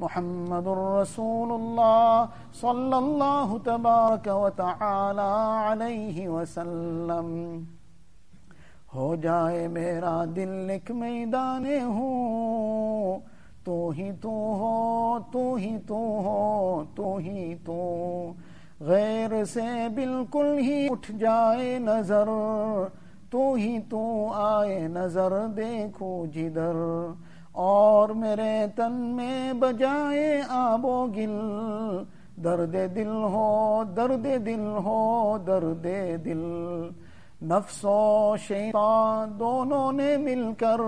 محمد 0.00 0.66
الرسول 0.66 1.50
الله 1.52 2.24
صلى 2.60 2.96
الله 2.96 3.56
تبارك 3.64 4.28
وتعالى 4.28 5.34
عليه 5.72 6.28
وسلم۔ 6.28 7.60
ہو 8.94 9.16
جائے 9.16 9.68
میرا 9.68 10.24
دل 10.36 10.48
لکھ 10.48 10.90
میدان 10.90 11.66
ہوں 11.82 13.18
تو 13.64 13.90
ہی 13.98 14.10
تو 14.20 14.30
ہو، 14.30 15.18
تو 15.32 15.54
ہی 15.54 15.76
تو 15.86 15.94
ہو، 15.94 16.82
تو 16.94 17.16
ہی 17.16 17.54
تو۔ 17.64 18.32
غیر 18.80 19.44
سے 19.44 19.88
بالکل 19.94 20.58
ہی 20.58 20.86
اٹھ 20.90 21.12
جائے 21.12 21.78
نظر، 21.78 22.28
تو 23.30 23.52
ہی 23.52 23.78
تو 23.90 24.32
آئے 24.34 24.88
نظر 24.88 25.46
دیکھو 25.56 26.26
جدھر 26.34 26.74
اور 27.60 28.08
میرے 28.08 28.66
تن 28.76 28.92
میں 28.92 29.52
بجائے 29.52 30.42
آب 30.48 30.84
و 30.84 31.06
گل، 31.06 31.38
درد 32.44 32.72
دل 32.72 33.08
ہو، 33.08 33.82
درد 33.96 34.46
دل 34.46 34.76
ہو، 34.84 35.38
درد 35.46 35.86
دل۔ 36.24 36.88
نفس 37.42 37.84
و 37.84 38.34
شیطان 38.48 39.38
دونوں 39.38 39.92
نے 39.92 40.16
مل 40.16 40.52
کر 40.58 40.80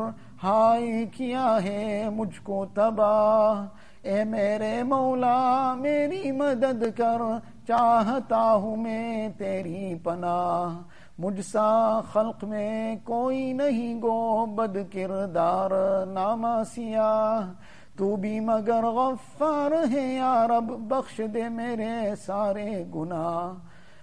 ہائی 0.42 1.06
کیا 1.06 1.58
ہے 1.64 2.08
مجھ 2.12 2.40
کو 2.42 2.66
تباہ۔ 2.74 3.66
اے 4.02 4.24
میرے 4.24 4.82
مولا، 4.82 5.74
میری 5.74 6.32
مدد 6.32 6.82
کر، 6.96 7.22
چاہتا 7.68 8.54
ہوں 8.54 8.76
میں 8.76 9.28
تیری 9.38 9.94
پناہ۔ 10.02 10.89
مجھ 11.20 11.40
سا 11.52 12.00
خلق 12.12 12.44
میں 12.44 12.96
کوئی 13.04 13.52
نہیں 13.52 14.02
گو 14.02 14.46
بد 14.46 14.76
کردار 14.92 15.70
ناما 16.06 16.64
سیاہ۔ 16.64 17.52
تو 17.98 18.16
بھی 18.16 18.40
مگر 18.40 18.84
غفار 18.84 19.70
ہے 19.92 20.14
یا 20.14 20.46
رب، 20.48 20.70
بخش 20.70 21.20
دے 21.34 21.48
میرے 21.48 22.14
سارے 22.26 22.84
گناہ۔ 22.94 23.54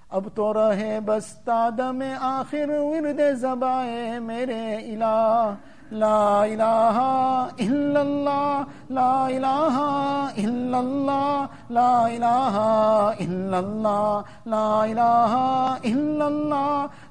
اب 0.09 0.27
تو 0.33 0.53
رہے 0.53 0.99
بس 1.05 1.25
تادم 1.25 2.03
آخر، 2.21 2.69
ورد 2.69 3.21
زبائے 3.39 4.19
میرے 4.19 4.75
الہ۔ 4.75 5.53
لا 5.91 6.41
الہ 6.41 7.43
الا 7.59 7.99
اللہ، 7.99 8.63
لا 8.89 9.25
الہ 9.25 9.79
الا 10.37 10.77
اللہ، 10.77 11.45
لا 11.69 12.05
الہ 12.05 12.57
الا 13.19 13.57
اللہ، 13.57 14.21
لا 14.45 14.83
الہ 14.83 15.77
الا 15.83 16.25
اللہ۔ 16.25 16.85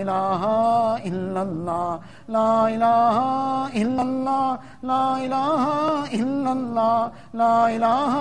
إله 0.00 0.42
إلا 1.10 1.40
الله. 1.48 1.90
لا 2.36 2.52
إله 2.74 3.16
إلا 3.82 4.02
الله. 4.08 4.48
لا 4.90 5.04
إله 5.24 5.64
إلا 6.18 6.50
الله. 6.58 7.00
لا 7.42 7.56
إله 7.76 8.12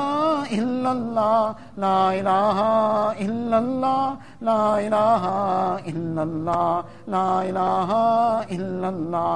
إلا 0.59 0.91
الله. 0.97 1.43
لا 1.85 1.99
إله 2.19 2.57
إلا 3.27 3.57
الله. 3.65 4.05
لا 4.49 4.63
إله 4.85 5.23
إلا 5.91 6.23
الله. 6.29 6.73
لا 7.15 7.29
إله 7.49 7.89
إلا 8.57 8.87
الله. 8.95 9.35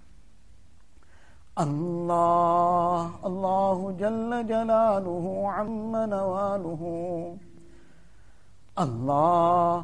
الله. 1.59 3.11
الله 3.25 3.91
جل 3.99 4.47
جلاله 4.47 5.43
عم 5.45 5.95
نواله. 5.95 6.83
الله 8.79 9.83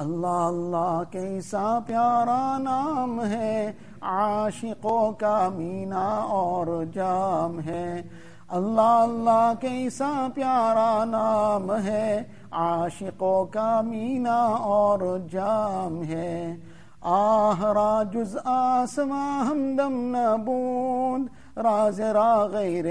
اللہ 0.00 0.26
اللہ 0.26 1.02
کیسا 1.10 1.78
پیارا 1.86 2.58
نام 2.58 3.24
ہے، 3.24 3.72
عاشقوں 4.00 5.12
کا 5.12 5.48
مینا 5.54 6.08
اور 6.18 6.84
جام 6.94 7.60
ہے۔ 7.60 8.02
اللہ 8.48 8.80
اللہ 8.80 9.52
کیسا 9.60 10.28
پیارا 10.34 11.04
نام 11.04 11.72
ہے، 11.84 12.22
عاشقوں 12.50 13.44
کا 13.44 13.80
مینا 13.80 14.44
اور 14.46 15.18
جام 15.30 16.02
ہے۔ 16.04 16.56
آہرا 17.00 18.02
جز 18.12 18.36
آسماں 18.44 19.44
ہمدم 19.44 20.16
نبود 20.16 21.26
راز 21.56 22.00
را 22.00 22.44
غیر 22.44 22.84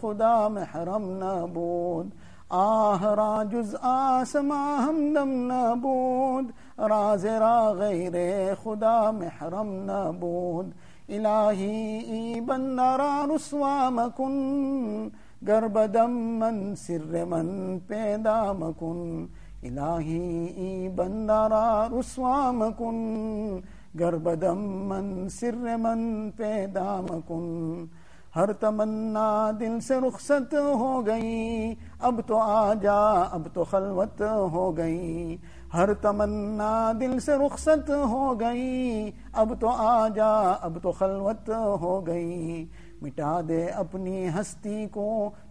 خدا 0.00 0.48
محرم 0.48 1.04
نبود 1.04 2.21
آه 2.54 3.14
را 3.14 3.44
جز 3.44 3.74
آسما 3.82 4.76
همدم 4.76 5.52
نبود 5.52 6.52
راز 6.78 7.24
را 7.24 7.72
غیر 7.72 8.54
خدا 8.54 9.12
محرم 9.12 9.90
نبود. 9.90 10.74
إلهی 11.08 11.98
ای 11.98 12.40
بنده 12.40 12.96
را 12.96 13.34
رسوا 13.34 13.90
مکن 13.90 15.10
گر 15.46 15.60
دم 15.86 16.10
من 16.10 16.74
سر 16.74 17.24
من 17.24 17.80
پیدا 17.88 18.52
مکن. 18.52 19.28
إلهی 19.64 20.46
ای 20.56 20.88
بنده 20.88 21.48
را 21.48 21.86
رسوا 21.86 22.52
مکن 22.52 23.62
گر 23.98 24.10
دم 24.10 24.58
من 24.58 25.28
سر 25.28 25.76
من 25.76 26.30
پیدا 26.30 27.02
مکن. 27.02 27.88
ہر 28.36 28.52
تمنا 28.52 29.50
دل 29.60 29.80
سے 29.80 29.94
رخصت 30.08 30.54
ہو 30.54 31.06
گئی۔ 31.06 31.74
اب 32.00 32.20
تو 32.26 32.38
آ 32.38 32.74
جا 32.74 33.10
اب 33.10 33.48
تو 33.52 33.64
خلوت 33.64 34.22
ہو 34.52 34.76
گئی۔ 34.76 35.36
ہر 35.74 35.94
تمنا 35.94 36.92
دل 37.00 37.18
سے 37.20 37.32
رخصت 37.32 37.90
ہو 37.90 38.40
گئی۔ 38.40 39.10
اب 39.32 39.52
تو 39.60 39.68
آ 39.68 40.08
جا 40.08 40.32
اب 40.60 40.78
تو 40.82 40.92
خلوت 40.92 41.50
ہو 41.80 42.06
گئی۔ 42.06 42.66
مٹا 43.02 43.40
دے 43.48 43.66
اپنی 43.66 44.28
ہستی 44.28 44.86
کو 44.86 45.30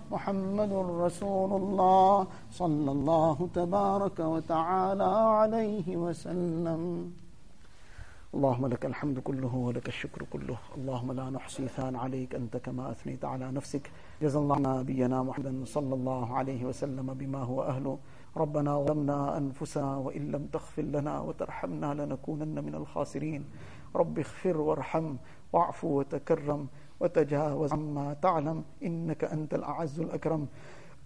محمد 0.11 0.73
رسول 1.05 1.51
الله 1.61 2.27
صلى 2.61 2.91
الله 2.97 3.37
تبارك 3.59 4.19
وتعالى 4.33 5.11
عليه 5.39 5.87
وسلم. 6.03 6.81
اللهم 8.35 8.65
لك 8.73 8.83
الحمد 8.91 9.17
كله 9.27 9.53
ولك 9.55 9.87
الشكر 9.87 10.21
كله. 10.33 10.57
اللهم 10.77 11.09
لا 11.19 11.27
نحصي 11.29 11.67
ثان 11.67 11.95
عليك 11.95 12.35
أنت 12.35 12.57
كما 12.57 12.91
أثنيت 12.91 13.23
على 13.25 13.51
نفسك. 13.51 13.91
جزا 14.21 14.39
الله 14.39 14.57
نبينا 14.59 15.23
محمدا 15.23 15.53
صلى 15.65 15.93
الله 15.99 16.27
عليه 16.39 16.61
وسلم 16.65 17.07
بما 17.13 17.41
هو 17.43 17.63
أهله. 17.71 17.97
ربنا 18.37 18.71
ظلمنا 18.87 19.37
أنفسنا 19.37 19.91
وإن 20.05 20.23
لم 20.31 20.43
تغفر 20.55 20.85
لنا 20.95 21.19
وترحمنا 21.19 21.89
لنكونن 21.99 22.55
من 22.67 22.75
الخاسرين. 22.75 23.41
رب 23.95 24.15
اغفر 24.19 24.57
وارحم 24.57 25.07
واعف 25.53 25.79
وتكرم. 25.83 26.61
وتجاوز 27.01 27.73
عما 27.73 28.15
تعلم 28.21 28.63
إنك 28.83 29.23
أنت 29.23 29.53
الأعز 29.53 29.99
الأكرم. 29.99 30.47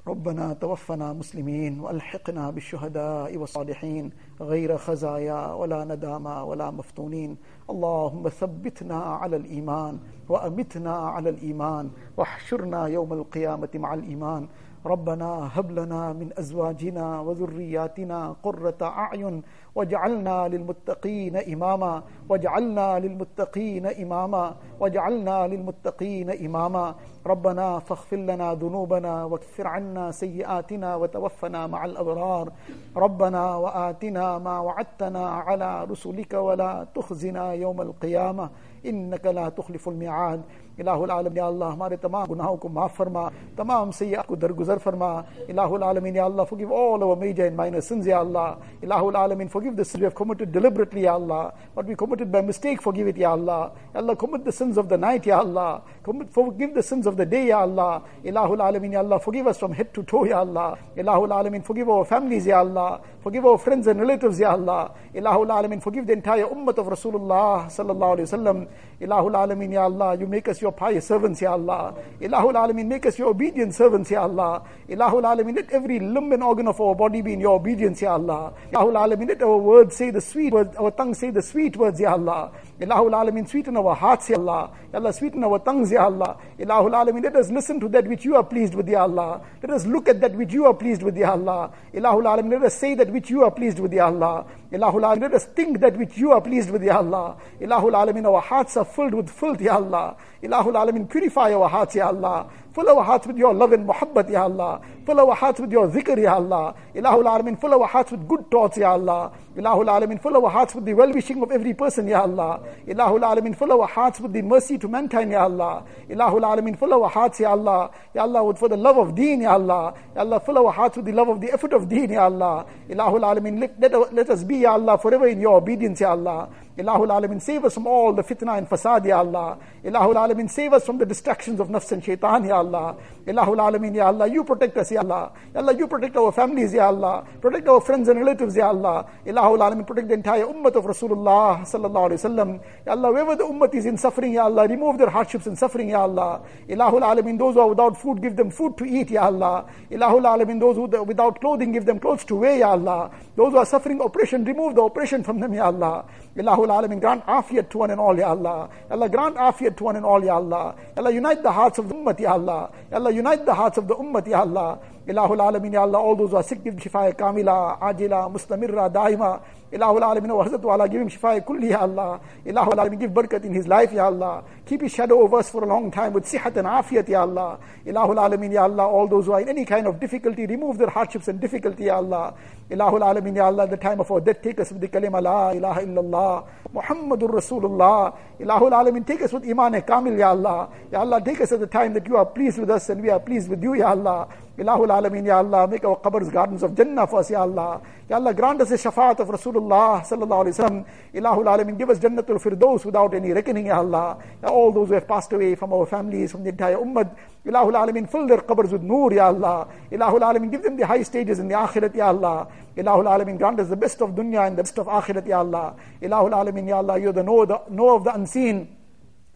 ربنا 0.07 0.53
توفنا 0.53 1.13
مسلمين 1.13 1.79
وألحقنا 1.79 2.49
بالشهداء 2.51 3.37
والصالحين 3.37 4.11
غير 4.41 4.77
خزايا 4.77 5.53
ولا 5.53 5.83
ندامى 5.83 6.35
ولا 6.49 6.71
مفتونين. 6.71 7.37
اللهم 7.69 8.29
ثبتنا 8.29 8.99
على 9.21 9.35
الإيمان 9.35 9.99
وأمتنا 10.29 10.95
على 10.95 11.29
الإيمان 11.29 11.89
واحشرنا 12.17 12.87
يوم 12.87 13.13
القيامة 13.13 13.69
مع 13.75 13.93
الإيمان. 13.93 14.47
ربنا 14.85 15.49
هب 15.53 15.71
لنا 15.71 16.13
من 16.13 16.29
أزواجنا 16.39 17.19
وذرياتنا 17.19 18.35
قرة 18.43 18.77
أعين 18.81 19.41
واجعلنا 19.75 20.47
للمتقين 20.47 21.35
إماما 21.53 22.03
واجعلنا 22.29 22.99
للمتقين 22.99 23.85
إماما 23.85 24.55
واجعلنا 24.79 25.47
للمتقين 25.47 26.29
إماما. 26.45 26.95
ربنا 27.25 27.79
فاغفر 27.79 28.17
لنا 28.17 28.53
ذنوبنا 28.53 29.23
واكفر 29.25 29.67
عنا 29.67 30.11
سيئاتنا 30.11 30.95
وتوفنا 30.95 31.67
مع 31.67 31.85
الأبرار. 31.85 32.51
ربنا 32.95 33.55
وآتنا 33.55 34.37
ما 34.37 34.59
وعدتنا 34.59 35.29
على 35.29 35.83
رسلك 35.83 36.33
ولا 36.33 36.87
تخزنا 36.95 37.53
يوم 37.53 37.81
القيامة. 37.81 38.49
إنك 38.85 39.25
لا 39.25 39.49
تخلف 39.49 39.89
الميعاد. 39.89 40.41
इलाहुल 40.80 41.10
आलम 41.10 41.36
या 41.36 41.46
अल्लाह 41.46 41.68
हमारे 41.72 41.96
तमाम 42.02 42.26
गुनाहों 42.26 42.56
को 42.56 42.68
माफ 42.68 42.96
फरमा 42.96 43.24
तमाम 43.58 43.90
सैयात 44.00 44.26
को 44.26 44.36
दरगुजर 44.36 44.78
फरमा 44.84 45.10
इलाहुल 45.50 45.82
आलमीन 45.82 46.16
या 46.16 46.24
अल्लाह 46.24 46.44
forgive 46.50 46.70
all 46.72 47.02
our 47.04 47.16
major 47.16 47.46
and 47.46 47.56
minor 47.56 47.80
sins 47.80 48.06
ya 48.06 48.18
Allah 48.18 48.56
Ilahul 48.82 49.14
Alamin 49.14 49.48
forgive 49.50 49.76
the 49.76 49.84
sins 49.84 50.00
we 50.00 50.04
have 50.04 50.14
committed 50.14 50.52
deliberately 50.52 51.02
ya 51.02 51.14
Allah 51.14 51.52
what 51.74 51.86
we 51.86 51.94
committed 51.94 52.32
by 52.32 52.40
mistake 52.40 52.80
forgive 52.82 53.08
it 53.08 53.16
ya 53.16 53.32
Allah 53.32 53.72
ya 53.94 54.00
Allah 54.00 54.16
commit 54.16 54.44
the 54.44 54.52
sins 54.52 54.78
of 54.78 54.88
the 54.88 54.96
night 54.96 55.26
ya 55.26 55.38
Allah 55.40 55.82
commit, 55.93 55.93
forgive 56.31 56.73
the 56.73 56.83
sins 56.83 57.07
of 57.07 57.17
the 57.17 57.25
day 57.25 57.47
ya 57.47 57.59
Allah. 57.61 58.03
Ilahul 58.23 58.59
Alamin 58.59 58.93
ya 58.93 58.99
Allah 58.99 59.19
forgive 59.19 59.47
us 59.47 59.57
from 59.57 59.73
head 59.73 59.93
to 59.93 60.03
toe 60.03 60.25
ya 60.25 60.39
Allah. 60.39 60.77
Ilahul 60.95 61.29
Alamin 61.29 61.63
forgive 61.65 61.89
our 61.89 62.05
families 62.05 62.45
ya 62.45 62.59
Allah. 62.59 63.01
Forgive 63.23 63.45
our 63.45 63.57
friends 63.57 63.87
and 63.87 63.99
relatives 63.99 64.39
ya 64.39 64.51
Allah. 64.51 64.91
Ilahul 65.13 65.49
Alamin 65.49 65.81
forgive 65.81 66.05
the 66.05 66.13
entire 66.13 66.45
ummah 66.45 66.77
of 66.77 66.87
Rasulullah 66.87 67.65
sallallahu 67.65 68.17
alaihi 68.17 68.27
wasallam 68.29 68.67
Ilahul 69.01 69.33
Alamin 69.33 69.73
ya 69.73 69.83
Allah 69.85 70.15
you 70.15 70.27
make 70.27 70.47
us 70.47 70.61
your 70.61 70.71
pious 70.71 71.07
servants 71.07 71.41
ya 71.41 71.53
Allah. 71.53 71.95
Ilahul 72.21 72.53
Alamin 72.53 72.87
make 72.87 73.05
us 73.07 73.17
your 73.17 73.29
obedient 73.29 73.73
servants 73.73 74.11
ya 74.11 74.23
Allah. 74.23 74.61
Ilahul 74.87 75.23
Alamin 75.23 75.55
let 75.55 75.71
every 75.71 75.99
limb 75.99 76.31
and 76.31 76.43
organ 76.43 76.67
of 76.67 76.79
our 76.79 76.93
body 76.93 77.21
be 77.21 77.33
in 77.33 77.39
your 77.39 77.55
obedience 77.55 78.01
ya 78.01 78.13
Allah. 78.13 78.53
Ilahul 78.71 78.93
Alamin 78.93 79.27
let 79.29 79.41
our 79.41 79.57
words 79.57 79.95
say 79.95 80.11
the 80.11 80.21
sweet 80.21 80.53
words 80.53 80.75
our 80.77 80.91
tongues 80.91 81.17
say 81.17 81.31
the 81.31 81.41
sweet 81.41 81.75
words 81.77 81.99
ya 81.99 82.11
Allah. 82.13 82.51
Ilahul 82.79 83.11
Alamin 83.11 83.47
sweeten 83.49 83.75
our 83.75 83.95
hearts 83.95 84.29
ya 84.29 84.37
Allah. 84.37 84.69
Ya 84.93 84.99
Allah 84.99 85.13
sweeten 85.13 85.43
our 85.43 85.59
tongues 85.59 85.91
ya 85.95 86.05
Allah. 86.05 86.37
Ilahul 86.59 86.93
Alamin 86.93 87.23
let 87.23 87.35
us 87.35 87.49
listen 87.49 87.79
to 87.79 87.89
that 87.89 88.07
which 88.07 88.23
you 88.25 88.35
are 88.35 88.43
pleased 88.43 88.75
with 88.75 88.87
ya 88.87 89.01
Allah. 89.03 89.41
Let 89.63 89.71
us 89.71 89.85
look 89.85 90.07
at 90.07 90.21
that 90.21 90.35
which 90.35 90.53
you 90.53 90.65
are 90.65 90.73
pleased 90.73 91.03
with 91.03 91.17
ya 91.17 91.31
Allah. 91.31 91.71
Ilahul 91.93 92.23
Alamin 92.33 92.51
let 92.51 92.63
us 92.63 92.75
say 92.75 92.95
that 92.95 93.09
which 93.09 93.29
you 93.29 93.43
are 93.43 93.51
pleased 93.51 93.79
with 93.79 93.93
ya 93.93 94.07
Allah 94.07 94.45
Ilahul 94.75 95.03
Alamin 95.03 95.21
let 95.21 95.33
us 95.33 95.45
think 95.45 95.79
that 95.79 95.95
which 95.97 96.17
you 96.17 96.31
are 96.31 96.41
pleased 96.41 96.69
with 96.69 96.83
ya 96.83 96.97
Allah 96.97 97.37
Ilahul 97.61 97.93
Alamin 97.93 98.25
our 98.25 98.41
hearts 98.41 98.75
are 98.77 98.85
filled 98.85 99.13
with 99.13 99.29
filth 99.29 99.61
ya 99.61 99.75
Allah 99.75 100.17
Ilahul 100.43 100.73
Alamin 100.75 101.09
purify 101.09 101.53
our 101.53 101.69
hearts 101.69 101.95
ya 101.95 102.07
Allah 102.09 102.49
Fill 102.75 102.89
our 102.89 103.03
hearts 103.05 103.25
with 103.25 103.37
your 103.37 103.53
love 103.53 103.71
and 103.71 103.87
muhabbat, 103.87 104.29
Ya 104.29 104.43
Allah. 104.43 104.81
Fill 105.05 105.21
our 105.21 105.33
hearts 105.33 105.61
with 105.61 105.71
your 105.71 105.87
zikr, 105.87 106.21
Ya 106.21 106.33
Allah. 106.35 106.75
Ilahul 106.93 107.23
Alamin, 107.23 107.55
fill 107.57 107.73
our 107.73 107.87
hearts 107.87 108.11
with 108.11 108.27
good 108.27 108.51
thoughts, 108.51 108.75
Ya 108.77 108.91
Allah. 108.91 109.31
Ilahul 109.55 109.87
Alamin, 109.87 110.21
fill 110.21 110.35
our 110.35 110.49
hearts 110.49 110.75
with 110.75 110.83
the 110.83 110.93
well-wishing 110.93 111.41
of 111.41 111.53
every 111.53 111.73
person, 111.73 112.05
Ya 112.05 112.23
Allah. 112.23 112.61
Ilahul 112.85 113.21
Alamin, 113.21 113.55
fill 113.57 113.71
our 113.71 113.87
hearts 113.87 114.19
with 114.19 114.33
the 114.33 114.41
mercy 114.41 114.77
to 114.77 114.89
mankind, 114.89 115.31
Ya 115.31 115.43
Allah. 115.43 115.85
Ilahul 116.09 116.41
Alamin, 116.43 116.77
fill 116.77 116.93
our 116.93 117.07
hearts, 117.09 117.39
Ya 117.39 117.51
Allah. 117.51 117.91
Ya 118.13 118.23
Allah, 118.23 118.53
for 118.55 118.67
the 118.67 118.75
love 118.75 118.97
of 118.97 119.15
deen, 119.15 119.39
Ya 119.39 119.53
Allah. 119.53 119.93
Ya 120.13 120.19
Allah, 120.23 120.41
fill 120.41 120.57
our 120.57 120.73
hearts 120.73 120.97
with 120.97 121.05
the 121.05 121.13
love 121.13 121.29
of 121.29 121.39
the 121.39 121.53
effort 121.53 121.71
of 121.71 121.87
deen, 121.87 122.09
Ya 122.11 122.25
Allah. 122.25 122.65
Ilahul 122.89 123.21
Alamin, 123.23 123.57
let, 123.61 123.79
let, 123.79 124.13
let 124.13 124.29
us 124.29 124.43
be, 124.43 124.64
Allah, 124.73 124.97
forever 124.97 125.27
in 125.27 125.39
your 125.41 125.57
obedience, 125.57 125.99
Ya 126.01 126.11
Allah. 126.11 126.49
Ilahul 126.77 127.07
Alamin, 127.07 127.41
save 127.41 127.63
us 127.63 127.73
from 127.73 127.87
all 127.87 128.11
the 128.11 128.21
fitna 128.21 128.57
and 128.57 128.67
fasad, 128.67 129.05
Ya 129.05 129.19
Allah. 129.19 129.57
Ilahul 129.83 130.15
Alamin, 130.15 130.49
save 130.49 130.73
us 130.73 130.85
from 130.85 130.97
the 130.97 131.05
distractions 131.05 131.61
of 131.61 131.69
nafs 131.69 131.91
and 131.93 132.03
shaitan, 132.03 132.43
Ya 132.43 132.57
Allah. 132.57 132.97
Ilahul 133.25 133.57
Alamin, 133.57 133.95
Ya 133.95 134.07
Allah, 134.07 134.27
you 134.27 134.43
protect 134.43 134.75
us, 134.77 134.91
Ya 134.91 134.99
Allah. 134.99 135.31
Ya 135.53 135.61
Allah, 135.61 135.73
you 135.73 135.87
protect 135.87 136.17
our 136.17 136.33
families, 136.33 136.73
Ya 136.73 136.87
Allah. 136.87 137.25
Protect 137.39 137.65
our 137.69 137.79
friends 137.79 138.09
and 138.09 138.19
relatives, 138.19 138.57
Ya 138.57 138.67
Allah. 138.67 139.09
Ilahul 139.25 139.59
Alamin, 139.59 139.87
protect 139.87 140.09
the 140.09 140.15
entire 140.15 140.43
ummah 140.45 140.75
of 140.75 140.83
Rasulullah, 140.83 141.61
Sallallahu 141.61 142.09
Alaihi 142.09 142.19
Wasallam. 142.19 142.59
Ya 142.85 142.91
Allah, 142.91 143.11
wherever 143.13 143.35
the 143.37 143.45
ummah 143.45 143.73
is 143.73 143.85
in 143.85 143.97
suffering, 143.97 144.33
Ya 144.33 144.43
Allah, 144.43 144.67
remove 144.67 144.97
their 144.97 145.09
hardships 145.09 145.47
and 145.47 145.57
suffering, 145.57 145.89
Ya 145.89 146.01
Allah. 146.01 146.41
Ilahul 146.67 147.03
Alamin, 147.03 147.39
those 147.39 147.53
who 147.53 147.61
are 147.61 147.69
without 147.69 147.97
food, 147.97 148.21
give 148.21 148.35
them 148.35 148.51
food 148.51 148.77
to 148.77 148.83
eat, 148.83 149.11
Ya 149.11 149.27
Allah. 149.27 149.65
Ilahul 149.89 150.23
Alamin, 150.23 150.59
those 150.59 150.75
who 150.75 150.93
are 150.93 151.03
without 151.03 151.39
clothing, 151.39 151.71
give 151.71 151.85
them 151.85 151.99
clothes 151.99 152.25
to 152.25 152.35
wear, 152.35 152.57
Ya 152.57 152.71
Allah. 152.71 153.11
Those 153.37 153.53
who 153.53 153.59
are 153.59 153.65
suffering 153.65 154.01
oppression, 154.01 154.43
remove 154.43 154.75
the 154.75 154.81
oppression 154.81 155.23
from 155.23 155.39
them, 155.39 155.53
Ya 155.53 155.67
Allah. 155.67 156.05
Ilahul 156.35 156.64
Alamin, 156.69 156.99
grant 156.99 157.25
afiyat 157.25 157.69
to 157.69 157.77
one 157.79 157.91
and 157.91 157.99
all, 157.99 158.17
Ya 158.17 158.29
Allah. 158.29 158.69
Allah, 158.89 159.09
grant 159.09 159.35
afiyat 159.35 159.77
to 159.77 159.83
one 159.83 159.95
and 159.95 160.05
all, 160.05 160.23
Ya 160.23 160.35
Allah. 160.35 160.75
Allah, 160.97 161.11
unite 161.11 161.43
the 161.43 161.51
hearts 161.51 161.79
of 161.79 161.89
the 161.89 161.95
ummah, 161.95 162.19
Ya 162.19 162.33
Allah. 162.33 162.71
Allah, 162.91 163.11
unite 163.11 163.45
the 163.45 163.53
hearts 163.53 163.77
of 163.77 163.87
the 163.87 163.95
ummah, 163.95 164.25
Ya 164.27 164.41
Allah. 164.41 164.79
Ilahul 165.07 165.37
Alamin, 165.39 165.73
Ya 165.73 165.81
Allah, 165.81 165.99
all 165.99 166.15
those 166.15 166.31
who 166.31 166.37
are 166.37 166.43
sick, 166.43 166.63
give 166.63 166.75
shifa 166.75 167.13
kamila, 167.15 167.79
ajila, 167.79 168.31
mustamirra, 168.31 168.91
daima. 168.91 169.41
Ilahul 169.75 170.03
Alamin, 170.03 170.33
wa 170.33 170.45
Hazrat 170.45 170.63
Allah, 170.63 170.87
give 170.87 171.01
him 171.01 171.09
shifa 171.09 171.45
kulli, 171.45 171.69
Ya 171.71 171.81
Allah. 171.81 172.21
Ilahul 172.45 172.79
Alamin, 172.79 172.97
give 172.97 173.11
barakat 173.11 173.43
in 173.43 173.53
his 173.53 173.67
life, 173.67 173.91
Ya 173.91 174.05
Allah. 174.05 174.41
Keep 174.65 174.83
his 174.83 174.93
shadow 174.93 175.19
over 175.19 175.39
us 175.39 175.49
for 175.49 175.65
a 175.65 175.67
long 175.67 175.91
time 175.91 176.13
with 176.13 176.23
sihat 176.23 176.55
and 176.55 176.65
afiyat, 176.65 177.09
Ya 177.09 177.23
Allah. 177.23 177.59
Ilahul 177.85 178.15
Alamin, 178.15 178.53
Ya 178.53 178.63
Allah, 178.63 178.87
all 178.87 179.05
those 179.05 179.25
who 179.25 179.33
are 179.33 179.41
in 179.41 179.49
any 179.49 179.65
kind 179.65 179.85
of 179.85 179.99
difficulty, 179.99 180.45
remove 180.45 180.77
their 180.77 180.87
hardships 180.89 181.27
and 181.27 181.41
difficulty, 181.41 181.85
Ya 181.85 181.97
Allah. 181.97 182.33
Ilahul 182.71 183.01
Alamin, 183.01 183.35
Ya 183.35 183.47
Allah, 183.47 183.67
the 183.67 183.75
time 183.75 183.99
of 183.99 184.09
our 184.09 184.21
death, 184.21 184.41
take 184.41 184.61
us 184.61 184.71
with 184.71 184.79
the 184.79 184.87
kalima 184.87 185.21
la 185.21 185.51
ilaha 185.51 185.81
illallah. 185.81 186.47
Muhammadur 186.73 187.31
Rasulullah. 187.31 188.15
Ilahul 188.39 188.71
Alamin, 188.71 189.05
take 189.05 189.23
us 189.23 189.33
with 189.33 189.43
Iman 189.45 189.81
Kamil, 189.81 190.17
Ya 190.17 190.29
Allah. 190.29 190.69
Ya 190.89 191.01
Allah, 191.01 191.21
take 191.21 191.41
us 191.41 191.51
at 191.51 191.59
the 191.59 191.67
time 191.67 191.93
that 191.95 192.07
you 192.07 192.15
are 192.15 192.25
pleased 192.25 192.59
with 192.59 192.69
us 192.69 192.87
and 192.89 193.01
we 193.01 193.09
are 193.09 193.19
pleased 193.19 193.49
with 193.49 193.61
you, 193.61 193.75
Ya 193.75 193.89
Allah. 193.89 194.29
Ilahul 194.57 194.87
Alamin, 194.87 195.25
Ya 195.25 195.39
Allah, 195.39 195.67
make 195.67 195.83
our 195.83 195.97
qabrs 195.97 196.31
gardens 196.31 196.63
of 196.63 196.73
Jannah 196.75 197.05
for 197.07 197.19
us, 197.19 197.29
Ya 197.29 197.41
Allah. 197.41 197.81
Ya 198.09 198.15
Allah, 198.15 198.33
grant 198.33 198.61
us 198.61 198.69
the 198.69 198.75
shafaat 198.77 199.19
of 199.19 199.27
Rasulullah 199.27 199.64
sallallahu 199.69 200.45
alayhi 200.45 200.55
wasallam. 200.55 200.85
Ilahul 201.13 201.45
Alamin, 201.45 201.77
give 201.77 201.89
us 201.89 201.99
Jannatul 201.99 202.41
Firdaus 202.41 202.85
without 202.85 203.13
any 203.13 203.31
reckoning, 203.31 203.67
Ya 203.67 203.77
Allah. 203.77 204.17
All 204.43 204.71
those 204.71 204.89
who 204.89 204.93
have 204.95 205.07
passed 205.07 205.31
away 205.33 205.55
from 205.55 205.73
our 205.73 205.85
families, 205.85 206.31
from 206.31 206.43
the 206.43 206.49
entire 206.49 206.75
ummah. 206.75 207.15
Ilahul 207.45 207.73
Alamin, 207.73 208.09
fill 208.09 208.27
their 208.27 208.39
qabrs 208.39 208.71
with 208.71 208.81
nur, 208.81 209.13
Ya 209.13 209.27
Allah. 209.27 209.67
Ilahul 209.91 210.21
Alamin, 210.21 210.51
give 210.51 210.63
them 210.63 210.77
the 210.77 210.85
high 210.85 211.03
stages 211.03 211.39
in 211.39 211.47
the 211.47 211.55
akhirat, 211.55 211.95
Ya 211.95 212.07
Allah. 212.07 212.47
Ilahul 212.75 213.05
Alamin, 213.05 213.37
grant 213.37 213.59
us 213.59 213.69
the 213.69 213.77
best 213.77 214.01
of 214.01 214.11
dunya 214.11 214.47
and 214.47 214.57
the 214.57 214.63
best 214.63 214.77
of 214.77 214.87
akhirat, 214.87 215.25
Ya 215.25 215.39
Allah. 215.39 215.75
Ilahul 216.01 216.31
Alamin, 216.31 216.67
Ya 216.67 216.77
Allah, 216.77 216.99
you 216.99 217.09
are 217.09 217.13
the 217.13 217.23
know, 217.23 217.45
the 217.45 217.61
know 217.69 217.95
of 217.95 218.03
the 218.03 218.13
unseen. 218.13 218.75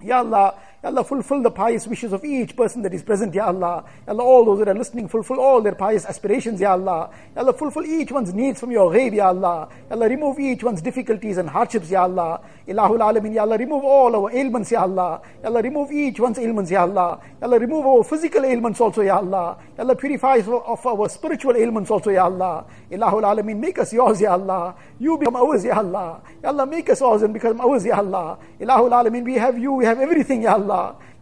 Ya 0.02 0.20
Allah, 0.20 0.56
Allah, 0.88 1.04
fulfill 1.04 1.42
the 1.42 1.52
pious 1.52 1.86
wishes 1.88 2.14
of 2.14 2.24
each 2.24 2.56
person 2.56 2.82
that 2.84 2.94
is 2.94 3.04
present, 3.04 3.36
Ya 3.36 3.48
Allah. 3.48 3.84
Ya 4.08 4.14
Allah, 4.14 4.24
all 4.24 4.46
those 4.46 4.60
that 4.60 4.70
are 4.70 4.74
listening, 4.74 5.10
fulfill 5.10 5.38
all 5.42 5.62
their 5.62 5.76
pious 5.76 6.06
aspirations, 6.06 6.62
Ya 6.62 6.72
Allah. 6.72 7.10
Ya 7.36 7.42
Allah, 7.42 7.52
fulfill 7.52 7.86
each 7.86 8.14
one's 8.14 8.34
needs 8.34 8.62
from 8.62 8.72
your 8.72 8.90
ghaib, 8.90 9.14
Ya 9.14 9.28
Allah. 9.28 9.68
Ya 9.90 9.96
Allah, 9.98 10.08
remove 10.08 10.40
each 10.40 10.64
one's 10.64 10.82
difficulties 10.82 11.38
and 11.38 11.50
hardships, 11.50 11.90
Ya 11.90 12.04
Allah. 12.04 12.40
Ilahul 12.66 13.00
Alamin, 13.00 13.34
Ya 13.34 13.42
Allah, 13.42 13.58
remove 13.58 13.84
all 13.84 14.16
our 14.16 14.32
ailments, 14.32 14.72
Ya 14.72 14.84
Allah. 14.84 15.22
Ya 15.44 15.50
Allah, 15.50 15.62
remove 15.62 15.92
each 15.92 16.18
one's 16.18 16.40
ailments, 16.40 16.72
Ya 16.72 16.84
Allah. 16.84 17.20
Ya 17.42 17.48
Allah, 17.48 17.60
remove 17.60 17.86
our 17.86 18.04
physical 18.06 18.46
ailments 18.46 18.80
also, 18.80 19.02
Ya 19.02 19.18
Allah. 19.18 19.58
Ya 19.78 19.84
Allah, 19.84 19.98
purify 19.98 20.38
us 20.38 20.48
of 20.48 20.86
our 20.86 21.10
spiritual 21.10 21.58
ailments 21.58 21.92
also, 21.92 22.10
Ya 22.10 22.24
Allah. 22.24 22.66
Ilahul 22.90 23.24
Alamin, 23.24 23.60
make 23.60 23.80
us 23.80 23.92
yours, 23.92 24.22
Ya 24.22 24.32
Allah. 24.32 24.76
You 24.98 25.18
become 25.18 25.36
ours, 25.36 25.66
Ya 25.66 25.78
Allah. 25.78 26.22
Ya 26.42 26.52
Allah, 26.52 26.66
make 26.66 26.90
us 26.90 27.02
ours 27.02 27.22
and 27.22 27.34
become 27.34 27.60
ours, 27.60 27.84
Ya 27.84 27.98
Allah. 27.98 28.38
Ilahul 28.62 28.92
Alamin, 28.92 29.26
we 29.26 29.36
have 29.36 29.60
you, 29.60 29.74
we 29.74 29.84
have 29.84 30.00
everything, 30.00 30.44
Ya 30.44 30.54
Allah. 30.54 30.69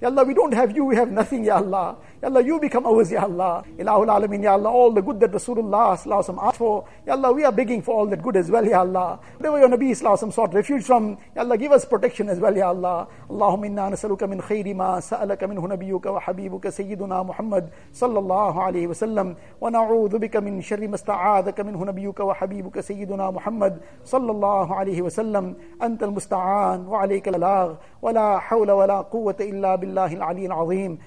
Ya 0.02 0.10
Allah, 0.10 0.24
we 0.24 0.34
don't 0.34 0.54
have 0.54 0.76
you, 0.76 0.86
we 0.86 0.96
have 0.96 1.12
nothing, 1.12 1.44
Ya 1.46 1.58
Allah. 1.58 1.98
Ya 2.23 2.29
Allah, 2.29 2.41
you 2.41 2.59
become 2.61 2.87
ours, 2.87 3.11
Ya 3.11 3.23
Allah. 3.23 3.65
Ilahul 3.79 4.09
Alamin, 4.09 4.43
Ya 4.43 4.53
Allah, 4.53 4.71
all 4.71 4.93
the 4.93 5.03
good 5.03 5.21
that 5.21 5.33
Rasulullah 5.33 5.93
asked 5.93 6.57
for, 6.57 6.85
Ya 7.07 7.13
Allah, 7.13 7.33
we 7.33 7.45
are 7.45 7.53
begging 7.53 7.83
for 7.83 7.95
all 7.95 8.07
that 8.07 8.23
good 8.23 8.37
as 8.37 8.51
well, 8.51 8.65
Ya 8.65 8.81
Allah. 8.81 9.19
Whatever 9.37 9.59
your 9.59 9.69
Nabi 9.69 9.91
Sallallahu 9.93 10.33
sought 10.33 10.55
refuge 10.55 10.85
from, 10.85 11.19
Ya 11.37 11.43
Allah, 11.43 11.59
give 11.59 11.73
us 11.73 11.85
protection 11.85 12.29
as 12.29 12.39
well, 12.39 12.57
Ya 12.57 12.69
Allah. 12.69 13.09
Allahumma 13.29 13.67
inna 13.67 13.91
nasaluka 13.91 14.29
min 14.29 14.41
khayri 14.41 14.75
ma 14.75 15.01
sa'alaka 15.01 15.47
minhu 15.47 15.69
nabiyuka 15.69 16.13
wa 16.13 16.21
habibuka 16.21 16.73
sayyiduna 16.73 17.27
Muhammad 17.27 17.71
sallallahu 17.93 18.57
alayhi 18.57 18.89
wa 18.89 18.95
sallam 18.95 19.37
wa 19.61 19.71
na'udhu 19.71 20.21
bika 20.21 20.41
min 20.41 20.63
sharri 20.63 20.89
masta'adaka 20.89 21.61
minhu 21.65 21.85
nabiyuka 21.85 22.25
wa 22.25 22.35
habibuka 22.35 22.81
sayyiduna 22.81 23.33
Muhammad 23.35 23.83
sallallahu 24.05 24.73
alayhi 24.73 25.03
wa 25.03 25.11
sallam 25.11 25.57
anta 25.81 26.07
al-musta'an 26.07 26.87
wa 26.87 27.03
alayka 27.03 27.29
al-balagh 27.35 27.77
wa 28.01 28.13
la 28.13 28.39
hawla 28.41 28.77
wa 28.77 28.87
la 28.87 28.99
quwwata 29.05 29.45
illa 29.45 29.83
بالله 29.83 30.13
العلي 30.13 30.47
العظيم 30.47 30.99